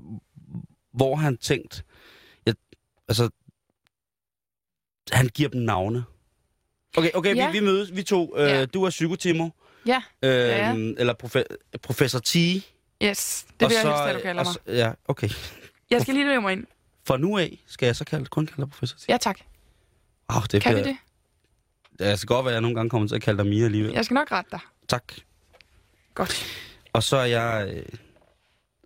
hvor 0.94 1.16
han 1.16 1.36
tænkt, 1.38 1.84
jeg, 2.46 2.54
altså, 3.08 3.28
han 5.12 5.28
giver 5.28 5.48
dem 5.48 5.60
navne. 5.60 6.04
Okay, 6.96 7.10
okay, 7.14 7.36
Ja. 7.36 7.50
vi, 7.50 7.58
vi 7.58 7.64
mødes, 7.64 7.96
vi 7.96 8.02
to. 8.02 8.36
Øh, 8.38 8.48
Ja. 8.48 8.64
Du 8.66 8.82
er 8.84 8.90
psykotimo, 8.90 9.48
Ja, 9.86 10.02
øh, 10.22 10.30
Ja. 10.30 10.72
eller 10.74 11.14
profe- 11.24 11.78
professor 11.82 12.18
T. 12.18 12.34
yes. 12.36 13.46
Det 13.60 13.68
vil 13.68 13.74
jeg 13.74 13.82
så, 13.82 13.88
helst, 13.88 14.02
at 14.02 14.14
du 14.14 14.20
kalder 14.20 14.40
og 14.42 14.46
mig. 14.46 14.54
så- 14.54 14.60
Ja, 14.72 14.92
okay. 15.08 15.28
Jeg 15.90 16.02
skal 16.02 16.14
lige 16.14 16.26
løbe 16.26 16.40
mig 16.40 16.52
ind. 16.52 16.64
For 17.04 17.16
nu 17.16 17.38
af 17.38 17.64
skal 17.66 17.86
jeg 17.86 17.96
så 17.96 18.04
kalde, 18.04 18.26
kun 18.26 18.46
kalde 18.46 18.60
dig 18.62 18.70
professor 18.70 18.98
T. 18.98 19.08
Ja, 19.08 19.16
tak. 19.16 19.38
Oh, 20.28 20.42
det 20.52 20.62
Kan 20.62 20.76
vi 20.76 20.82
det? 20.82 20.96
Det 21.98 22.18
skal 22.18 22.26
godt 22.28 22.44
være, 22.44 22.52
at 22.52 22.54
jeg 22.54 22.60
nogle 22.60 22.76
gange 22.76 22.90
kommer 22.90 23.08
til 23.08 23.14
at 23.14 23.22
kalde 23.22 23.38
dig 23.42 23.46
Mia 23.46 23.64
alligevel. 23.64 23.92
Jeg 23.92 24.04
skal 24.04 24.14
nok 24.14 24.32
rette 24.32 24.50
dig. 24.50 24.60
Tak. 24.88 25.12
Godt. 26.14 26.46
Og 26.92 27.02
så 27.02 27.16
er 27.16 27.24
jeg... 27.24 27.70
Øh, 27.76 27.82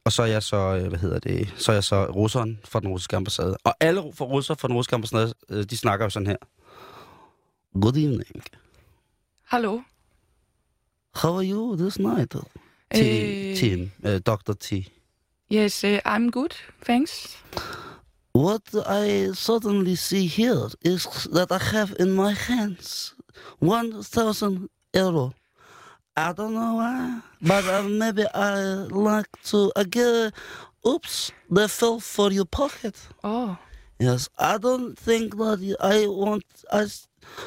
og 0.04 0.12
så 0.12 0.22
er 0.22 0.26
jeg 0.26 0.42
så, 0.42 0.56
øh, 0.56 0.88
hvad 0.88 0.98
hedder 0.98 1.18
det, 1.18 1.54
så 1.56 1.72
er 1.72 1.76
jeg 1.76 1.84
så 1.84 2.04
russeren 2.04 2.60
fra 2.64 2.80
den 2.80 2.88
russiske 2.88 3.16
ambassade. 3.16 3.56
Og 3.64 3.74
alle 3.80 4.02
fra 4.14 4.24
russer 4.24 4.54
fra 4.54 4.68
den 4.68 4.76
russiske 4.76 4.94
ambassade, 4.94 5.34
øh, 5.48 5.64
de 5.64 5.76
snakker 5.76 6.06
jo 6.06 6.10
sådan 6.10 6.26
her. 6.26 6.36
Good 7.80 7.96
evening. 7.96 8.44
Hallo. 9.46 9.80
How 11.14 11.34
are 11.36 11.42
you 11.42 11.76
this 11.76 11.98
night? 11.98 12.30
T, 12.30 12.40
Øh, 13.00 13.56
Tim, 13.56 13.90
uh, 14.04 14.18
Dr. 14.18 14.54
T. 14.54 14.86
Yes, 15.50 15.84
uh, 15.84 16.00
I'm 16.04 16.30
good. 16.30 16.54
Thanks. 16.82 17.36
What 18.32 18.62
I 18.86 19.32
suddenly 19.34 19.96
see 19.96 20.26
here 20.26 20.68
is 20.82 21.02
that 21.32 21.50
I 21.52 21.58
have 21.58 21.94
in 21.98 22.12
my 22.12 22.32
hands 22.32 23.14
1,000 23.60 24.68
euro. 24.94 25.32
I 26.16 26.32
don't 26.32 26.54
know 26.54 26.74
why, 26.74 27.20
but 27.40 27.64
uh, 27.64 27.82
maybe 27.82 28.24
I 28.34 28.86
like 28.90 29.28
to 29.50 29.72
again. 29.76 30.32
Oops, 30.86 31.32
they 31.50 31.68
fell 31.68 32.00
for 32.00 32.32
your 32.32 32.44
pocket. 32.46 32.96
Oh. 33.22 33.56
Yes, 33.98 34.28
I 34.38 34.56
don't 34.58 34.98
think 34.98 35.36
that 35.36 35.76
I 35.80 36.06
want. 36.06 36.44
I 36.72 36.86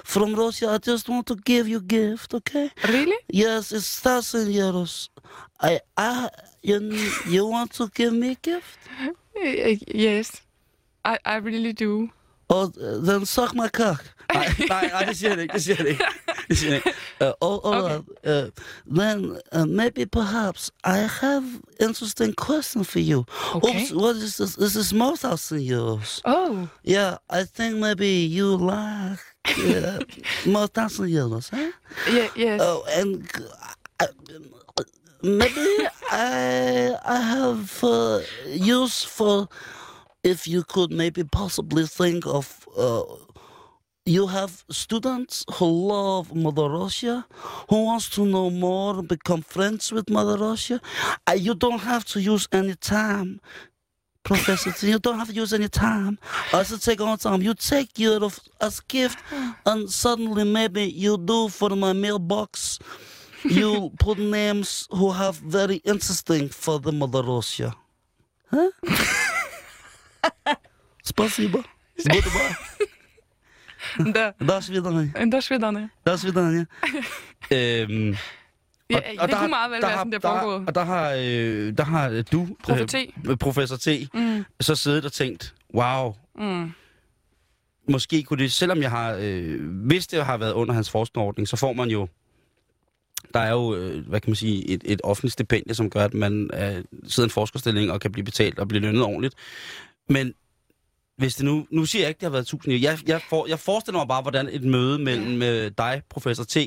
from 0.04 0.36
Russia. 0.36 0.70
I 0.70 0.78
just 0.78 1.10
want 1.10 1.28
to 1.28 1.36
give 1.36 1.68
you 1.68 1.82
gift. 1.82 2.34
Okay. 2.34 2.72
Really? 2.88 3.18
Yes, 3.30 3.72
it's 3.72 4.00
thousand 4.00 4.48
euros. 4.48 5.10
I, 5.60 5.80
I, 5.98 6.30
you, 6.62 6.80
you 7.28 7.46
want 7.48 7.72
to 7.74 7.90
give 7.94 8.14
me 8.14 8.32
a 8.32 8.36
gift? 8.36 8.78
Yes. 9.36 10.42
I, 11.04 11.18
I 11.26 11.36
really 11.38 11.74
do. 11.74 12.12
Oh, 12.54 12.68
then 13.08 13.26
suck 13.26 13.56
my 13.56 13.68
cock. 13.68 14.04
det 14.30 15.18
siger 15.18 15.34
jeg 15.34 15.42
ikke. 15.42 15.54
Det 15.54 15.64
siger 15.64 15.76
jeg 15.78 15.88
ikke. 15.88 16.94
Uh, 17.22 17.32
oh, 17.42 17.74
all 17.74 17.84
Okay. 17.84 18.46
Uh, 18.46 18.50
then 18.96 19.38
uh, 19.52 19.66
maybe 19.66 20.06
perhaps 20.06 20.72
I 20.84 20.98
have 21.22 21.44
interesting 21.80 22.34
question 22.36 22.84
for 22.84 23.00
you. 23.00 23.26
Okay. 23.56 23.82
Oops, 23.82 23.94
what 23.94 24.16
is 24.16 24.38
this? 24.38 24.56
This 24.56 24.76
is 24.76 24.94
more 24.94 25.16
thousand 25.16 25.62
euros. 25.62 26.22
Oh. 26.26 26.68
Yeah, 26.84 27.18
I 27.30 27.44
think 27.44 27.78
maybe 27.78 28.08
you 28.08 28.58
like 28.58 29.20
uh, 29.46 30.00
more 30.46 30.68
thousand 30.68 31.10
euros, 31.10 31.50
huh? 31.50 31.72
Yeah, 32.12 32.30
yes. 32.36 32.60
Oh, 32.62 32.84
and 32.98 33.30
uh, 34.00 34.08
maybe 35.24 35.88
I 36.12 36.96
I 37.06 37.20
have 37.22 37.84
uh, 37.84 38.20
use 38.48 39.04
for 39.04 39.48
if 40.24 40.48
you 40.48 40.64
could 40.64 40.92
maybe 40.92 41.24
possibly 41.24 41.86
think 41.86 42.26
of. 42.26 42.68
Uh, 42.78 43.04
you 44.06 44.28
have 44.28 44.66
students 44.70 45.46
who 45.54 45.66
love 45.66 46.36
Mother 46.36 46.70
Russia, 46.70 47.26
who 47.70 47.86
wants 47.86 48.10
to 48.10 48.26
know 48.26 48.50
more, 48.50 49.02
become 49.02 49.42
friends 49.42 49.94
with 49.94 50.10
Mother 50.10 50.38
Russia. 50.38 50.82
Uh, 51.26 51.34
you 51.34 51.56
don't 51.56 51.80
have 51.80 52.04
to 52.06 52.20
use 52.20 52.46
any 52.52 52.76
time, 52.76 53.40
Professor. 54.24 54.86
You 54.86 55.00
don't 55.00 55.18
have 55.18 55.30
to 55.30 55.34
use 55.34 55.54
any 55.54 55.70
time. 55.70 56.20
I 56.52 56.64
should 56.64 56.82
take 56.82 57.00
all 57.00 57.16
time. 57.16 57.42
You 57.42 57.54
take 57.54 57.98
your 57.98 58.22
of 58.26 58.40
as 58.60 58.80
a 58.80 58.84
gift, 58.90 59.20
and 59.66 59.90
suddenly 59.90 60.44
maybe 60.44 60.84
you 60.84 61.18
do 61.18 61.48
for 61.48 61.70
my 61.70 61.94
mailbox. 61.94 62.80
You 63.46 63.92
put 64.00 64.18
names 64.18 64.86
who 64.92 65.12
have 65.12 65.38
very 65.38 65.78
interesting 65.78 66.50
for 66.50 66.78
the 66.78 66.92
Mother 66.92 67.24
Russia. 67.24 67.74
Huh? 68.52 68.70
Спасибо. 71.05 71.59
Goodbye. 72.13 72.55
Da, 74.15 74.33
До 74.47 74.61
свидания. 74.61 75.31
da 75.33 75.41
свидание. 75.41 75.89
До 76.07 76.17
свидания. 76.17 76.67
øhm, 77.53 78.17
Ja, 78.91 79.01
det 79.27 79.37
kunne 79.39 79.49
meget 79.49 79.71
vel 79.71 79.81
der 79.81 79.87
være 79.87 79.91
har, 79.97 79.99
sådan, 79.99 80.13
det 80.13 80.23
der, 80.23 80.29
er 80.29 80.33
har- 80.35 80.41
foregået. 80.43 80.69
Og 80.69 80.75
der 80.75 80.85
har, 80.85 81.13
øh, 81.19 81.73
der 81.79 81.85
har 81.85 82.09
øh, 82.09 82.25
du, 82.33 82.49
Professor 82.63 82.87
T. 82.87 82.95
øh, 83.31 83.37
professor 83.37 83.77
T, 83.77 83.87
Mm, 84.15 84.45
så 84.61 84.75
siddet 84.75 85.05
og 85.05 85.13
tænkt, 85.13 85.55
wow, 85.75 86.15
mm. 86.39 86.73
måske 87.89 88.23
kunne 88.23 88.43
det, 88.43 88.53
selvom 88.53 88.83
jeg 88.83 88.91
har, 88.91 89.17
øh, 89.21 89.61
hvis 89.87 90.07
det 90.07 90.25
har 90.25 90.37
været 90.37 90.53
under 90.53 90.75
hans 90.75 90.91
forskningsordning, 90.91 91.49
så 91.49 91.57
får 91.57 91.73
man 91.73 91.89
jo, 91.89 92.09
der 93.35 93.41
er 93.41 93.51
jo, 93.51 93.75
øh, 93.75 94.07
hvad 94.09 94.21
kan 94.21 94.31
man 94.31 94.37
sige, 94.37 94.69
et, 94.69 94.83
et 94.85 95.01
offentligt 95.05 95.33
stipendie, 95.33 95.75
som 95.75 95.91
gør, 95.91 96.05
at 96.05 96.15
man 96.15 96.51
øh, 96.55 96.85
sidder 97.09 97.27
i 97.27 97.29
en 97.29 97.31
forskerstilling 97.31 97.93
og 97.93 98.01
kan 98.01 98.13
blive 98.13 98.25
betalt 98.25 98.59
og 98.59 98.69
blive 98.69 98.81
lønnet 98.83 99.03
ordentligt. 99.03 99.35
Men 100.10 100.34
hvis 101.18 101.36
det 101.36 101.46
nu, 101.46 101.66
nu 101.72 101.86
siger 101.86 102.02
jeg 102.02 102.10
ikke, 102.10 102.20
det 102.20 102.26
har 102.26 102.32
været 102.32 102.48
tusind 102.48 102.74
jeg, 102.74 103.00
jeg, 103.08 103.22
for, 103.30 103.46
jeg 103.50 103.60
forestiller 103.60 104.00
mig 104.00 104.08
bare, 104.08 104.22
hvordan 104.22 104.50
et 104.52 104.64
møde 104.64 105.00
mellem 105.00 105.42
øh, 105.42 105.72
dig, 105.78 106.02
professor 106.10 106.44
T, 106.44 106.58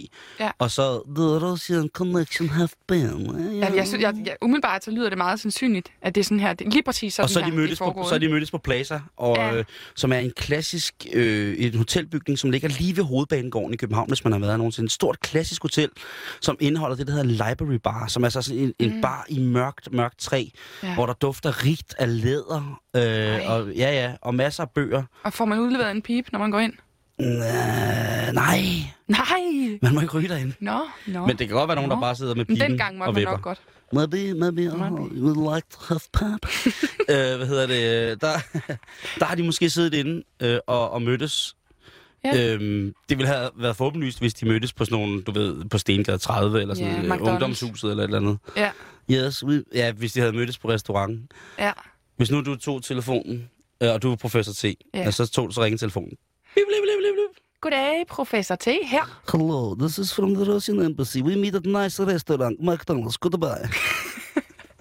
Ja. 0.41 0.51
og 0.59 0.71
så 0.71 0.99
Russian 1.19 1.89
Connection 1.95 2.49
have 2.49 2.69
been. 2.89 3.27
Ja, 3.59 3.73
jeg, 3.75 3.87
jeg, 4.01 4.15
jeg, 4.27 4.37
umiddelbart 4.43 4.85
så 4.85 4.91
lyder 4.91 5.09
det 5.09 5.19
meget 5.19 5.41
sandsynligt, 5.41 5.89
at 6.03 6.15
det 6.15 6.21
er 6.21 6.25
sådan 6.25 6.41
her. 6.41 6.53
Det, 6.53 6.73
lige 6.73 6.83
præcis 6.83 7.15
sådan 7.15 7.25
og 7.25 7.31
så 7.31 7.41
er, 7.41 7.45
her, 7.45 7.51
de 7.51 7.57
mødtes 7.57 7.79
det 7.79 7.87
er 7.87 7.93
på, 7.93 8.05
så 8.09 8.15
er 8.15 8.19
de 8.19 8.29
mødtes 8.29 8.51
på 8.51 8.59
Plaza, 8.59 9.01
og, 9.17 9.37
Ja. 9.37 9.55
øh, 9.57 9.65
som 9.97 10.13
er 10.13 10.19
en 10.19 10.33
klassisk 10.37 11.07
øh, 11.13 11.55
en 11.59 11.75
hotelbygning, 11.75 12.39
som 12.39 12.51
ligger 12.51 12.69
lige 12.69 12.97
ved 12.97 13.05
hovedbanegården 13.05 13.75
i 13.75 13.77
København, 13.77 14.09
hvis 14.09 14.25
man 14.25 14.33
har 14.33 14.41
været 14.41 14.51
der 14.51 14.57
nogensinde. 14.57 14.87
Et 14.87 14.93
stort 14.93 15.21
klassisk 15.21 15.63
hotel, 15.63 15.89
som 16.41 16.57
indeholder 16.61 16.97
det, 16.97 17.07
der 17.07 17.13
hedder 17.13 17.27
Library 17.51 17.79
Bar, 17.85 18.07
som 18.07 18.25
er 18.25 18.29
så 18.29 18.43
sådan 18.43 18.59
en, 18.63 18.73
en 18.79 18.95
Mm. 18.95 19.01
bar 19.01 19.27
i 19.29 19.39
mørkt, 19.39 19.93
mørkt 19.93 20.19
træ, 20.19 20.45
Ja. 20.83 20.95
hvor 20.95 21.07
der 21.07 21.13
dufter 21.15 21.65
rigt 21.65 21.95
af 21.99 22.23
læder, 22.23 22.81
øh, 22.97 23.51
og, 23.51 23.69
ja, 23.75 23.91
ja, 23.93 24.13
og 24.21 24.35
masser 24.35 24.63
af 24.63 24.71
bøger. 24.71 25.03
Og 25.23 25.33
får 25.33 25.45
man 25.45 25.59
udleveret 25.59 25.91
en 25.91 26.03
pip, 26.03 26.27
når 26.33 26.39
man 26.39 26.51
går 26.51 26.59
ind? 26.59 26.73
Øh, 27.21 27.27
nej, 28.35 28.61
Nej! 29.09 29.79
man 29.83 29.95
må 29.95 30.01
ikke 30.01 30.19
ryge 30.19 30.29
derinde. 30.29 30.53
Nå, 30.61 30.79
nå. 31.07 31.27
Men 31.27 31.39
det 31.39 31.49
kan 31.49 31.57
godt 31.57 31.69
være 31.69 31.75
nogen, 31.77 31.91
der 31.91 31.97
Nå. 31.97 32.01
bare 32.01 32.15
sidder 32.17 32.35
med 32.35 32.45
Men 32.49 32.57
pipen 32.57 32.71
dengang 32.71 32.99
måtte 32.99 33.09
og 33.09 33.15
man 33.15 33.21
vipper. 33.21 33.33
nok 33.33 33.43
godt. 33.43 33.61
Maybe, 33.93 34.35
maybe 34.35 34.61
Maybe. 34.79 35.23
would 35.23 35.55
like 35.55 35.67
to 35.71 35.79
have 35.89 36.01
pap. 36.13 36.41
øh, 37.11 37.37
hvad 37.37 37.47
hedder 37.47 37.67
det? 37.67 38.21
Der, 38.21 38.33
der 39.21 39.25
har 39.25 39.35
de 39.35 39.43
måske 39.43 39.71
siddet 39.71 39.95
inde 39.95 40.23
øh, 40.43 40.59
og, 40.67 40.91
og 40.91 41.03
mødtes. 41.03 41.57
Ja. 42.25 42.53
Øhm, 42.55 42.93
det 43.09 43.19
ville 43.19 43.33
have 43.33 43.51
været 43.57 43.77
forhåbentligvis, 43.77 44.17
hvis 44.17 44.35
de 44.35 44.47
mødtes 44.47 44.73
på 44.73 44.85
sådan 44.85 44.99
nogle, 44.99 45.23
du 45.23 45.33
ved, 45.33 45.65
på 45.65 45.79
Stengade 45.79 46.19
30 46.19 46.61
eller 46.61 46.75
sådan 46.75 46.91
Ja, 46.93 47.03
yeah, 47.03 47.17
McDonald's. 47.17 47.31
ungdomshuset 47.31 47.91
eller 47.91 48.03
et 48.05 48.09
eller 48.09 48.19
andet. 48.19 48.39
Ja, 48.57 48.71
Yes, 49.11 49.45
we, 49.45 49.65
ja, 49.75 49.93
hvis 49.93 50.13
de 50.13 50.21
havde 50.21 50.33
mødtes 50.33 50.59
på 50.59 50.69
restauranten. 50.69 51.29
ja. 51.59 51.73
Hvis 52.17 52.31
nu 52.31 52.41
du 52.41 52.57
tog 52.57 52.83
telefonen, 52.83 53.51
øh, 53.83 53.93
og 53.93 54.03
du 54.03 54.13
er 54.13 54.17
professor 54.17 54.53
T, 54.53 54.65
ja. 54.95 55.11
så 55.11 55.27
tog 55.27 55.53
så 55.53 55.65
ringede 55.65 55.83
telefonen. 55.83 56.11
Blip, 56.55 56.67
blip, 56.69 56.83
blip, 56.83 56.99
blip, 57.01 57.15
blip. 57.15 57.43
Goddag, 57.61 58.05
professor 58.09 58.55
T. 58.55 58.67
Her. 58.83 59.21
Hello, 59.33 59.75
this 59.75 59.99
is 59.99 60.15
from 60.15 60.35
the 60.35 60.53
Russian 60.53 60.83
embassy. 60.83 61.19
We 61.19 61.37
meet 61.37 61.55
at 61.55 61.67
a 61.67 61.83
nice 61.83 62.03
restaurant, 62.03 62.61
McDonald's. 62.61 63.17
Goodbye. 63.21 63.69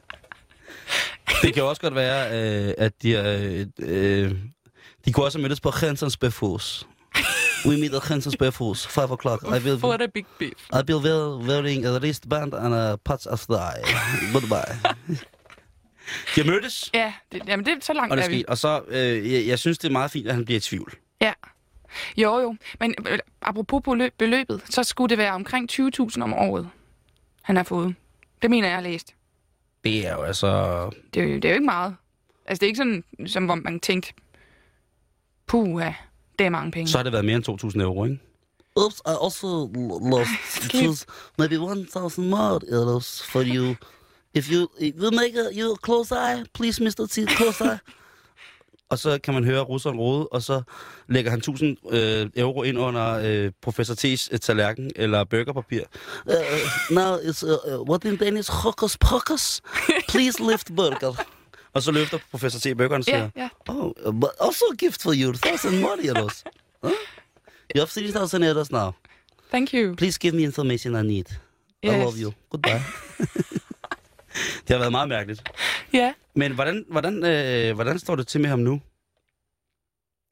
det 1.42 1.54
kan 1.54 1.64
også 1.64 1.82
godt 1.82 1.96
være, 1.96 2.32
øh, 2.68 2.74
at 2.78 2.94
de 3.02 3.16
er... 3.16 3.66
Øh, 3.80 4.32
de 5.06 5.12
kunne 5.14 5.26
også 5.26 5.38
have 5.38 5.42
mødtes 5.42 5.62
på 5.62 5.72
Hensons 5.82 6.18
Befos. 6.18 6.88
We 7.66 7.78
meet 7.78 7.94
at 7.94 8.08
Hensons 8.08 8.38
Befos, 8.38 8.88
5 8.88 9.12
o'clock. 9.12 9.44
I 9.44 9.60
will, 9.66 9.80
For 9.80 9.98
the 9.98 10.08
big 10.08 10.26
beef. 10.40 10.54
I 10.74 10.82
will 10.90 11.04
wear, 11.04 11.38
wearing 11.48 11.86
a 11.86 12.00
wristband 12.00 12.54
and 12.54 12.74
a 12.74 12.96
patch 13.06 13.28
of 13.28 13.40
thigh. 13.40 13.82
Goodbye. 14.34 15.26
De 16.36 16.42
har 16.44 16.52
mødtes, 16.52 16.90
Ja, 16.94 17.14
det, 17.32 17.42
jamen 17.48 17.66
det 17.66 17.74
er 17.74 17.78
så 17.82 17.94
langt 17.94 18.12
og 18.12 18.18
det 18.18 18.26
er 18.26 18.30
vi. 18.30 18.36
sket. 18.36 18.46
Og 18.46 18.58
så, 18.58 18.82
øh, 18.88 19.34
jeg, 19.34 19.48
jeg 19.48 19.60
synes, 19.60 19.78
det 19.78 19.88
er 19.88 19.92
meget 19.92 20.12
fint, 20.12 20.28
at 20.28 20.34
han 20.36 20.46
bliver 20.46 20.58
i 20.58 20.62
tvivl. 20.62 20.94
Ja. 21.22 21.34
Jo, 22.18 22.40
jo. 22.40 22.56
Men 22.80 22.96
øh, 23.08 23.20
apropos 23.42 23.82
beløb, 23.84 24.14
beløbet, 24.18 24.62
så 24.70 24.84
skulle 24.84 25.10
det 25.10 25.18
være 25.18 25.32
omkring 25.32 25.72
20.000 25.72 26.22
om 26.22 26.34
året, 26.34 26.70
han 27.42 27.56
har 27.56 27.64
fået. 27.64 27.96
Det 28.42 28.50
mener 28.50 28.68
jeg, 28.68 28.72
jeg 28.72 28.78
har 28.84 28.90
læst. 28.90 29.14
Det 29.84 30.08
er 30.08 30.14
jo 30.14 30.22
altså... 30.22 30.48
Det 31.14 31.22
er, 31.24 31.28
jo, 31.28 31.36
det 31.36 31.46
er 31.46 31.50
jo 31.50 31.54
ikke 31.56 31.66
meget. 31.66 31.96
Altså, 32.46 32.60
det 32.60 32.66
er 32.66 32.68
ikke 32.68 32.78
sådan, 32.78 33.04
som 33.28 33.46
hvor 33.46 33.56
man 33.56 33.80
tænkte, 33.80 34.14
puha, 35.48 35.92
det 36.40 36.46
er 36.46 36.50
mange 36.50 36.72
penge. 36.72 36.88
Så 36.88 36.98
har 36.98 37.04
det 37.04 37.12
været 37.12 37.26
mere 37.26 37.36
end 37.36 37.76
2.000 37.76 37.82
euro, 37.82 38.06
ikke? 38.06 38.20
Oops, 38.76 38.96
I 39.06 39.14
also 39.24 39.70
lost 40.12 41.08
maybe 41.40 41.56
1,000 41.56 42.30
more 42.30 42.60
euros 42.72 43.24
for 43.32 43.44
you. 43.46 43.76
If 44.36 44.52
you 44.52 44.68
if 44.80 44.94
you 45.02 45.12
make 45.12 45.36
a, 45.36 45.50
you 45.54 45.72
a 45.72 45.76
close 45.78 46.12
eye, 46.12 46.44
please, 46.54 46.84
Mr. 46.84 47.08
T, 47.08 47.26
close 47.38 47.62
eye. 47.66 47.80
og 48.92 49.00
så 49.00 49.20
kan 49.24 49.34
man 49.34 49.44
høre 49.44 49.62
russeren 49.62 49.98
råde, 49.98 50.28
og 50.28 50.42
så 50.44 50.62
lægger 51.10 51.32
han 51.32 51.40
1000 51.40 51.78
øh, 51.92 52.30
euro 52.36 52.64
ind 52.64 52.80
under 52.80 53.22
øh, 53.24 53.52
professor 53.62 53.94
T's 53.94 54.28
øh, 54.32 54.40
tallerken 54.40 54.92
eller 54.96 55.24
burgerpapir. 55.24 55.82
Uh, 56.26 56.34
now 56.92 57.18
it's 57.18 57.44
uh, 57.46 57.80
uh, 57.80 57.90
what 57.90 58.04
in 58.06 58.16
Danish 58.18 58.52
hocus 58.52 58.98
pocus. 58.98 59.62
Please 60.10 60.44
lift 60.52 60.76
burger. 60.76 61.26
og 61.74 61.84
så 61.84 61.92
løfter 61.92 62.18
professor 62.32 62.60
T 62.60 62.78
burgeren 62.78 63.00
og 63.00 63.06
siger, 63.06 63.30
ja, 63.36 63.42
ja. 63.68 63.74
oh, 63.74 63.92
but 64.22 64.30
also 64.42 64.66
a 64.72 64.76
gift 64.76 65.02
for 65.02 65.14
you, 65.14 65.30
1,000 65.30 65.80
more 65.82 65.98
euros. 66.10 66.44
Huh? 66.84 66.92
You 67.76 67.82
have 67.82 67.88
3,000 67.88 68.44
euros 68.44 68.72
now. 68.72 68.92
Thank 69.52 69.74
you. 69.74 69.96
Please 69.96 70.20
give 70.20 70.36
me 70.36 70.44
information 70.44 70.96
I 70.96 71.02
need. 71.08 71.26
I 71.84 71.88
Yes. 71.88 72.06
love 72.06 72.18
you. 72.22 72.32
Goodbye. 72.52 72.82
det 74.68 74.70
har 74.70 74.78
været 74.78 74.92
meget 74.92 75.10
mærkeligt. 75.10 75.52
Ja. 75.94 76.14
Men 76.36 76.52
hvordan, 76.52 76.86
hvordan, 76.90 77.26
øh, 77.26 77.76
hvordan 77.76 78.00
står 78.00 78.16
det 78.16 78.28
til 78.28 78.42
med 78.42 78.50
ham 78.50 78.60
nu? 78.60 78.82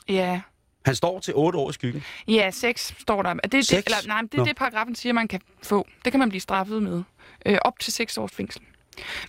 Ja. 0.10 0.42
Han 0.86 0.96
står 0.96 1.20
til 1.20 1.34
8 1.36 1.60
år 1.60 1.70
i 1.70 1.74
skyggen. 1.74 2.04
Ja, 2.28 2.52
sex 2.52 2.94
står 3.00 3.22
der. 3.22 3.34
Det, 3.34 3.52
det, 3.52 3.74
eller, 3.74 4.08
nej, 4.08 4.22
det 4.22 4.34
er 4.34 4.38
Nå. 4.38 4.46
det, 4.46 4.56
paragrafen 4.56 4.96
siger, 4.96 5.14
man 5.14 5.28
kan 5.28 5.42
få. 5.64 5.88
Det 6.06 6.14
kan 6.14 6.20
man 6.20 6.30
blive 6.30 6.42
straffet 6.42 6.84
med. 6.84 7.04
Øh, 7.46 7.58
op 7.62 7.80
til 7.80 7.94
6 7.94 8.18
års 8.18 8.32
fængsel. 8.32 8.62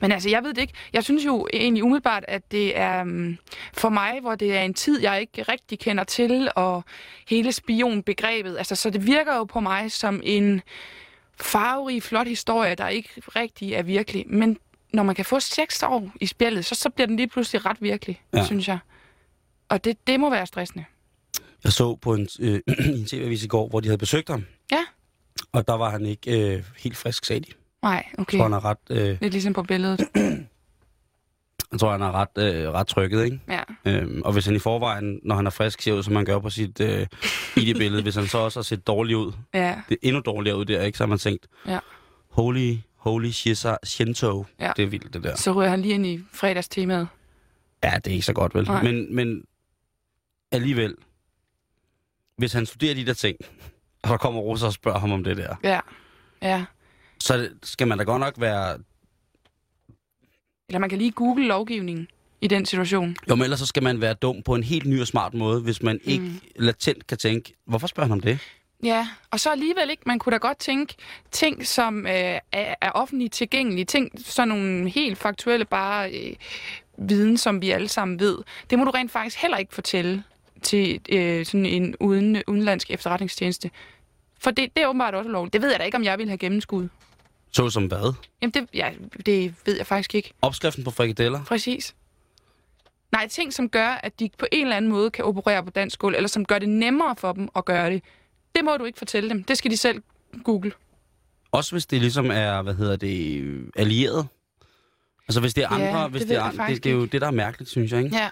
Men 0.00 0.12
altså, 0.12 0.28
jeg 0.28 0.42
ved 0.42 0.54
det 0.54 0.62
ikke. 0.62 0.74
Jeg 0.92 1.04
synes 1.04 1.24
jo 1.24 1.48
egentlig 1.52 1.84
umiddelbart, 1.84 2.24
at 2.28 2.52
det 2.52 2.78
er 2.78 3.02
um, 3.02 3.38
for 3.72 3.88
mig, 3.88 4.20
hvor 4.20 4.34
det 4.34 4.56
er 4.56 4.60
en 4.60 4.74
tid, 4.74 5.00
jeg 5.00 5.20
ikke 5.20 5.42
rigtig 5.42 5.78
kender 5.78 6.04
til, 6.04 6.50
og 6.56 6.84
hele 7.28 7.52
spionbegrebet, 7.52 8.58
altså, 8.58 8.76
så 8.76 8.90
det 8.90 9.06
virker 9.06 9.36
jo 9.36 9.44
på 9.44 9.60
mig 9.60 9.92
som 9.92 10.20
en 10.24 10.62
farverig, 11.41 12.03
flot 12.03 12.26
historie, 12.26 12.74
der 12.74 12.89
ikke 12.89 13.09
rigtig 13.16 13.72
er 13.72 13.82
virkelig. 13.82 14.24
Men 14.28 14.59
når 14.93 15.03
man 15.03 15.14
kan 15.14 15.24
få 15.24 15.41
6 15.41 15.82
år 15.82 16.12
i 16.20 16.26
spillet, 16.26 16.64
så, 16.64 16.74
så 16.74 16.91
bliver 16.91 17.07
den 17.07 17.16
lige 17.16 17.28
pludselig 17.28 17.66
ret 17.66 17.76
virkelig, 17.80 18.22
Ja. 18.35 18.45
synes 18.47 18.68
jeg. 18.68 18.78
Og 19.68 19.85
det, 19.85 20.07
det 20.07 20.20
må 20.20 20.30
være 20.30 20.47
stressende. 20.47 20.85
Jeg 21.64 21.72
så 21.72 21.95
på 21.97 22.14
en, 22.14 22.28
øh, 22.41 22.61
i 22.68 22.89
en 22.89 23.07
tv-avis 23.07 23.45
i 23.45 23.49
går, 23.49 23.68
hvor 23.68 23.80
de 23.80 23.89
havde 23.89 23.99
besøgt 23.99 24.28
ham. 24.28 24.45
Ja. 24.72 24.85
Og 25.53 25.68
der 25.68 25.74
var 25.74 25.91
han 25.91 26.07
ikke 26.07 26.55
øh, 26.57 26.64
helt 26.78 26.97
frisk, 26.97 27.24
sagde 27.24 27.41
de. 27.41 27.51
Nej, 27.82 28.07
okay. 28.18 28.39
tror, 28.39 28.45
han 28.45 28.53
er 28.53 28.64
ret, 28.64 28.78
øh, 28.91 29.18
Lidt 29.20 29.32
ligesom 29.32 29.53
på 29.53 29.62
billedet. 29.62 30.01
jeg 31.72 31.80
tror, 31.80 31.92
han 31.92 32.02
er 32.02 32.12
ret, 32.12 32.54
øh, 32.54 32.70
ret 32.72 32.86
trykket, 32.86 33.24
ikke? 33.24 33.40
Ja. 33.48 33.60
Øhm, 33.84 34.22
og 34.24 34.32
hvis 34.32 34.46
han 34.46 34.54
i 34.56 34.58
forvejen, 34.58 35.20
når 35.22 35.34
han 35.34 35.46
er 35.46 35.50
frisk, 35.50 35.82
ser 35.82 35.92
ud, 35.92 36.02
som 36.02 36.16
han 36.16 36.24
gør 36.24 36.38
på 36.38 36.50
sit 36.50 36.80
øh, 36.80 37.06
ID-billede, 37.56 38.02
hvis 38.02 38.14
han 38.14 38.26
så 38.26 38.38
også 38.38 38.58
har 38.58 38.62
set 38.62 38.86
dårligt 38.86 39.16
ud, 39.16 39.32
Ja. 39.54 39.74
det 39.88 39.94
er 39.94 40.08
endnu 40.08 40.20
dårligere 40.26 40.56
ud 40.56 40.64
der, 40.64 40.82
ikke? 40.82 40.98
Så 40.98 41.04
har 41.04 41.08
man 41.08 41.18
tænkt, 41.18 41.46
Ja. 41.66 41.78
holy, 42.30 42.76
holy 42.96 43.30
shisa, 43.30 43.76
shinto. 43.84 44.46
Ja. 44.60 44.72
Det 44.76 44.82
er 44.82 44.86
vildt, 44.86 45.14
det 45.14 45.22
der. 45.24 45.36
Så 45.36 45.52
ryger 45.52 45.70
han 45.70 45.82
lige 45.82 45.94
ind 45.94 46.06
i 46.06 46.20
fredagstemaet. 46.32 47.08
Ja, 47.84 47.92
det 48.04 48.06
er 48.06 48.14
ikke 48.14 48.26
så 48.26 48.32
godt, 48.32 48.54
vel? 48.54 48.64
Nej. 48.64 48.82
Men, 48.82 49.14
men 49.14 49.44
alligevel, 50.52 50.94
hvis 52.38 52.52
han 52.52 52.66
studerer 52.66 52.94
de 52.94 53.06
der 53.06 53.14
ting, 53.14 53.36
og 54.02 54.08
der 54.10 54.16
kommer 54.16 54.40
Rosa 54.40 54.66
og 54.66 54.72
spørger 54.72 54.98
ham 54.98 55.12
om 55.12 55.24
det 55.24 55.36
der, 55.36 55.54
Ja. 55.64 55.80
Ja. 56.42 56.64
så 57.20 57.48
skal 57.62 57.88
man 57.88 57.98
da 57.98 58.04
godt 58.04 58.20
nok 58.20 58.34
være... 58.38 58.78
Eller 60.68 60.78
man 60.78 60.88
kan 60.90 60.98
lige 60.98 61.10
google 61.10 61.46
lovgivningen 61.46 62.08
i 62.40 62.46
den 62.46 62.66
situation. 62.66 63.16
Jo, 63.30 63.34
men 63.34 63.42
ellers 63.44 63.58
så 63.60 63.66
skal 63.66 63.82
man 63.82 64.00
være 64.00 64.14
dum 64.14 64.42
på 64.42 64.54
en 64.54 64.62
helt 64.62 64.86
ny 64.86 65.00
og 65.00 65.06
smart 65.06 65.34
måde, 65.34 65.60
hvis 65.60 65.82
man 65.82 66.00
ikke 66.04 66.24
Mm. 66.24 66.40
latent 66.56 67.06
kan 67.06 67.18
tænke, 67.18 67.52
hvorfor 67.66 67.86
spørger 67.86 68.06
han 68.08 68.12
om 68.12 68.20
det? 68.20 68.38
Ja, 68.84 69.08
og 69.30 69.40
så 69.40 69.50
alligevel 69.50 69.90
ikke. 69.90 70.02
Man 70.06 70.18
kunne 70.18 70.30
da 70.32 70.36
godt 70.36 70.58
tænke 70.58 70.94
ting, 71.30 71.66
som 71.66 72.06
øh, 72.06 72.12
er, 72.12 72.74
er 72.80 72.90
offentligt 72.90 73.32
tilgængelige. 73.32 73.84
Ting, 73.84 74.10
sådan 74.24 74.48
nogle 74.48 74.88
helt 74.90 75.18
faktuelle 75.18 75.64
bare 75.64 76.10
øh, 76.12 76.32
viden, 76.98 77.36
som 77.38 77.62
vi 77.62 77.70
alle 77.70 77.88
sammen 77.88 78.20
ved. 78.20 78.38
Det 78.70 78.78
må 78.78 78.84
du 78.84 78.90
rent 78.90 79.10
faktisk 79.12 79.38
heller 79.42 79.58
ikke 79.58 79.74
fortælle 79.74 80.22
til 80.62 81.00
øh, 81.08 81.46
sådan 81.46 81.66
en 81.66 81.94
uden, 82.00 82.42
udenlandsk 82.46 82.90
efterretningstjeneste. 82.90 83.70
For 84.40 84.50
det, 84.50 84.70
det 84.76 84.82
er 84.82 84.86
åbenbart 84.88 85.14
også 85.14 85.30
lovligt. 85.30 85.52
Det 85.52 85.62
ved 85.62 85.70
jeg 85.70 85.78
da 85.80 85.84
ikke, 85.84 85.96
om 85.96 86.04
jeg 86.04 86.18
ville 86.18 86.30
have 86.30 86.38
gennemskud. 86.38 86.88
Så 87.55 87.70
som 87.70 87.86
hvad? 87.86 88.14
Jamen, 88.42 88.50
det, 88.52 88.68
ja, 88.74 88.90
det 89.26 89.55
ved 89.66 89.76
jeg 89.76 89.86
faktisk 89.86 90.14
ikke. 90.14 90.32
Opskriften 90.42 90.84
på 90.84 90.90
frikadeller? 90.90 91.44
Præcis. 91.44 91.94
Nej, 93.12 93.28
ting, 93.28 93.52
som 93.52 93.68
gør, 93.68 93.88
at 93.88 94.20
de 94.20 94.30
på 94.38 94.46
en 94.52 94.66
eller 94.66 94.76
anden 94.76 94.90
måde 94.90 95.11
kan 95.11 95.24
operere 95.24 95.64
på 95.64 95.70
dansk 95.70 95.98
gulv, 95.98 96.14
eller 96.16 96.28
som 96.28 96.44
gør 96.44 96.59
det 96.59 96.68
nemmere 96.68 97.16
for 97.16 97.32
dem 97.32 97.48
at 97.57 97.64
gøre 97.64 97.90
det. 97.90 98.02
Det 98.55 98.64
må 98.64 98.76
du 98.76 98.84
ikke 98.84 98.98
fortælle 98.98 99.28
dem. 99.30 99.44
Det 99.44 99.59
skal 99.59 99.70
de 99.70 99.76
selv 99.76 100.02
google. 100.44 100.72
Også 101.52 101.72
hvis 101.72 101.86
det 101.86 102.00
ligesom 102.00 102.30
er, 102.30 102.62
hvad 102.62 102.74
hedder 102.74 102.96
det, 102.96 103.44
allieret? 103.76 104.26
Altså 105.28 105.40
hvis 105.40 105.55
det 105.55 105.64
er 105.64 105.76
Ja, 105.78 105.86
andre, 105.88 106.02
det 106.02 106.11
hvis 106.11 106.20
ved 106.22 106.28
det 106.28 106.36
er, 106.36 106.50
det, 106.66 106.84
det 106.84 106.90
er 106.90 106.94
jo 106.94 107.05
det, 107.05 107.20
der 107.20 107.26
er 107.26 107.30
mærkeligt, 107.30 107.70
synes 107.70 107.92
jeg, 107.92 108.05
ikke? 108.05 108.16
Ja. 108.16 108.28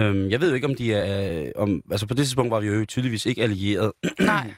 Øhm, 0.00 0.30
jeg 0.30 0.40
ved 0.40 0.48
jo 0.48 0.54
ikke, 0.54 0.66
om 0.66 0.74
de 0.74 0.94
er... 0.94 1.42
øh, 1.42 1.48
Om, 1.56 1.82
altså 1.90 2.06
på 2.06 2.14
det 2.14 2.26
tidspunkt 2.26 2.50
var 2.50 2.60
vi 2.60 2.66
jo 2.66 2.84
tydeligvis 2.84 3.26
ikke 3.26 3.42
allieret 3.42 3.92
Nej. 4.20 4.52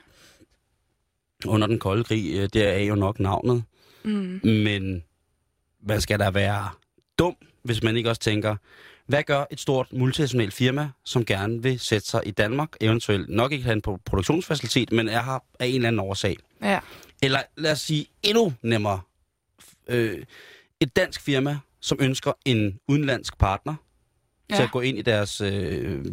under 1.46 1.66
den 1.66 1.78
kolde 1.78 2.04
krig. 2.04 2.34
øh, 2.34 2.48
Det 2.52 2.68
er 2.68 2.78
jo 2.84 2.94
nok 2.94 3.20
navnet. 3.20 3.64
Mm. 4.04 4.40
Men 4.42 5.02
man 5.82 6.00
skal 6.00 6.18
da 6.18 6.30
være 6.30 6.68
dum, 7.18 7.36
hvis 7.62 7.82
man 7.82 7.96
ikke 7.96 8.10
også 8.10 8.20
tænker, 8.20 8.56
hvad 9.06 9.22
gør 9.22 9.44
et 9.50 9.60
stort 9.60 9.92
multinationalt 9.92 10.54
firma, 10.54 10.90
som 11.04 11.24
gerne 11.24 11.62
vil 11.62 11.80
sætte 11.80 12.08
sig 12.08 12.22
i 12.26 12.30
Danmark, 12.30 12.68
eventuelt 12.80 13.28
nok 13.28 13.52
ikke 13.52 13.64
have 13.64 13.72
en 13.72 13.82
pro- 13.88 14.02
produktionsfacilitet, 14.04 14.92
men 14.92 15.08
er 15.08 15.22
her 15.22 15.38
af 15.60 15.66
en 15.66 15.74
eller 15.74 15.88
anden 15.88 16.00
årsag? 16.00 16.36
Ja. 16.62 16.80
Eller 17.22 17.40
lad 17.56 17.72
os 17.72 17.80
sige 17.80 18.06
endnu 18.22 18.52
nemmere. 18.62 19.00
Øh, 19.88 20.24
et 20.80 20.96
dansk 20.96 21.20
firma, 21.20 21.58
som 21.80 21.98
ønsker 22.00 22.32
en 22.44 22.80
udenlandsk 22.88 23.38
partner 23.38 23.74
ja. 24.50 24.56
til 24.56 24.62
at 24.62 24.70
gå 24.70 24.80
ind 24.80 24.98
i 24.98 25.02
deres... 25.02 25.40
Øh, 25.40 26.04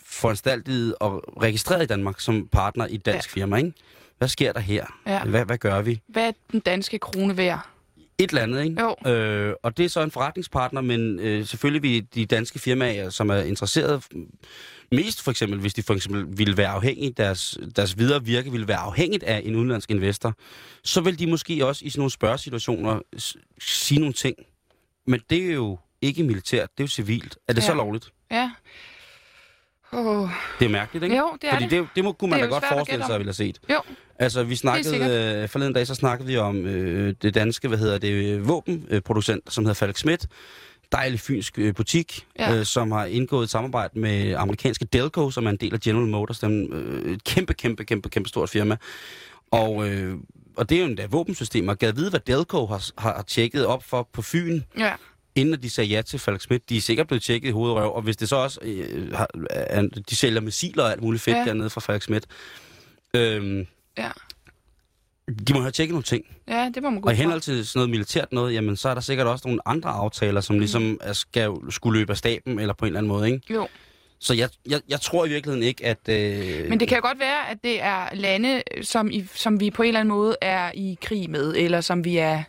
foranstaltet 0.05 0.95
og 0.99 1.23
registreret 1.41 1.83
i 1.83 1.85
Danmark 1.85 2.19
som 2.19 2.47
partner 2.51 2.87
i 2.87 2.95
et 2.95 3.05
dansk 3.05 3.37
ja. 3.37 3.41
firma, 3.41 3.57
ikke? 3.57 3.73
Hvad 4.17 4.27
sker 4.27 4.53
der 4.53 4.59
her? 4.59 4.85
Ja. 5.07 5.23
Hvad, 5.23 5.45
hvad 5.45 5.57
gør 5.57 5.81
vi? 5.81 6.01
Hvad 6.07 6.27
er 6.27 6.31
den 6.51 6.59
danske 6.59 6.99
krone 6.99 7.37
værd? 7.37 7.72
Et 8.17 8.29
eller 8.29 8.41
andet, 8.41 8.63
ikke? 8.63 8.81
Jo. 8.81 9.11
Øh, 9.11 9.53
og 9.63 9.77
det 9.77 9.85
er 9.85 9.89
så 9.89 10.01
en 10.01 10.11
forretningspartner, 10.11 10.81
men 10.81 11.19
øh, 11.19 11.45
selvfølgelig 11.45 11.83
vil 11.83 12.07
de 12.15 12.25
danske 12.25 12.59
firmaer, 12.59 13.09
som 13.09 13.29
er 13.29 13.37
interesseret 13.37 14.03
mest 14.91 15.21
for 15.21 15.31
eksempel, 15.31 15.59
hvis 15.59 15.73
de 15.73 15.83
for 15.83 15.93
eksempel 15.93 16.37
ville 16.37 16.57
være 16.57 16.67
afhængige, 16.67 17.11
deres, 17.17 17.57
deres 17.75 17.97
videre 17.97 18.25
virke 18.25 18.51
ville 18.51 18.67
være 18.67 18.77
afhængigt 18.77 19.23
af 19.23 19.41
en 19.45 19.55
udenlandsk 19.55 19.91
investor, 19.91 20.33
så 20.83 21.01
vil 21.01 21.19
de 21.19 21.27
måske 21.27 21.65
også 21.65 21.85
i 21.85 21.89
sådan 21.89 21.99
nogle 21.99 22.11
spørgesituationer 22.11 22.99
sige 23.59 23.99
nogle 23.99 24.13
ting. 24.13 24.35
Men 25.07 25.21
det 25.29 25.45
er 25.49 25.53
jo 25.53 25.77
ikke 26.01 26.23
militært, 26.23 26.69
det 26.77 26.79
er 26.79 26.83
jo 26.83 26.87
civilt. 26.87 27.37
Er 27.47 27.53
det 27.53 27.61
ja. 27.61 27.67
så 27.67 27.73
lovligt? 27.73 28.11
Ja. 28.31 28.51
Oh. 29.93 30.29
Det 30.59 30.65
er 30.65 30.69
mærkeligt, 30.69 31.03
ikke? 31.03 31.17
Jo, 31.17 31.37
det 31.41 31.47
er 31.49 31.53
Fordi 31.53 31.63
det. 31.63 31.71
det, 31.71 31.87
det 31.95 32.03
må, 32.03 32.11
kunne 32.11 32.29
man 32.29 32.39
Det 32.39 32.49
da 32.49 32.53
godt 32.53 32.65
forestille 32.69 33.05
sig, 33.05 33.15
at 33.15 33.19
ville 33.19 33.27
have 33.27 33.33
set. 33.33 33.59
Jo, 33.69 33.81
Altså, 34.19 34.43
vi 34.43 34.55
snakkede, 34.55 35.41
øh, 35.43 35.49
forleden 35.49 35.73
dag, 35.73 35.87
så 35.87 35.95
snakkede 35.95 36.27
vi 36.27 36.37
om 36.37 36.65
øh, 36.65 37.15
det 37.21 37.35
danske, 37.35 37.67
hvad 37.67 37.77
hedder 37.77 37.97
det, 37.97 38.11
øh, 38.11 38.47
våbenproducent, 38.47 39.53
som 39.53 39.63
hedder 39.65 39.73
Falk 39.73 39.97
Schmidt. 39.97 40.27
Dejlig 40.91 41.19
fynsk 41.19 41.59
øh, 41.59 41.73
butik, 41.73 42.25
ja. 42.39 42.55
Øh, 42.55 42.65
som 42.65 42.91
har 42.91 43.05
indgået 43.05 43.43
et 43.43 43.49
samarbejde 43.49 43.99
med 43.99 44.33
amerikanske 44.33 44.85
Delco, 44.85 45.31
som 45.31 45.45
er 45.45 45.49
en 45.49 45.57
del 45.57 45.73
af 45.73 45.79
General 45.79 46.07
Motors, 46.07 46.39
dem, 46.39 46.73
øh, 46.73 47.13
et 47.13 47.23
kæmpe, 47.23 47.53
kæmpe, 47.53 47.83
kæmpe, 47.85 48.09
kæmpe 48.09 48.29
stort 48.29 48.49
firma. 48.49 48.77
Og, 49.51 49.89
øh, 49.89 50.15
og 50.57 50.69
det 50.69 50.75
er 50.75 50.79
jo 50.79 50.87
endda 50.87 51.05
våbensystemer. 51.09 51.73
Gad 51.73 51.93
vide, 51.93 52.09
hvad 52.09 52.19
Delco 52.19 52.65
har, 52.65 52.89
har 52.97 53.13
har 53.13 53.23
tjekket 53.23 53.65
op 53.65 53.83
for 53.83 54.09
på 54.13 54.21
Fyn, 54.21 54.61
ja. 54.77 54.93
Inden 55.35 55.61
de 55.63 55.69
sagde 55.69 55.89
ja 55.89 56.01
til 56.01 56.19
Falk 56.19 56.41
Schmidt. 56.41 56.69
De 56.69 56.77
er 56.77 56.81
sikkert 56.81 57.07
blevet 57.07 57.23
tjekket 57.23 57.49
i 57.49 57.51
hovedrøv, 57.51 57.95
og 57.95 58.01
hvis 58.01 58.17
det 58.17 58.29
så 58.29 58.35
også, 58.35 58.59
øh, 58.61 59.13
har, 59.13 59.27
de 60.09 60.15
sælger 60.15 60.41
missiler 60.41 60.83
og 60.83 60.91
alt 60.91 61.01
muligt 61.01 61.23
fedt 61.23 61.37
ja. 61.37 61.45
Dernede 61.45 61.69
fra 61.69 61.81
Falk 61.81 62.01
Schmidt. 62.01 62.25
Øhm, 63.15 63.67
Ja. 63.97 64.09
de 65.47 65.53
må 65.53 65.61
have 65.61 65.71
tjekket 65.71 65.93
nogle 65.93 66.03
ting. 66.03 66.25
ja, 66.47 66.71
det 66.75 66.83
må 66.83 66.89
man 66.89 67.01
gå 67.01 67.07
Og 67.09 67.13
i 67.13 67.17
henhold 67.17 67.41
til 67.41 67.65
sådan 67.67 67.79
noget 67.79 67.89
militært 67.89 68.31
noget, 68.33 68.53
jamen 68.53 68.75
så 68.77 68.89
er 68.89 68.93
der 68.93 69.01
sikkert 69.01 69.27
også 69.27 69.47
nogle 69.47 69.67
andre 69.67 69.89
aftaler, 69.89 70.41
som 70.41 70.59
ligesom 70.59 70.97
er, 71.01 71.13
skal 71.13 71.51
skulle 71.69 71.99
løbe 71.99 72.11
af 72.11 72.17
staben, 72.17 72.59
eller 72.59 72.73
på 72.73 72.85
en 72.85 72.87
eller 72.87 72.99
anden 72.99 73.07
måde, 73.07 73.31
ikke? 73.31 73.53
Jo. 73.53 73.67
Så 74.19 74.33
jeg, 74.33 74.49
jeg, 74.69 74.81
jeg 74.89 75.01
tror 75.01 75.25
i 75.25 75.29
virkeligheden 75.29 75.63
ikke, 75.63 75.85
at... 75.85 76.09
Øh, 76.09 76.69
Men 76.69 76.79
det 76.79 76.87
kan 76.87 76.97
jo 76.97 77.07
godt 77.07 77.19
være, 77.19 77.49
at 77.49 77.57
det 77.63 77.81
er 77.81 78.15
lande, 78.15 78.63
som, 78.81 79.11
i, 79.11 79.25
som 79.35 79.59
vi 79.59 79.71
på 79.71 79.81
en 79.83 79.87
eller 79.87 79.99
anden 79.99 80.15
måde 80.15 80.35
er 80.41 80.71
i 80.73 80.97
krig 81.01 81.29
med, 81.29 81.53
eller 81.57 81.81
som 81.81 82.05
vi 82.05 82.17
er 82.17 82.43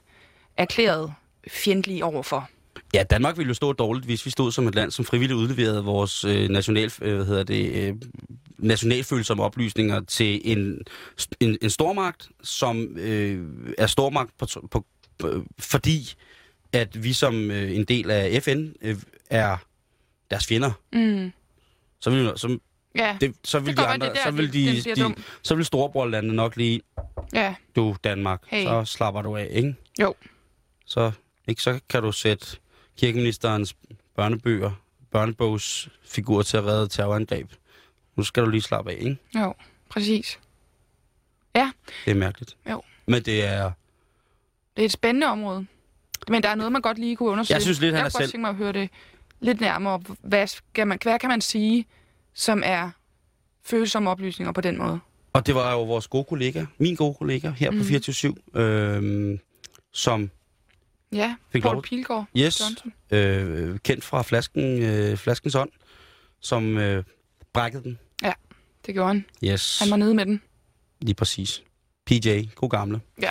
erklæret 0.57 1.15
fjendtlige 1.51 2.05
overfor. 2.05 2.49
Ja, 2.95 3.03
Danmark 3.03 3.39
ville 3.39 3.49
jo 3.49 3.55
stå 3.55 3.73
dårligt, 3.73 4.07
hvis 4.07 4.27
vi 4.27 4.31
stod 4.31 4.53
som 4.53 4.69
et 4.69 4.75
land, 4.75 4.91
som 4.91 5.05
frivilligt 5.05 5.37
udleverede 5.37 5.85
vores 5.85 6.25
øh, 6.25 6.49
national, 6.49 6.91
øh, 7.03 7.15
hvad 7.17 7.25
hedder 7.27 7.43
det, 7.43 7.73
øh, 7.73 7.95
nationalfølsomme 8.59 9.43
oplysninger 9.43 10.01
til 10.01 10.41
en, 10.45 10.81
en, 11.41 11.59
en 11.63 11.71
stormagt, 11.71 12.29
som 12.43 12.97
øh, 12.99 13.47
er 13.79 13.87
stormagt 13.87 14.31
på, 14.39 14.47
på, 14.71 14.85
på, 15.19 15.45
fordi 15.59 16.15
at 16.73 17.05
vi 17.05 17.13
som 17.13 17.51
øh, 17.51 17.77
en 17.77 17.85
del 17.85 18.11
af 18.11 18.43
FN 18.43 18.67
øh, 18.83 18.97
er 19.31 19.57
deres 20.31 20.47
fjender, 20.47 20.71
Mm. 20.93 21.33
så 22.01 22.11
vil, 22.11 22.33
så, 22.37 22.59
Ja, 22.97 23.17
det, 23.21 23.35
så 23.45 23.59
vil 23.59 23.77
Det 23.77 23.79
de 23.85 23.87
andre, 23.87 24.07
det 24.09 24.17
er 24.19 24.23
så 24.25 24.31
der, 24.31 24.37
vil 24.37 24.53
det- 24.53 24.85
de, 24.85 24.93
bliver 24.95 25.09
de, 25.09 25.15
så 25.43 25.55
vil 25.55 25.65
storebrorlandene 25.65 26.35
nok 26.35 26.57
lige, 26.57 26.81
ja, 27.33 27.55
du 27.77 27.97
Danmark, 28.05 28.43
Hey. 28.47 28.65
så 28.65 28.85
slapper 28.85 29.23
du 29.23 29.37
af, 29.37 29.49
ikke? 29.51 29.75
jo. 30.01 30.15
Så, 30.87 31.13
ikke, 31.49 31.63
så 31.63 31.81
kan 31.89 32.03
du 32.03 32.13
sætte 32.13 32.57
kirkeministerens 32.99 33.77
børnebøger, 34.17 34.71
børnebogsfigur 35.11 36.43
til 36.43 36.57
at 36.57 36.65
redde 36.65 36.89
terrorangreb. 36.89 37.51
Nu 38.17 38.23
skal 38.23 38.43
du 38.45 38.49
lige 38.51 38.63
slappe 38.63 38.91
af, 38.91 38.97
ikke? 39.01 39.17
Jo, 39.41 39.55
præcis. 39.89 40.39
Det 41.55 42.11
er 42.11 42.15
mærkeligt. 42.15 42.57
Jo. 42.71 42.83
Men 43.07 43.23
det 43.23 43.45
er... 43.45 43.73
Det 44.77 44.83
er 44.83 44.87
et 44.87 44.93
spændende 44.93 45.27
område. 45.27 45.67
Men 46.29 46.43
der 46.43 46.49
er 46.49 46.55
noget, 46.55 46.73
man 46.73 46.83
godt 46.83 46.99
lige 46.99 47.17
kunne 47.17 47.29
undersøge. 47.31 47.55
Jeg 47.55 47.63
synes 47.63 47.81
lidt, 47.81 47.95
han 47.95 47.99
jeg 48.01 48.07
er 48.07 48.11
kunne 48.11 48.19
godt 48.19 48.23
selv- 48.25 48.31
tænke 48.33 48.41
mig 48.43 48.51
at 48.51 48.57
høre 48.57 48.73
det 48.73 48.91
lidt 49.41 49.61
nærmere. 49.61 50.03
Hvad, 50.21 50.47
skal 50.47 50.87
man, 50.87 50.99
hvad 51.03 51.19
kan 51.19 51.29
man 51.29 51.41
sige, 51.41 51.87
som 52.35 52.63
er 52.65 52.91
følsomme 53.65 54.11
oplysninger 54.11 54.53
på 54.53 54.61
den 54.61 54.79
måde? 54.79 55.01
Og 55.33 55.47
det 55.47 55.55
var 55.55 55.73
jo 55.73 55.83
vores 55.85 56.09
gode 56.09 56.25
kollega, 56.25 56.65
min 56.79 56.95
gode 56.95 57.15
kollega 57.15 57.51
her 57.51 57.71
på 57.71 57.77
Mhm. 57.77 58.35
24-7, 58.55 58.59
øh, 58.61 59.39
som 59.93 60.31
Ja, 61.15 61.35
Fik 61.53 61.63
Paul 61.63 61.75
lov- 61.75 61.83
Pilgaard 61.83 62.27
yes, 62.37 62.61
Johnson. 62.61 62.93
øh, 63.11 63.79
kendt 63.79 64.05
fra 64.05 64.23
flasken, 64.23 64.83
øh, 64.83 65.17
flaskens 65.17 65.55
ånd, 65.55 65.71
som 66.41 66.79
øh, 66.79 67.05
brækkede 67.53 67.83
den. 67.83 67.99
Det 68.87 68.95
gjorde 68.95 69.09
han. 69.09 69.25
Yes, 69.45 69.79
Han 69.79 69.91
var 69.91 69.97
nede 69.97 70.15
med 70.15 70.27
den. 70.27 70.41
lige 71.01 71.15
præcis. 71.15 71.63
PJ, 72.07 72.43
god 72.55 72.71
gamle. 72.71 73.01
Ja. 73.23 73.31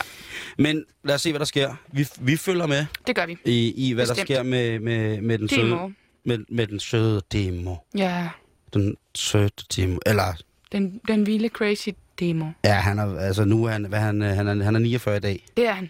Men 0.57 0.85
lad 1.03 1.15
os 1.15 1.21
se, 1.21 1.31
hvad 1.31 1.39
der 1.39 1.45
sker. 1.45 1.75
Vi, 1.91 2.07
vi 2.21 2.37
følger 2.37 2.67
med 2.67 2.85
Det 3.07 3.15
gør 3.15 3.25
vi. 3.25 3.37
i, 3.45 3.73
i 3.89 3.93
hvad 3.93 4.03
Bestemt. 4.07 4.17
der 4.17 4.33
sker 4.35 4.43
med, 4.43 4.79
med, 4.79 5.21
med, 5.21 5.37
den 5.37 5.49
søde, 5.49 5.61
Demo. 5.69 5.89
med, 6.25 6.37
med 6.49 6.67
den 6.67 6.79
søde 6.79 7.21
demo. 7.33 7.75
Ja, 7.97 8.29
Den 8.73 8.95
søde 9.15 9.49
demo. 9.75 9.97
Eller, 10.05 10.23
den, 10.71 11.01
den 11.07 11.25
vilde 11.25 11.49
crazy 11.49 11.89
demo. 12.19 12.45
ja, 12.63 12.73
han 12.73 12.99
er, 12.99 13.19
altså 13.19 13.45
nu 13.45 13.65
er 13.65 13.71
han, 13.71 13.85
hvad, 13.85 13.99
han, 13.99 14.21
han, 14.21 14.47
er, 14.47 14.63
han 14.63 14.75
er 14.75 14.79
49 14.79 15.17
i 15.17 15.19
dag. 15.19 15.45
Det 15.57 15.67
er 15.67 15.73
han. 15.73 15.89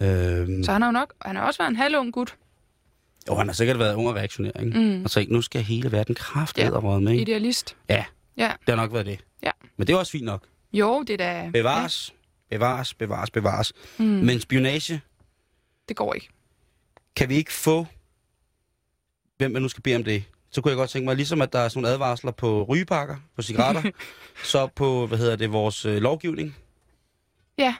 Øhm, 0.00 0.64
Så 0.64 0.72
han 0.72 0.82
har 0.82 0.88
jo 0.88 0.92
nok, 0.92 1.14
han 1.22 1.36
har 1.36 1.42
også 1.46 1.58
været 1.58 1.70
en 1.70 1.76
halvung 1.76 2.12
gut. 2.12 2.36
jo, 3.28 3.34
han 3.34 3.48
har 3.48 3.52
sikkert 3.54 3.78
været 3.78 3.94
ung 3.94 4.08
og 4.08 4.14
reaktionær, 4.14 4.50
ikke? 4.60 4.78
Mm. 4.78 5.04
Og 5.04 5.10
tænkt, 5.10 5.32
nu 5.32 5.42
skal 5.42 5.62
hele 5.62 5.92
verden 5.92 6.14
kraftedder 6.14 6.68
Ja. 6.68 6.74
ja. 6.74 6.80
røde 6.80 7.00
med, 7.00 7.12
ikke? 7.12 7.22
Idealist. 7.22 7.76
Ja, 7.88 8.04
Ja. 8.36 8.52
det 8.66 8.68
har 8.68 8.76
nok 8.76 8.92
været 8.92 9.06
det. 9.06 9.24
Ja. 9.42 9.50
Men 9.76 9.86
det 9.86 9.92
er 9.92 9.96
også 9.96 10.12
fint 10.12 10.24
nok. 10.24 10.46
Jo, 10.72 11.02
det 11.02 11.10
er 11.12 11.16
da... 11.42 11.50
Bevares, 11.52 12.14
bevares, 12.50 12.94
bevares, 12.94 13.30
bevares. 13.30 13.72
Ja. 13.98 14.04
Mm. 14.04 14.10
Men 14.10 14.40
spionage, 14.40 15.00
Det 15.88 15.96
går 15.96 16.14
ikke. 16.14 16.28
kan 17.16 17.28
vi 17.28 17.34
ikke 17.34 17.52
få, 17.52 17.86
hvem 19.36 19.50
man 19.50 19.62
nu 19.62 19.68
skal 19.68 19.82
bede 19.82 19.96
om 19.96 20.04
det, 20.04 20.24
så 20.50 20.60
kunne 20.60 20.70
jeg 20.70 20.76
godt 20.76 20.90
tænke 20.90 21.04
mig, 21.04 21.16
ligesom 21.16 21.42
at 21.42 21.52
der 21.52 21.58
er 21.58 21.68
sådan 21.68 21.82
nogle 21.82 21.94
advarsler 21.94 22.30
på 22.32 22.62
rygepakker, 22.62 23.16
på 23.36 23.42
cigaretter, 23.42 23.90
så 24.52 24.66
på, 24.66 25.06
hvad 25.06 25.18
hedder 25.18 25.36
det, 25.36 25.52
vores 25.52 25.84
øh, 25.84 25.96
lovgivning. 26.02 26.56
Ja. 27.58 27.74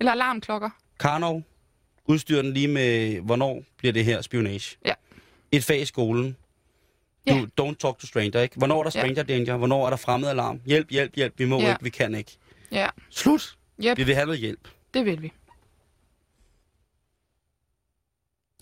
Eller 0.00 0.12
alarmklokker. 0.12 0.70
Karnov, 1.00 1.42
udstyr 2.04 2.42
den 2.42 2.52
lige 2.54 2.68
med, 2.68 3.20
hvornår 3.20 3.62
bliver 3.76 3.92
det 3.92 4.04
her 4.04 4.22
spionage. 4.22 4.76
Ja. 4.84 4.94
Et 5.52 5.64
fag 5.64 5.80
i 5.80 5.84
skolen. 5.84 6.36
Ja. 7.26 7.32
Du, 7.56 7.70
don't 7.70 7.74
talk 7.76 7.98
to 7.98 8.06
stranger, 8.06 8.40
ikke? 8.40 8.56
Hvornår 8.56 8.78
er 8.78 8.82
der 8.82 8.90
Ja. 8.94 9.00
stranger 9.00 9.22
danger? 9.22 9.56
Hvornår 9.56 9.86
er 9.86 9.90
der 9.90 9.96
fremmed 9.96 10.28
alarm? 10.28 10.60
Hjælp, 10.66 10.90
hjælp, 10.90 11.14
hjælp. 11.16 11.34
Vi 11.38 11.44
må 11.44 11.60
Ja. 11.60 11.70
ikke, 11.70 11.82
vi 11.82 11.90
kan 11.90 12.14
ikke. 12.14 12.36
Ja. 12.72 12.88
Slut. 13.10 13.58
Yep, 13.84 13.96
Vi 13.96 14.04
vil 14.04 14.14
have 14.14 14.26
noget 14.26 14.40
hjælp. 14.40 14.68
det 14.94 15.04
vil 15.04 15.22
vi. 15.22 15.32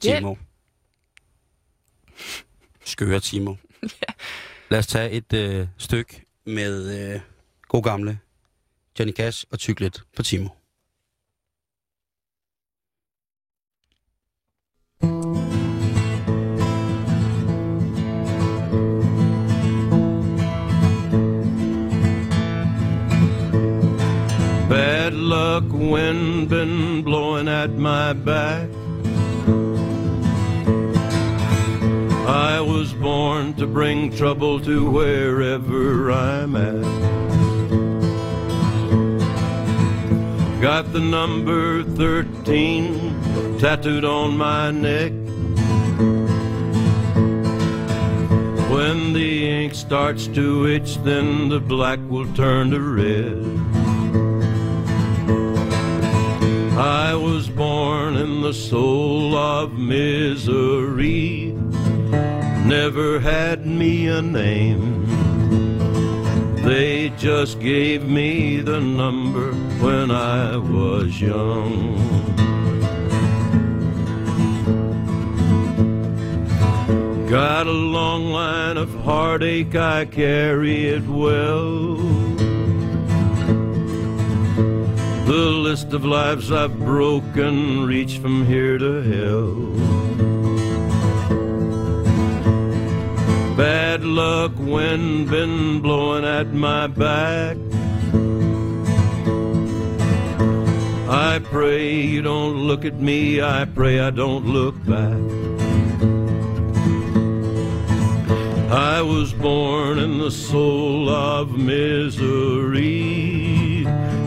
Hjælp. 0.03 0.17
Timo. 0.19 0.35
Skøre 2.85 3.21
Timo. 3.21 3.55
Lad 4.71 4.79
os 4.79 4.87
tage 4.87 5.11
et 5.11 5.33
øh, 5.33 5.67
stykke 5.79 6.23
med 6.45 6.99
øh, 7.15 7.21
god 7.69 7.83
gamle 7.83 8.19
Johnny 8.99 9.13
Cash 9.15 9.45
og 9.51 9.59
tyk 9.59 9.81
lidt 9.81 10.03
på 10.17 10.23
Timo. 10.23 10.49
Luck, 25.57 25.73
wind 25.73 26.51
been 26.51 27.03
blowing 27.03 27.49
at 27.49 27.71
my 27.71 28.13
back. 28.13 28.69
I 32.29 32.61
was 32.61 32.93
born 32.93 33.55
to 33.55 33.67
bring 33.67 34.15
trouble 34.15 34.61
to 34.61 34.91
wherever 34.91 36.13
I'm 36.13 36.57
at. 36.57 36.83
Got 40.61 40.93
the 40.93 41.01
number 41.01 41.83
13 41.85 43.59
tattooed 43.59 44.05
on 44.05 44.37
my 44.37 44.71
neck. 44.71 45.13
When 48.71 49.15
the 49.15 49.49
ink 49.49 49.75
starts 49.75 50.27
to 50.27 50.67
itch, 50.67 50.99
then 50.99 51.49
the 51.49 51.61
black 51.61 52.01
will 52.11 52.31
turn 52.35 52.73
to 52.73 52.81
red. 52.81 53.66
I 56.77 57.15
was 57.15 57.49
born 57.49 58.17
in 58.17 58.43
the 58.43 58.53
soul 58.53 59.35
of 59.35 59.73
misery. 59.73 61.53
Never 62.67 63.19
had 63.19 63.65
me 63.65 64.09
a 64.09 64.21
name. 64.21 65.07
They 66.57 67.09
just 67.17 67.61
gave 67.61 68.07
me 68.07 68.61
the 68.61 68.79
number 68.79 69.55
when 69.83 70.11
I 70.11 70.59
was 70.59 71.19
young. 71.19 71.97
Got 77.27 77.67
a 77.69 77.73
long 77.73 78.27
line 78.27 78.77
of 78.77 78.95
heartache, 78.97 79.75
I 79.75 80.05
carry 80.05 80.89
it 80.89 81.07
well. 81.09 82.26
The 85.27 85.33
list 85.33 85.93
of 85.93 86.05
lives 86.05 86.53
I've 86.53 86.79
broken 86.79 87.85
reach 87.85 88.19
from 88.19 88.47
here 88.47 88.79
to 88.79 89.03
hell. 89.03 89.55
Bad 93.57 94.05
luck, 94.05 94.53
wind 94.57 95.29
been 95.29 95.81
blowing 95.81 96.25
at 96.25 96.53
my 96.53 96.87
back. 96.87 97.57
I 101.09 101.41
pray 101.43 102.03
you 102.03 102.23
don't 102.23 102.69
look 102.69 102.85
at 102.85 103.01
me, 103.01 103.43
I 103.43 103.65
pray 103.65 103.99
I 103.99 104.11
don't 104.11 104.47
look 104.47 104.77
back. 104.85 105.21
I 108.71 109.03
was 109.03 109.33
born 109.33 109.99
in 109.99 110.19
the 110.19 110.31
soul 110.31 111.09
of 111.09 111.51
misery, 111.51 113.36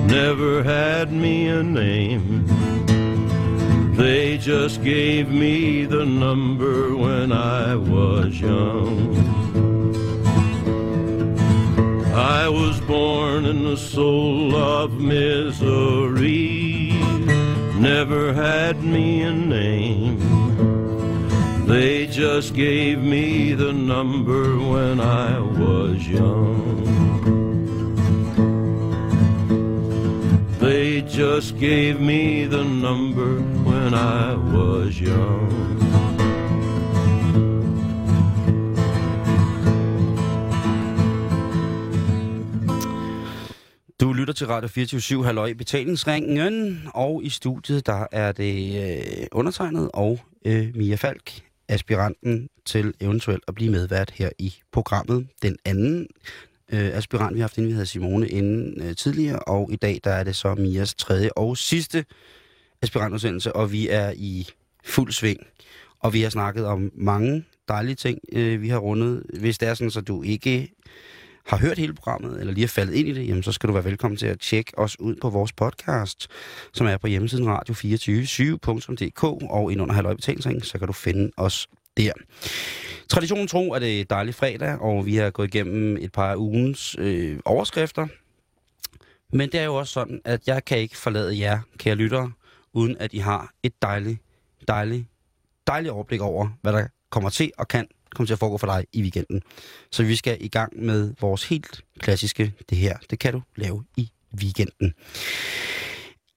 never 0.09 0.63
had 0.63 1.11
me 1.11 1.47
a 1.47 1.61
name. 1.61 2.43
They 3.95 4.39
just 4.39 4.83
gave 4.83 5.29
me 5.29 5.85
the 5.85 6.03
number 6.03 6.95
when 6.95 7.31
I 7.31 7.75
was 7.75 8.41
young. 8.41 9.15
I 12.15 12.49
was 12.49 12.81
born 12.81 13.45
in 13.45 13.63
the 13.65 13.77
soul 13.77 14.55
of 14.55 14.93
misery, 14.93 16.89
never 17.75 18.33
had 18.33 18.81
me 18.83 19.21
a 19.21 19.31
name. 19.31 20.17
They 21.67 22.07
just 22.07 22.55
gave 22.55 22.97
me 22.97 23.53
the 23.53 23.73
number 23.73 24.57
when 24.57 24.99
I 24.99 25.39
was 25.39 26.07
young. 26.07 27.48
They 30.99 31.07
just 31.07 31.55
gave 31.59 32.01
me 32.01 32.45
the 32.45 32.63
number 32.63 33.39
when 33.63 33.93
I 33.93 34.35
was 34.35 34.99
young. 34.99 35.49
Du 43.99 44.13
lytter 44.13 44.33
til 44.33 44.47
Radio 44.47 44.67
24 44.67 45.25
Halløj 45.25 45.53
betalingsringen, 45.53 46.87
og 46.93 47.23
i 47.23 47.29
studiet 47.29 47.85
der 47.85 48.05
er 48.11 48.31
det 48.31 48.83
øh, 48.87 49.27
undertegnet 49.31 49.89
og 49.93 50.19
øh, 50.45 50.75
Mia 50.75 50.95
Falk, 50.95 51.41
aspiranten 51.67 52.49
til 52.65 52.93
eventuelt 52.99 53.43
at 53.47 53.55
blive 53.55 53.71
medvært 53.71 54.11
her 54.11 54.29
i 54.39 54.53
programmet. 54.71 55.27
Den 55.41 55.57
anden 55.65 56.07
øh, 56.73 56.97
aspirant, 56.97 57.35
vi 57.35 57.39
har 57.39 57.43
haft 57.43 57.57
inden 57.57 57.69
vi 57.69 57.73
havde 57.73 57.85
Simone 57.85 58.27
inden 58.27 58.81
øh, 58.81 58.95
tidligere, 58.95 59.39
og 59.39 59.69
i 59.71 59.75
dag 59.75 59.99
der 60.03 60.11
er 60.11 60.23
det 60.23 60.35
så 60.35 60.55
Mias 60.55 60.95
tredje 60.95 61.29
og 61.35 61.57
sidste 61.57 62.05
aspirantudsendelse, 62.81 63.55
og 63.55 63.71
vi 63.71 63.87
er 63.89 64.13
i 64.15 64.47
fuld 64.83 65.11
sving. 65.11 65.39
Og 65.99 66.13
vi 66.13 66.21
har 66.21 66.29
snakket 66.29 66.65
om 66.65 66.91
mange 66.95 67.45
dejlige 67.67 67.95
ting, 67.95 68.19
øh, 68.33 68.61
vi 68.61 68.69
har 68.69 68.77
rundet. 68.77 69.23
Hvis 69.39 69.57
det 69.57 69.69
er 69.69 69.73
sådan, 69.73 69.91
så 69.91 70.01
du 70.01 70.23
ikke 70.23 70.69
har 71.45 71.57
hørt 71.57 71.77
hele 71.77 71.93
programmet, 71.93 72.39
eller 72.39 72.53
lige 72.53 72.63
er 72.63 72.67
faldet 72.67 72.93
ind 72.93 73.07
i 73.07 73.13
det, 73.13 73.27
jamen 73.27 73.43
så 73.43 73.51
skal 73.51 73.67
du 73.67 73.73
være 73.73 73.85
velkommen 73.85 74.17
til 74.17 74.27
at 74.27 74.39
tjekke 74.39 74.79
os 74.79 74.99
ud 74.99 75.15
på 75.21 75.29
vores 75.29 75.53
podcast, 75.53 76.27
som 76.73 76.87
er 76.87 76.97
på 76.97 77.07
hjemmesiden 77.07 77.47
radio247.dk, 77.47 79.23
og 79.23 79.71
ind 79.71 79.81
under 79.81 79.95
halvøjbetalingsring, 79.95 80.65
så 80.65 80.77
kan 80.77 80.87
du 80.87 80.93
finde 80.93 81.31
os 81.37 81.67
der. 81.99 82.13
Traditionen 83.09 83.47
tro 83.47 83.71
er 83.71 83.79
det 83.79 84.09
dejlig 84.09 84.35
fredag, 84.35 84.79
og 84.79 85.05
vi 85.05 85.15
har 85.15 85.29
gået 85.29 85.47
igennem 85.47 85.97
et 85.97 86.11
par 86.11 86.31
af 86.31 86.35
ugens 86.35 86.95
øh, 86.99 87.39
overskrifter. 87.45 88.07
Men 89.33 89.51
det 89.51 89.59
er 89.59 89.63
jo 89.63 89.75
også 89.75 89.93
sådan, 89.93 90.21
at 90.25 90.47
jeg 90.47 90.65
kan 90.65 90.77
ikke 90.77 90.97
forlade 90.97 91.39
jer, 91.39 91.59
kære 91.77 91.95
lyttere, 91.95 92.31
uden 92.73 92.97
at 92.99 93.13
I 93.13 93.17
har 93.17 93.53
et 93.63 93.81
dejligt, 93.81 94.19
dejligt, 94.67 95.05
dejligt 95.67 95.91
overblik 95.91 96.21
over, 96.21 96.49
hvad 96.61 96.73
der 96.73 96.87
kommer 97.09 97.29
til 97.29 97.51
og 97.57 97.67
kan 97.67 97.87
komme 98.15 98.27
til 98.27 98.33
at 98.33 98.39
foregå 98.39 98.57
for 98.57 98.67
dig 98.67 98.85
i 98.93 99.01
weekenden. 99.01 99.41
Så 99.91 100.03
vi 100.03 100.15
skal 100.15 100.37
i 100.39 100.47
gang 100.47 100.83
med 100.83 101.13
vores 101.21 101.43
helt 101.43 101.81
klassiske, 101.99 102.53
det 102.69 102.77
her, 102.77 102.97
det 103.09 103.19
kan 103.19 103.33
du 103.33 103.41
lave 103.55 103.83
i 103.97 104.09
weekenden. 104.41 104.93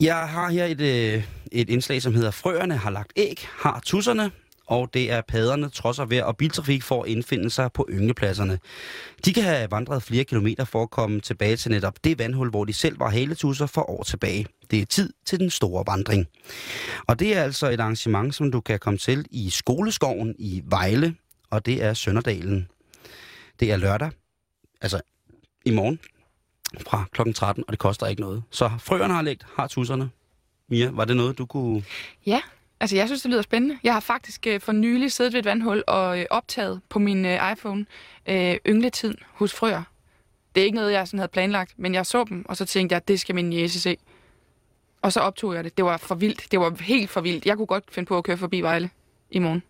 Jeg 0.01 0.29
har 0.29 0.51
her 0.51 0.65
et, 0.65 0.81
øh, 0.81 1.25
et 1.53 1.71
indslag, 1.71 2.03
som 2.03 2.15
hedder 2.15 2.31
Frøerne 2.31 2.77
har 2.77 2.91
lagt 2.91 3.13
æg, 3.17 3.47
har 3.59 3.81
tusserne, 3.85 4.31
og 4.67 4.95
det 4.95 5.11
er 5.11 5.21
paderne 5.21 5.69
trods 5.69 5.99
af 5.99 6.11
vejr 6.11 6.25
og 6.25 6.37
biltrafik 6.37 6.83
for 6.83 7.03
at 7.03 7.09
indfinde 7.09 7.51
sig 7.51 7.73
på 7.73 7.87
ynglepladserne. 7.91 8.59
De 9.25 9.33
kan 9.33 9.43
have 9.43 9.71
vandret 9.71 10.03
flere 10.03 10.25
kilometer 10.25 10.65
for 10.65 10.83
at 10.83 10.91
komme 10.91 11.21
tilbage 11.21 11.57
til 11.57 11.71
netop 11.71 12.05
det 12.05 12.19
vandhul, 12.19 12.51
hvor 12.51 12.65
de 12.65 12.73
selv 12.73 13.01
var 13.01 13.11
haletusser 13.11 13.67
for 13.67 13.91
år 13.91 14.03
tilbage. 14.03 14.47
Det 14.71 14.81
er 14.81 14.85
tid 14.85 15.13
til 15.27 15.41
den 15.41 15.51
store 15.51 15.85
vandring. 15.87 16.27
Og 17.07 17.19
det 17.19 17.37
er 17.37 17.43
altså 17.43 17.71
et 17.71 17.81
arrangement, 17.81 18.35
som 18.35 18.53
du 18.53 18.61
kan 18.61 18.79
komme 18.79 18.99
til 18.99 19.27
i 19.31 19.51
Skoleskoven 19.51 20.35
i 20.39 20.63
Vejle, 20.65 21.15
og 21.51 21.67
det 21.67 21.83
er 21.83 21.95
Sønderdalen. 21.95 22.69
Det 23.61 23.73
er 23.73 23.77
lørdag, 23.77 24.11
altså 24.81 25.01
i 25.65 25.71
morgen, 25.71 26.01
fra 26.81 27.05
kl. 27.13 27.33
13, 27.33 27.65
og 27.67 27.73
det 27.73 27.79
koster 27.79 28.07
ikke 28.07 28.21
noget. 28.21 28.43
Så 28.51 28.71
frøerne 28.79 29.15
har 29.15 29.23
lægt, 29.23 29.47
har 29.57 29.67
tusserne. 29.67 30.11
Mia, 30.69 30.91
var 30.91 31.05
det 31.05 31.17
noget, 31.17 31.39
du 31.39 31.47
kunne... 31.47 31.85
Ja, 32.27 32.41
altså 32.83 32.97
jeg 32.97 33.09
synes, 33.09 33.23
det 33.23 33.31
lyder 33.31 33.43
spændende. 33.43 33.79
Jeg 33.83 33.93
har 33.93 34.01
faktisk 34.01 34.47
øh, 34.47 34.61
for 34.61 34.73
nylig 34.73 35.13
siddet 35.13 35.33
ved 35.33 35.39
et 35.39 35.45
vandhul 35.45 35.85
og 35.87 36.21
øh, 36.21 36.27
optaget 36.31 36.81
på 36.89 36.99
min 36.99 37.25
øh, 37.27 37.53
iPhone 37.53 37.87
øh, 38.29 38.57
yngletid 38.67 39.15
hos 39.33 39.53
frøer. 39.55 39.83
Det 40.55 40.61
er 40.61 40.65
ikke 40.65 40.77
noget, 40.77 40.93
jeg 40.93 41.09
sådan 41.09 41.19
havde 41.19 41.31
planlagt, 41.33 41.75
men 41.77 41.95
jeg 41.95 42.07
så 42.07 42.25
dem, 42.25 42.45
og 42.49 42.57
så 42.57 42.65
tænkte 42.65 42.95
jeg, 42.95 43.09
det 43.09 43.21
skal 43.21 43.35
min 43.35 43.53
jæse 43.53 43.81
se. 43.81 43.97
Og 45.03 45.13
så 45.13 45.21
optog 45.21 45.55
jeg 45.55 45.65
det. 45.65 45.77
Det 45.77 45.85
var 45.85 45.97
for 45.97 46.15
vildt. 46.15 46.47
Det 46.51 46.61
var 46.61 46.83
helt 46.83 47.11
for 47.11 47.21
vildt. 47.21 47.47
Jeg 47.47 47.57
kunne 47.57 47.67
godt 47.67 47.85
finde 47.91 48.07
på 48.07 48.19
at 48.19 48.25
køre 48.25 48.37
forbi 48.37 48.61
Vejle 48.61 48.91
i 49.31 49.39
morgen. 49.39 49.63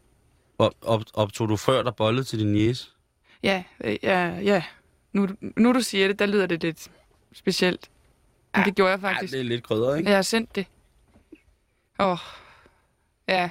Op, 0.58 0.72
op, 0.82 1.02
optog 1.14 1.48
du 1.48 1.56
frøer, 1.56 1.82
der 1.82 1.90
bollede 1.90 2.24
til 2.24 2.38
din 2.38 2.56
jæse? 2.56 2.88
Ja, 3.42 3.62
øh, 3.84 3.96
ja, 4.02 4.26
ja. 4.28 4.62
Nu, 5.12 5.28
nu 5.56 5.72
du 5.72 5.80
siger 5.80 6.08
det, 6.08 6.18
der 6.18 6.26
lyder 6.26 6.46
det 6.46 6.62
lidt 6.62 6.88
specielt. 7.34 7.90
Men 8.54 8.60
Ja, 8.60 8.64
det 8.64 8.74
gjorde 8.74 8.90
jeg 8.90 9.00
Ja, 9.02 9.08
faktisk. 9.08 9.32
det 9.32 9.40
er 9.40 9.44
lidt 9.44 9.62
krydder, 9.62 9.94
ikke? 9.96 10.08
Jeg 10.08 10.16
har 10.18 10.22
sendt 10.22 10.54
det. 10.56 10.66
Åh, 11.98 12.10
oh. 12.10 12.18
Ja. 13.28 13.50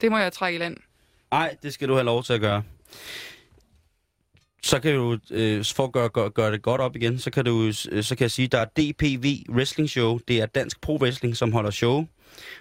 Det 0.00 0.10
må 0.10 0.18
jeg 0.18 0.32
trække 0.32 0.56
i 0.56 0.58
land. 0.58 0.76
Nej, 1.30 1.56
det 1.62 1.74
skal 1.74 1.88
du 1.88 1.94
have 1.94 2.04
lov 2.04 2.22
til 2.22 2.32
at 2.32 2.40
gøre. 2.40 2.62
Så 4.62 4.80
kan 4.80 4.94
du, 4.94 5.18
øh, 5.30 5.64
for 5.64 5.84
at 5.84 5.92
gøre, 5.92 6.08
gøre, 6.08 6.30
gøre 6.30 6.52
det 6.52 6.62
godt 6.62 6.80
op 6.80 6.96
igen, 6.96 7.18
så 7.18 7.30
kan, 7.30 7.44
du, 7.44 7.66
øh, 7.66 8.02
så 8.02 8.16
kan 8.16 8.22
jeg 8.22 8.30
sige, 8.30 8.46
at 8.46 8.52
der 8.52 8.58
er 8.58 8.64
DPV 8.64 9.26
Wrestling 9.48 9.90
Show. 9.90 10.18
Det 10.28 10.40
er 10.40 10.46
Dansk 10.46 10.80
Pro 10.80 10.96
Wrestling, 10.96 11.36
som 11.36 11.52
holder 11.52 11.70
show. 11.70 12.06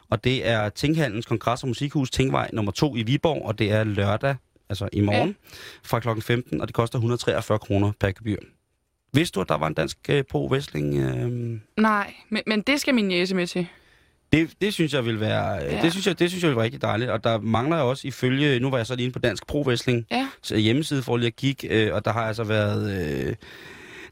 Og 0.10 0.24
det 0.24 0.48
er 0.48 0.70
Tinghandels 0.70 1.26
Kongres- 1.26 1.64
og 1.64 1.68
Musikhus 1.68 2.12
Tingvej 2.12 2.50
nummer 2.54 2.72
2 2.72 2.96
i 2.96 3.04
Viborg, 3.04 3.46
og 3.46 3.60
det 3.60 3.72
er 3.72 3.84
lørdag, 3.84 4.36
altså 4.70 4.90
i 4.94 5.02
morgen, 5.02 5.28
ja. 5.30 5.56
fra 5.84 6.00
kl. 6.00 6.22
15, 6.22 6.62
og 6.62 6.68
det 6.68 6.76
koster 6.76 6.98
143 6.98 7.60
kroner 7.60 7.92
per 8.00 8.12
gebyr. 8.12 8.38
Vidste 9.14 9.36
du, 9.36 9.42
at 9.42 9.50
der 9.50 9.58
var 9.58 9.68
en 9.68 9.74
dansk 9.74 9.98
øh, 10.10 10.24
pro 10.24 10.50
wrestling? 10.52 10.96
Øh... 10.96 11.60
Nej, 11.78 12.14
men, 12.30 12.44
men 12.48 12.62
det 12.62 12.82
skal 12.82 12.96
min 12.96 13.12
jæse 13.12 13.36
med 13.36 13.48
til. 13.48 13.68
Det, 14.34 14.50
det 14.62 14.74
synes 14.74 14.94
jeg 14.94 15.06
vil 15.06 15.20
være, 15.20 15.46
ja. 15.54 15.76
Ja. 15.76 15.82
det 15.82 15.92
synes 15.92 16.08
jeg, 16.08 16.20
det 16.20 16.30
synes 16.30 16.44
jeg 16.44 16.50
vil 16.50 16.56
være 16.58 16.66
rigtig 16.66 16.82
dejligt. 16.82 17.12
Og 17.12 17.24
der 17.24 17.40
mangler 17.40 17.76
jeg 17.78 17.86
også 17.86 18.08
ifølge, 18.08 18.60
nu 18.60 18.70
var 18.70 18.78
jeg 18.78 18.88
så 18.88 18.96
lige 18.96 19.04
inde 19.06 19.14
på 19.14 19.20
Dansk 19.20 19.48
Pro 19.48 19.64
Wrestling, 19.68 20.06
Ja. 20.12 20.28
hjemmeside 20.58 21.04
for 21.04 21.18
lige 21.18 21.28
at 21.28 21.36
kigge, 21.36 21.68
øh, 21.68 21.94
og 21.96 22.06
der 22.06 22.12
har 22.12 22.22
altså 22.22 22.44
været, 22.44 22.92
øh, 23.28 23.36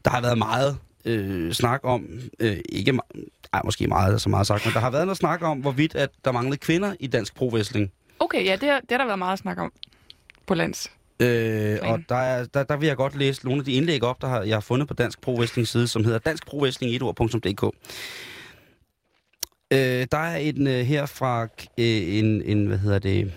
der 0.04 0.10
har 0.10 0.20
været 0.20 0.38
meget 0.38 0.78
øh, 1.04 1.52
snak 1.52 1.80
om, 1.82 2.06
øh, 2.40 2.56
ikke 2.68 2.98
ej, 3.52 3.60
måske 3.64 3.86
meget, 3.86 4.20
så 4.20 4.28
meget 4.28 4.46
sagt, 4.46 4.64
men 4.66 4.74
der 4.74 4.80
har 4.80 4.90
været 4.90 5.06
noget 5.06 5.16
snak 5.18 5.42
om, 5.42 5.58
hvorvidt 5.58 5.94
at 5.94 6.10
der 6.24 6.32
manglede 6.32 6.56
kvinder 6.56 6.94
i 7.00 7.06
Dansk 7.06 7.34
Pro 7.34 7.48
Wrestling. 7.52 7.92
Okay, 8.18 8.44
ja, 8.44 8.56
det, 8.56 8.68
har- 8.68 8.80
det 8.80 8.90
har 8.90 8.98
der 8.98 9.06
været 9.06 9.18
meget 9.18 9.38
snak 9.38 9.58
om 9.58 9.72
på 10.46 10.54
lands. 10.54 10.90
Øh, 11.20 11.78
og 11.82 12.00
der, 12.08 12.14
er, 12.16 12.44
der, 12.44 12.62
der 12.62 12.76
vil 12.76 12.86
jeg 12.86 12.96
godt 12.96 13.16
læse 13.16 13.44
nogle 13.44 13.60
af 13.60 13.64
de 13.64 13.72
indlæg 13.72 14.02
op, 14.02 14.20
der 14.22 14.28
har, 14.28 14.42
jeg 14.42 14.56
har 14.56 14.60
fundet 14.60 14.88
på 14.88 14.94
Dansk 14.94 15.20
Pro 15.20 15.38
Wrestling 15.38 15.68
side, 15.68 15.88
som 15.88 16.04
hedder 16.04 16.18
danskprowrestling1ord.dk. 16.18 17.74
Øh, 19.72 20.06
der 20.12 20.18
er 20.18 20.36
en 20.36 20.66
øh, 20.66 20.86
her 20.86 21.06
fra 21.06 21.42
øh, 21.78 22.18
en, 22.18 22.42
en, 22.42 22.66
hvad 22.66 22.78
hedder 22.78 22.98
det, 22.98 23.32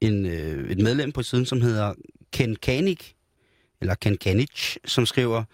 en, 0.00 0.26
øh, 0.26 0.70
et 0.70 0.78
medlem 0.78 1.12
på 1.12 1.22
siden, 1.22 1.46
som 1.46 1.60
hedder 1.60 1.94
Ken 2.32 2.56
Kanik, 2.56 3.14
eller 3.80 3.94
Ken 3.94 4.16
Kanich, 4.16 4.76
som 4.84 5.06
skriver, 5.06 5.44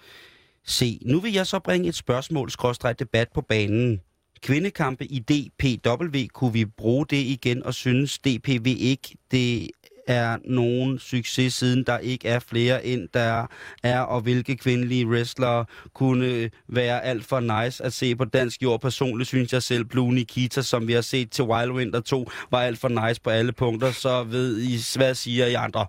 Se, 0.69 0.99
nu 1.03 1.21
vil 1.21 1.33
jeg 1.33 1.47
så 1.47 1.59
bringe 1.59 1.89
et 1.89 1.95
spørgsmål, 1.95 2.51
skråstrej 2.51 2.93
debat 2.93 3.29
på 3.35 3.41
banen. 3.41 4.01
Kvindekampe 4.43 5.07
i 5.07 5.19
DPW, 5.19 6.19
kunne 6.33 6.53
vi 6.53 6.65
bruge 6.65 7.07
det 7.11 7.17
igen 7.17 7.63
og 7.63 7.75
synes 7.75 8.19
DPV 8.19 8.77
ikke, 8.79 9.17
det 9.31 9.71
er 10.07 10.37
nogen 10.45 10.99
succes, 10.99 11.55
siden 11.55 11.85
der 11.85 11.99
ikke 11.99 12.29
er 12.29 12.39
flere 12.39 12.87
end 12.87 13.09
der 13.15 13.47
er, 13.83 14.01
og 14.01 14.21
hvilke 14.21 14.57
kvindelige 14.57 15.07
wrestlere 15.07 15.65
kunne 15.95 16.51
være 16.69 17.05
alt 17.05 17.25
for 17.25 17.41
nice 17.41 17.85
at 17.85 17.93
se 17.93 18.17
på 18.17 18.25
dansk 18.25 18.63
jord. 18.63 18.81
Personligt 18.81 19.29
synes 19.29 19.53
jeg 19.53 19.63
selv, 19.63 19.85
Blue 19.85 20.15
Nikita, 20.15 20.63
som 20.63 20.89
vi 20.89 20.93
har 20.93 21.01
set 21.01 21.31
til 21.31 21.45
Wild 21.45 21.71
Winter 21.71 22.01
2, 22.01 22.31
var 22.51 22.61
alt 22.61 22.79
for 22.79 23.09
nice 23.09 23.21
på 23.21 23.31
alle 23.31 23.53
punkter, 23.53 23.93
så 23.93 24.25
ved 24.25 24.59
I, 24.61 24.79
hvad 24.97 25.15
siger 25.15 25.47
I 25.47 25.55
andre? 25.55 25.87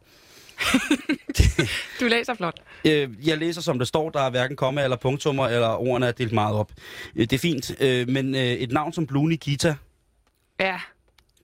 Du 1.99 2.05
læser 2.05 2.34
flot. 2.34 2.59
Øh, 2.86 3.09
jeg 3.28 3.38
læser, 3.38 3.61
som 3.61 3.80
det 3.80 3.88
står. 3.88 4.09
Der 4.09 4.20
er 4.20 4.30
hverken 4.30 4.55
komma 4.55 4.84
eller 4.84 4.97
punktummer, 4.97 5.47
eller 5.47 5.68
ordene 5.68 6.07
er 6.07 6.11
delt 6.11 6.32
meget 6.32 6.55
op. 6.55 6.72
Øh, 7.15 7.22
det 7.22 7.34
er 7.34 7.39
fint. 7.39 7.82
Øh, 7.82 8.09
men 8.09 8.36
øh, 8.36 8.41
et 8.41 8.72
navn 8.72 8.93
som 8.93 9.07
Blue 9.07 9.30
Nikita, 9.30 9.76
Ja. 10.59 10.80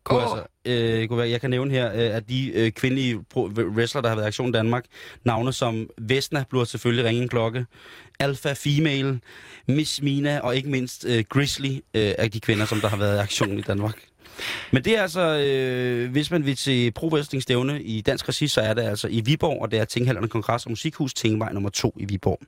Kunne, 0.03 0.19
Åh. 0.19 0.23
altså, 0.23 0.43
øh, 0.65 1.07
kunne 1.07 1.17
være, 1.17 1.29
jeg 1.29 1.41
kan 1.41 1.49
nævne 1.49 1.71
her, 1.71 1.91
øh, 1.93 2.15
at 2.15 2.29
de 2.29 2.51
øh, 2.53 2.71
kvindelige 2.71 3.15
pro- 3.35 3.49
wrestler, 3.61 4.01
der 4.01 4.09
har 4.09 4.15
været 4.15 4.25
i 4.25 4.27
Aktion 4.27 4.51
Danmark, 4.51 4.85
navne 5.23 5.53
som 5.53 5.89
Vesna 5.97 6.43
bliver 6.49 6.65
selvfølgelig 6.65 7.05
ringe 7.05 7.21
en 7.21 7.29
klokke, 7.29 7.65
Alpha 8.19 8.53
Female, 8.53 9.19
Miss 9.67 10.01
Mina 10.01 10.39
og 10.39 10.55
ikke 10.55 10.69
mindst 10.69 11.05
øh, 11.05 11.23
Grizzly 11.29 11.71
øh, 11.93 12.13
er 12.17 12.27
de 12.27 12.39
kvinder, 12.39 12.65
som 12.65 12.79
der 12.81 12.87
har 12.87 12.97
været 12.97 13.17
i 13.17 13.19
aktion 13.19 13.57
i 13.57 13.61
Danmark. 13.61 13.95
Men 14.71 14.83
det 14.85 14.97
er 14.97 15.01
altså, 15.01 15.37
øh, 15.37 16.11
hvis 16.11 16.31
man 16.31 16.45
vil 16.45 16.55
til 16.55 16.91
pro 16.91 17.07
wrestling 17.07 17.43
stævne 17.43 17.83
i 17.83 18.01
dansk 18.01 18.29
regi, 18.29 18.47
så 18.47 18.61
er 18.61 18.73
det 18.73 18.81
altså 18.81 19.07
i 19.07 19.21
Viborg, 19.25 19.61
og 19.61 19.71
det 19.71 19.79
er 19.79 19.85
Tinghallerne 19.85 20.27
Kongres 20.27 20.65
og 20.65 20.71
Musikhus 20.71 21.13
Tingvej 21.13 21.53
nummer 21.53 21.69
2 21.69 21.93
i 21.97 22.05
Viborg. 22.05 22.39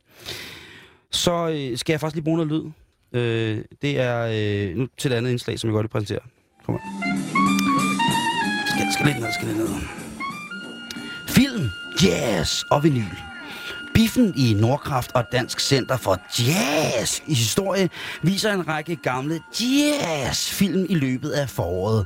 Så 1.12 1.50
øh, 1.50 1.78
skal 1.78 1.94
jeg 1.94 2.00
faktisk 2.00 2.16
lige 2.16 2.24
bruge 2.24 2.46
noget 2.46 2.52
lyd. 2.52 2.72
Øh, 3.22 3.64
det 3.82 4.00
er 4.00 4.28
øh, 4.70 4.78
nu 4.78 4.88
til 4.98 5.12
et 5.12 5.16
andet 5.16 5.32
indslag, 5.32 5.60
som 5.60 5.68
jeg 5.70 5.74
godt 5.74 5.84
vil 5.84 5.90
præsentere. 5.90 6.20
Kom 6.66 6.76
her. 6.76 7.45
Skal, 8.86 8.94
skal 8.94 9.06
lidt 9.06 9.20
ned, 9.20 9.34
skal 9.34 9.48
lidt 9.48 9.58
ned. 9.58 9.68
Film, 11.28 11.70
jazz 12.04 12.64
og 12.72 12.84
vinyl. 12.84 13.16
Biffen 13.94 14.34
i 14.36 14.54
Nordkraft 14.54 15.12
og 15.14 15.32
Dansk 15.32 15.60
Center 15.60 15.98
for 15.98 16.20
Jazz 16.40 17.20
i 17.28 17.34
historie 17.34 17.90
viser 18.22 18.54
en 18.54 18.68
række 18.68 18.96
gamle 18.96 19.40
jazzfilm 19.62 20.86
i 20.90 20.96
løbet 20.96 21.30
af 21.30 21.50
foråret. 21.50 22.06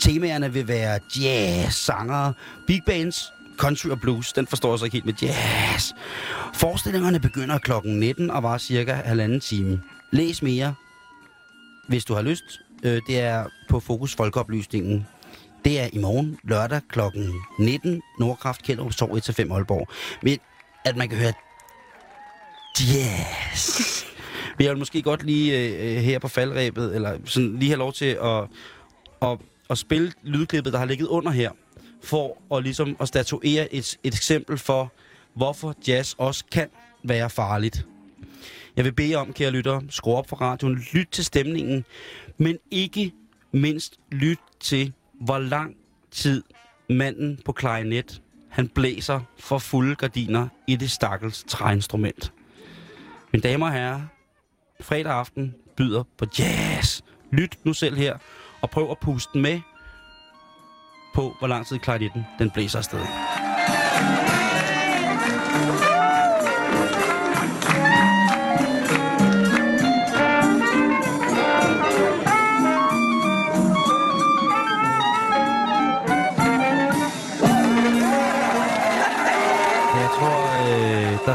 Temaerne 0.00 0.52
vil 0.52 0.68
være 0.68 0.98
jazz, 1.20 1.74
sangere, 1.74 2.32
big 2.66 2.82
bands, 2.86 3.32
country 3.56 3.88
og 3.88 4.00
blues. 4.00 4.32
Den 4.32 4.46
forstår 4.46 4.72
jeg 4.72 4.78
så 4.78 4.84
ikke 4.84 4.94
helt 4.94 5.06
med 5.06 5.14
jazz. 5.22 5.92
Forestillingerne 6.54 7.20
begynder 7.20 7.58
kl. 7.58 7.72
19 7.84 8.30
og 8.30 8.42
var 8.42 8.58
cirka 8.58 8.92
halvanden 8.92 9.40
time. 9.40 9.80
Læs 10.10 10.42
mere, 10.42 10.74
hvis 11.88 12.04
du 12.04 12.14
har 12.14 12.22
lyst. 12.22 12.60
Øh, 12.82 13.00
det 13.06 13.20
er 13.20 13.44
på 13.68 13.80
Fokus 13.80 14.14
Folkeoplysningen. 14.14 15.06
Det 15.64 15.80
er 15.80 15.88
i 15.92 15.98
morgen, 15.98 16.38
lørdag 16.42 16.80
kl. 16.88 17.00
19, 17.58 18.02
Nordkraft, 18.18 18.62
Kjellerup 18.62 18.92
Torv 18.92 19.16
1-5 19.16 19.54
Aalborg. 19.54 19.88
Men 20.22 20.38
at 20.84 20.96
man 20.96 21.08
kan 21.08 21.18
høre 21.18 21.32
jazz. 22.80 24.04
Men 24.58 24.64
jeg 24.64 24.70
vil 24.70 24.78
måske 24.78 25.02
godt 25.02 25.22
lige 25.22 25.58
øh, 25.58 25.96
øh, 25.96 26.02
her 26.02 26.18
på 26.18 26.28
faldrebet, 26.28 26.94
eller 26.94 27.18
sådan 27.24 27.58
lige 27.58 27.68
have 27.68 27.78
lov 27.78 27.92
til 27.92 28.18
at, 28.22 28.44
at, 29.22 29.38
at 29.70 29.78
spille 29.78 30.12
lydklippet, 30.22 30.72
der 30.72 30.78
har 30.78 30.86
ligget 30.86 31.06
under 31.06 31.30
her, 31.30 31.50
for 32.02 32.56
at, 32.56 32.62
ligesom 32.62 32.96
at 33.00 33.08
statuere 33.08 33.74
et, 33.74 33.98
et 34.04 34.14
eksempel 34.14 34.58
for, 34.58 34.92
hvorfor 35.34 35.74
jazz 35.88 36.14
også 36.18 36.44
kan 36.52 36.68
være 37.04 37.30
farligt. 37.30 37.86
Jeg 38.76 38.84
vil 38.84 38.92
bede 38.92 39.14
om, 39.14 39.32
kære 39.32 39.50
lytter, 39.50 39.80
skru 39.90 40.14
op 40.14 40.28
for 40.28 40.36
radioen, 40.36 40.84
lyt 40.92 41.08
til 41.12 41.24
stemningen, 41.24 41.84
men 42.38 42.58
ikke 42.70 43.12
mindst 43.52 43.98
lyt 44.12 44.38
til 44.60 44.92
hvor 45.20 45.38
lang 45.38 45.76
tid 46.10 46.42
manden 46.90 47.40
på 47.44 47.52
klarinet, 47.52 48.22
han 48.48 48.68
blæser 48.68 49.20
for 49.38 49.58
fulde 49.58 49.94
gardiner 49.94 50.48
i 50.66 50.76
det 50.76 50.90
stakkels 50.90 51.44
træinstrument. 51.48 52.32
Mine 53.32 53.42
damer 53.42 53.66
og 53.66 53.72
herrer, 53.72 54.00
fredag 54.80 55.12
aften 55.12 55.54
byder 55.76 56.02
på 56.18 56.26
jazz. 56.38 57.02
Lyt 57.32 57.58
nu 57.64 57.72
selv 57.72 57.96
her, 57.96 58.18
og 58.60 58.70
prøv 58.70 58.90
at 58.90 58.98
puste 58.98 59.38
med 59.38 59.60
på, 61.14 61.34
hvor 61.38 61.48
lang 61.48 61.66
tid 61.66 61.78
klarinetten 61.78 62.24
den 62.38 62.50
blæser 62.50 62.78
afsted. 62.78 63.49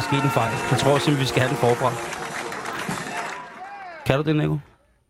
Sket 0.07 0.23
en 0.23 0.29
fejl. 0.29 0.53
Jeg 0.71 0.79
tror 0.79 0.97
simpelthen, 0.97 1.19
vi 1.19 1.25
skal 1.31 1.41
have 1.41 1.49
den 1.49 1.57
forfra. 1.57 1.89
Kan 4.05 4.17
du 4.17 4.23
det, 4.23 4.35
Nico? 4.35 4.57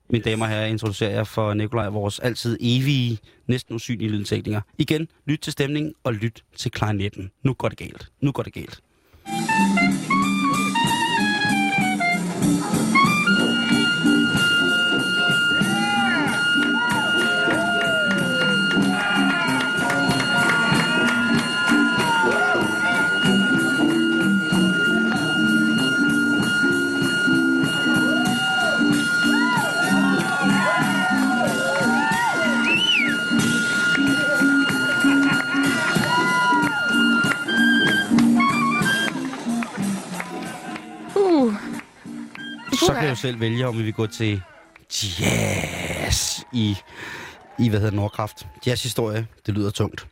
Mine 0.09 0.23
damer 0.23 0.45
og 0.45 0.51
herrer, 0.51 0.65
introducerer 0.65 1.11
jeg 1.11 1.27
for 1.27 1.53
Nikolaj 1.53 1.89
vores 1.89 2.19
altid 2.19 2.57
evige, 2.59 3.19
næsten 3.47 3.75
usynlige 3.75 4.09
lydtækninger. 4.11 4.61
Igen, 4.77 5.07
lyt 5.25 5.39
til 5.39 5.53
stemningen 5.53 5.93
og 6.03 6.13
lyt 6.13 6.43
til 6.57 6.71
klarinetten. 6.71 7.31
Nu 7.43 7.53
går 7.53 7.69
det 7.69 7.77
galt. 7.77 8.11
Nu 8.21 8.31
går 8.31 8.43
det 8.43 8.53
galt. 8.53 8.79
Selv 43.25 43.39
vælge, 43.39 43.67
om 43.67 43.77
vi 43.77 43.83
vil 43.83 43.93
gå 43.93 44.07
til 44.07 44.41
jazz 44.91 46.39
i, 46.53 46.75
i 47.59 47.69
hvad 47.69 47.79
hedder 47.79 47.95
Nordkraft. 47.95 48.47
Jazzhistorie, 48.67 49.27
det 49.45 49.53
lyder 49.53 49.69
tungt. 49.71 50.07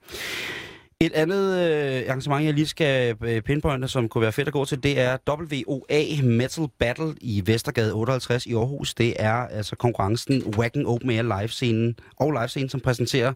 Et 0.99 1.14
andet 1.14 1.57
øh, 1.57 2.03
arrangement, 2.07 2.45
jeg 2.45 2.53
lige 2.53 2.68
skal 2.68 3.16
øh, 3.24 3.41
pinpointe, 3.41 3.88
som 3.88 4.09
kunne 4.09 4.22
være 4.22 4.32
fedt 4.32 4.47
at 4.47 4.53
gå 4.53 4.66
til, 4.66 4.84
det 4.84 4.99
er 4.99 5.18
WOA 5.30 6.22
Metal 6.24 6.68
Battle 6.80 7.16
i 7.22 7.41
Vestergade 7.45 7.93
58 7.93 8.45
i 8.45 8.53
Aarhus. 8.53 8.93
Det 8.93 9.14
er 9.20 9.34
altså 9.34 9.76
konkurrencen 9.76 10.55
Wacken 10.57 10.86
Open 10.86 11.09
Air 11.09 11.22
Live-scenen 11.22 11.95
og 12.18 12.32
live-scenen, 12.32 12.70
som 12.70 12.80
præsenterer 12.80 13.34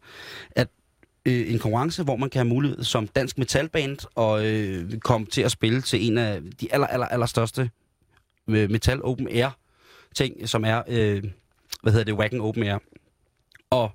at 0.52 0.68
øh, 1.26 1.52
en 1.52 1.60
konkurrence, 1.60 2.04
hvor 2.04 2.16
man 2.16 2.30
kan 2.30 2.40
have 2.40 2.50
mulighed 2.50 2.84
som 2.84 3.08
dansk 3.08 3.38
metalband 3.38 3.98
og 4.16 4.46
øh, 4.46 5.00
komme 5.00 5.28
til 5.28 5.42
at 5.42 5.52
spille 5.52 5.82
til 5.82 6.08
en 6.08 6.18
af 6.18 6.42
de 6.62 6.74
aller, 6.74 6.88
aller, 6.88 7.08
aller 7.08 7.26
største 7.26 7.70
øh, 8.50 8.70
metal 8.72 9.04
open 9.04 9.28
air 9.28 9.50
ting, 10.18 10.50
som 10.50 10.66
er, 10.66 10.82
øh, 10.88 11.24
hvad 11.82 11.92
hedder 11.94 12.06
det, 12.06 12.14
Wacken 12.14 12.42
Open 12.42 12.64
Air. 12.64 12.78
Og 13.70 13.92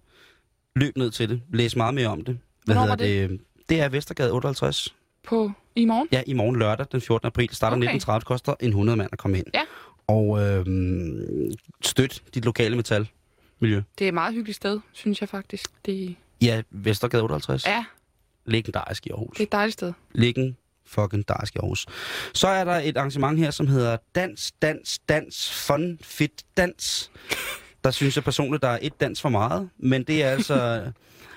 løb 0.76 0.96
ned 0.96 1.10
til 1.10 1.28
det. 1.28 1.42
Læs 1.52 1.76
meget 1.76 1.94
mere 1.94 2.08
om 2.08 2.24
det. 2.24 2.38
Hvad 2.64 2.74
Hvornår 2.74 2.96
hedder 2.96 3.24
var 3.26 3.28
det? 3.28 3.40
Det 3.68 3.80
er 3.80 3.88
Vestergade 3.88 4.32
58. 4.32 4.94
På 5.22 5.52
i 5.76 5.84
morgen? 5.84 6.08
Ja, 6.12 6.22
i 6.26 6.32
morgen 6.32 6.56
lørdag 6.56 6.86
den 6.92 7.00
14. 7.00 7.26
april. 7.26 7.48
Det 7.48 7.56
starter 7.56 7.76
Okay. 7.76 7.98
19.30, 7.98 8.20
koster 8.20 8.54
en 8.60 8.68
100 8.68 8.96
mand 8.96 9.08
at 9.12 9.18
komme 9.18 9.38
ind. 9.38 9.46
Ja. 9.54 9.62
Og 10.06 10.40
øh, 10.42 10.66
støt 11.82 12.22
dit 12.34 12.44
lokale 12.44 12.76
metalmiljø. 12.76 13.82
Det 13.98 14.04
er 14.04 14.08
et 14.08 14.14
meget 14.14 14.34
hyggeligt 14.34 14.56
sted, 14.56 14.80
synes 14.92 15.20
jeg 15.20 15.28
faktisk. 15.28 15.70
Det, 15.86 16.16
Ja, 16.42 16.62
Vestergade 16.70 17.22
58. 17.22 17.66
ja, 17.66 17.84
Legendarisk 18.44 19.06
i 19.06 19.10
Aarhus. 19.10 19.36
det 19.36 19.40
er 19.42 19.46
et 19.46 19.52
dejligt 19.52 19.72
sted. 19.72 19.92
Liggen 20.12 20.56
fucking 20.92 21.28
darsk 21.28 21.54
i 21.54 21.58
Aarhus. 21.58 21.86
Så 22.34 22.48
er 22.48 22.64
der 22.64 22.72
et 22.84 22.96
arrangement 22.96 23.38
her, 23.38 23.50
som 23.50 23.66
hedder 23.66 23.96
Dans, 24.14 24.52
Dans, 24.62 24.98
Dans, 25.08 25.52
Fun, 25.66 25.98
Fit, 26.02 26.42
Dans. 26.56 27.10
Der 27.84 27.90
synes 27.90 28.16
jeg 28.16 28.24
personligt, 28.24 28.62
der 28.62 28.68
er 28.68 28.78
et 28.82 29.00
dans 29.00 29.20
for 29.20 29.28
meget, 29.28 29.68
men 29.78 30.02
det 30.04 30.22
er 30.22 30.30
altså... 30.30 30.82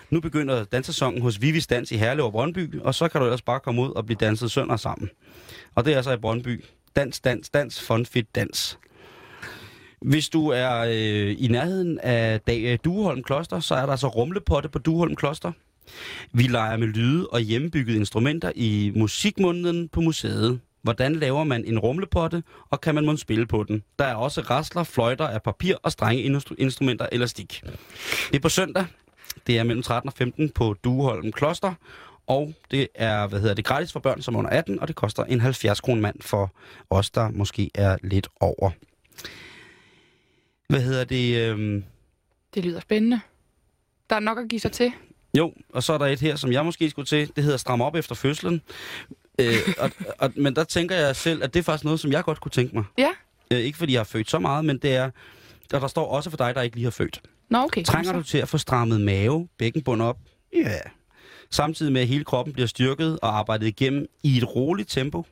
Nu 0.10 0.20
begynder 0.22 0.64
dansesæsonen 0.64 1.22
hos 1.22 1.42
Vivis 1.42 1.68
Dans 1.68 1.92
i 1.92 1.98
Herlev 1.98 2.26
og 2.26 2.32
Brøndby, 2.32 2.80
og 2.82 2.96
så 2.96 3.08
kan 3.08 3.22
du 3.22 3.26
ellers 3.28 3.42
bare 3.42 3.60
komme 3.60 3.82
ud 3.82 3.90
og 3.90 4.06
blive 4.06 4.18
danset 4.20 4.52
sønder 4.52 4.78
sammen. 4.78 5.10
Og 5.76 5.86
det 5.86 5.94
er 5.94 5.98
altså 5.98 6.12
i 6.12 6.18
Brøndby. 6.18 6.64
Dans, 6.96 7.20
dans, 7.20 7.50
dans, 7.50 7.82
fun, 7.82 8.06
fit, 8.06 8.36
dans. 8.36 8.80
Hvis 10.02 10.30
du 10.30 10.48
er 10.48 10.80
øh, 10.80 11.36
i 11.40 11.48
nærheden 11.52 12.00
af 12.00 12.42
Dag- 12.42 12.80
Dueholm 12.84 13.24
Kloster, 13.24 13.60
så 13.60 13.76
er 13.76 13.82
der 13.86 13.92
altså 13.92 14.08
rumlepotte 14.08 14.70
på 14.70 14.80
Dueholm 14.80 15.16
Kloster. 15.16 15.52
Vi 16.34 16.44
leger 16.44 16.78
med 16.78 16.88
lyde 16.88 17.28
og 17.28 17.40
hjemmebyggede 17.40 17.98
instrumenter 17.98 18.52
i 18.56 18.92
musikmåneden 18.96 19.90
på 19.90 20.02
museet. 20.02 20.60
Hvordan 20.82 21.16
laver 21.16 21.44
man 21.44 21.66
en 21.66 21.80
rumlepotte, 21.80 22.44
og 22.70 22.82
kan 22.82 22.96
man 22.96 23.06
måske 23.06 23.22
spille 23.22 23.46
på 23.46 23.64
den? 23.64 23.84
Der 24.00 24.06
er 24.06 24.16
også 24.16 24.42
rasler, 24.42 24.84
fløjter 24.84 25.28
af 25.28 25.44
papir 25.44 25.76
og 25.84 25.92
strenge 25.92 26.24
instru- 26.38 26.56
instrumenter 26.58 27.08
eller 27.12 27.28
stik. 27.28 27.62
Det 28.32 28.36
er 28.36 28.40
på 28.40 28.50
søndag. 28.50 28.86
Det 29.48 29.58
er 29.58 29.64
mellem 29.64 29.84
13 29.84 30.08
og 30.08 30.14
15 30.14 30.50
på 30.50 30.76
Dueholm 30.84 31.32
Kloster. 31.32 31.74
Og 32.28 32.54
det 32.72 32.88
er, 32.96 33.28
hvad 33.28 33.40
hedder 33.40 33.54
det, 33.56 33.66
gratis 33.66 33.92
for 33.92 34.00
børn 34.00 34.22
som 34.22 34.36
er 34.36 34.40
under 34.40 34.52
18, 34.52 34.80
og 34.80 34.88
det 34.88 34.96
koster 34.96 35.24
en 35.24 35.40
70 35.42 35.82
kroner 35.82 36.02
mand 36.02 36.22
for 36.22 36.54
os, 36.90 37.10
der 37.10 37.30
måske 37.30 37.72
er 37.76 37.98
lidt 38.04 38.28
over. 38.40 38.72
Hvad 40.70 40.82
hedder 40.82 41.04
det? 41.04 41.50
Øhm 41.50 41.84
Det 42.54 42.66
lyder 42.66 42.80
spændende. 42.80 43.20
Der 44.10 44.16
er 44.16 44.20
nok 44.20 44.38
at 44.38 44.50
give 44.50 44.60
sig 44.60 44.72
til. 44.72 44.92
Jo, 45.38 45.54
og 45.74 45.84
så 45.84 45.94
er 45.94 45.98
der 45.98 46.06
et 46.06 46.20
her, 46.20 46.36
som 46.36 46.52
jeg 46.52 46.66
måske 46.66 46.90
skulle 46.90 47.06
til. 47.06 47.32
Det 47.36 47.44
hedder 47.44 47.58
Stram 47.58 47.82
op 47.82 47.96
efter 47.96 48.16
fødslen. 48.16 48.62
Øh, 49.40 49.54
og, 49.78 49.92
og, 50.20 50.32
men 50.36 50.56
der 50.56 50.64
tænker 50.64 50.96
jeg 50.96 51.16
selv, 51.16 51.44
at 51.44 51.54
det 51.54 51.60
er 51.60 51.64
faktisk 51.64 51.84
noget, 51.84 52.00
som 52.00 52.12
jeg 52.12 52.24
godt 52.24 52.42
kunne 52.42 52.52
tænke 52.52 52.76
mig. 52.76 52.84
Ja. 52.98 53.10
Øh, 53.52 53.60
ikke 53.60 53.78
fordi 53.78 53.94
jeg 53.94 54.00
har 54.00 54.06
født 54.06 54.30
så 54.30 54.40
meget, 54.40 54.66
men 54.66 54.78
det 54.78 54.96
er... 54.96 55.12
Og 55.74 55.82
der 55.82 55.88
står 55.88 56.08
også 56.08 56.30
for 56.30 56.38
dig, 56.38 56.56
der 56.56 56.62
ikke 56.62 56.76
lige 56.76 56.84
har 56.84 56.92
født. 56.92 57.22
Nå, 57.50 57.58
okay. 57.58 57.84
Trænger 57.84 58.14
du 58.14 58.24
til 58.24 58.38
at 58.38 58.50
få 58.50 58.58
strammet 58.58 59.02
mave, 59.02 59.48
bækkenbund 59.58 60.02
op? 60.02 60.18
Ja. 60.54 60.80
Samtidig 61.52 61.94
med, 61.94 62.02
at 62.02 62.08
hele 62.08 62.24
kroppen 62.24 62.54
bliver 62.54 62.68
styrket 62.68 63.20
og 63.20 63.38
arbejdet 63.38 63.68
igennem 63.68 64.06
i 64.24 64.38
et 64.38 64.56
roligt 64.56 64.90
tempo? 64.90 65.26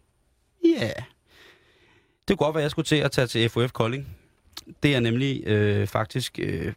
Ja. 0.66 0.92
Det 2.28 2.38
kunne 2.38 2.46
godt 2.46 2.56
være, 2.56 2.62
at 2.62 2.64
jeg 2.64 2.72
skulle 2.72 2.86
til 2.86 2.96
at 2.96 3.12
tage 3.12 3.28
til 3.28 3.50
FOF 3.50 3.72
Kolding. 3.72 4.08
Det 4.84 4.96
er 4.96 5.00
nemlig 5.00 5.48
øh, 5.48 5.88
faktisk... 5.88 6.40
Øh, 6.40 6.74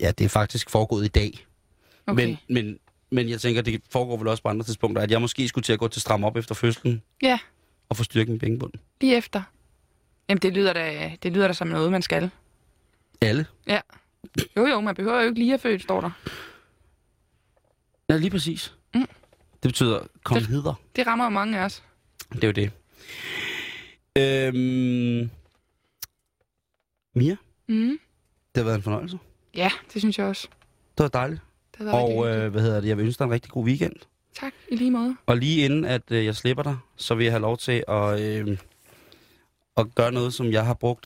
ja, 0.00 0.10
det 0.10 0.24
er 0.24 0.28
faktisk 0.28 0.70
foregået 0.70 1.04
i 1.04 1.08
dag. 1.08 1.46
Okay. 2.06 2.26
Men, 2.26 2.38
men, 2.48 2.78
men 3.10 3.28
jeg 3.28 3.40
tænker, 3.40 3.62
det 3.62 3.82
foregår 3.90 4.16
vel 4.16 4.28
også 4.28 4.42
på 4.42 4.48
andre 4.48 4.64
tidspunkter, 4.64 5.02
at 5.02 5.10
jeg 5.10 5.20
måske 5.20 5.48
skulle 5.48 5.62
til 5.62 5.72
at 5.72 5.78
gå 5.78 5.88
til 5.88 6.02
stram 6.02 6.24
op 6.24 6.36
efter 6.36 6.54
fødslen 6.54 7.02
Ja, 7.22 7.38
og 7.88 7.96
få 7.96 8.04
styrken 8.04 8.34
i 8.34 8.38
bækkenbund. 8.38 8.72
lige 9.00 9.16
efter. 9.16 9.42
Jamen, 10.28 10.42
det 10.42 10.52
lyder 10.52 10.72
da, 10.72 11.12
det 11.22 11.32
lyder 11.32 11.46
da 11.46 11.52
som 11.54 11.68
noget, 11.68 11.90
man 11.92 12.02
skal. 12.02 12.30
Alle. 13.20 13.46
Ja. 13.66 13.80
Jo, 14.56 14.66
jo, 14.66 14.80
man 14.80 14.94
behøver 14.94 15.20
jo 15.20 15.28
ikke 15.28 15.38
lige 15.38 15.54
at 15.54 15.60
født, 15.60 15.82
står 15.82 16.00
der. 16.00 16.10
Ja, 18.08 18.16
lige 18.16 18.30
præcis. 18.30 18.74
Mm. 18.94 19.00
Det 19.62 19.68
betyder, 19.68 20.06
kom 20.24 20.38
Det- 20.38 20.48
videre. 20.48 20.74
Det 20.96 21.06
rammer 21.06 21.24
jo 21.24 21.30
mange 21.30 21.58
af 21.58 21.64
os. 21.64 21.82
Det 22.32 22.44
er 22.44 22.48
jo 22.48 22.52
det. 22.52 22.70
Øhm, 24.18 25.30
Mia, 27.14 27.36
Mm. 27.68 27.98
det 28.54 28.56
har 28.60 28.64
været 28.64 28.76
en 28.76 28.82
fornøjelse. 28.82 29.18
Ja, 29.54 29.70
det 29.92 30.02
synes 30.02 30.18
jeg 30.18 30.26
også. 30.26 30.48
Det 30.98 31.02
var 31.02 31.08
dejligt. 31.08 31.40
Det 31.78 31.92
Og 31.92 32.28
øh, 32.28 32.50
hvad 32.50 32.62
hedder 32.62 32.80
det, 32.80 32.88
jeg 32.88 32.96
vil 32.96 33.06
ønske 33.06 33.18
dig 33.18 33.24
en 33.24 33.30
rigtig 33.32 33.50
god 33.50 33.64
weekend. 33.64 33.92
Tak, 34.40 34.52
i 34.68 34.76
lige 34.76 34.90
måde. 34.90 35.16
Og 35.26 35.36
lige 35.36 35.64
inden 35.64 35.84
at 35.84 36.02
øh, 36.10 36.24
jeg 36.24 36.36
slipper 36.36 36.62
dig, 36.62 36.76
så 36.96 37.14
vil 37.14 37.24
jeg 37.24 37.32
have 37.32 37.40
lov 37.42 37.58
til 37.58 37.84
at, 37.88 38.20
øh, 38.20 38.58
at 39.76 39.86
gøre 39.94 40.12
noget, 40.12 40.34
som 40.34 40.52
jeg 40.52 40.66
har 40.66 40.74
brugt 40.74 41.02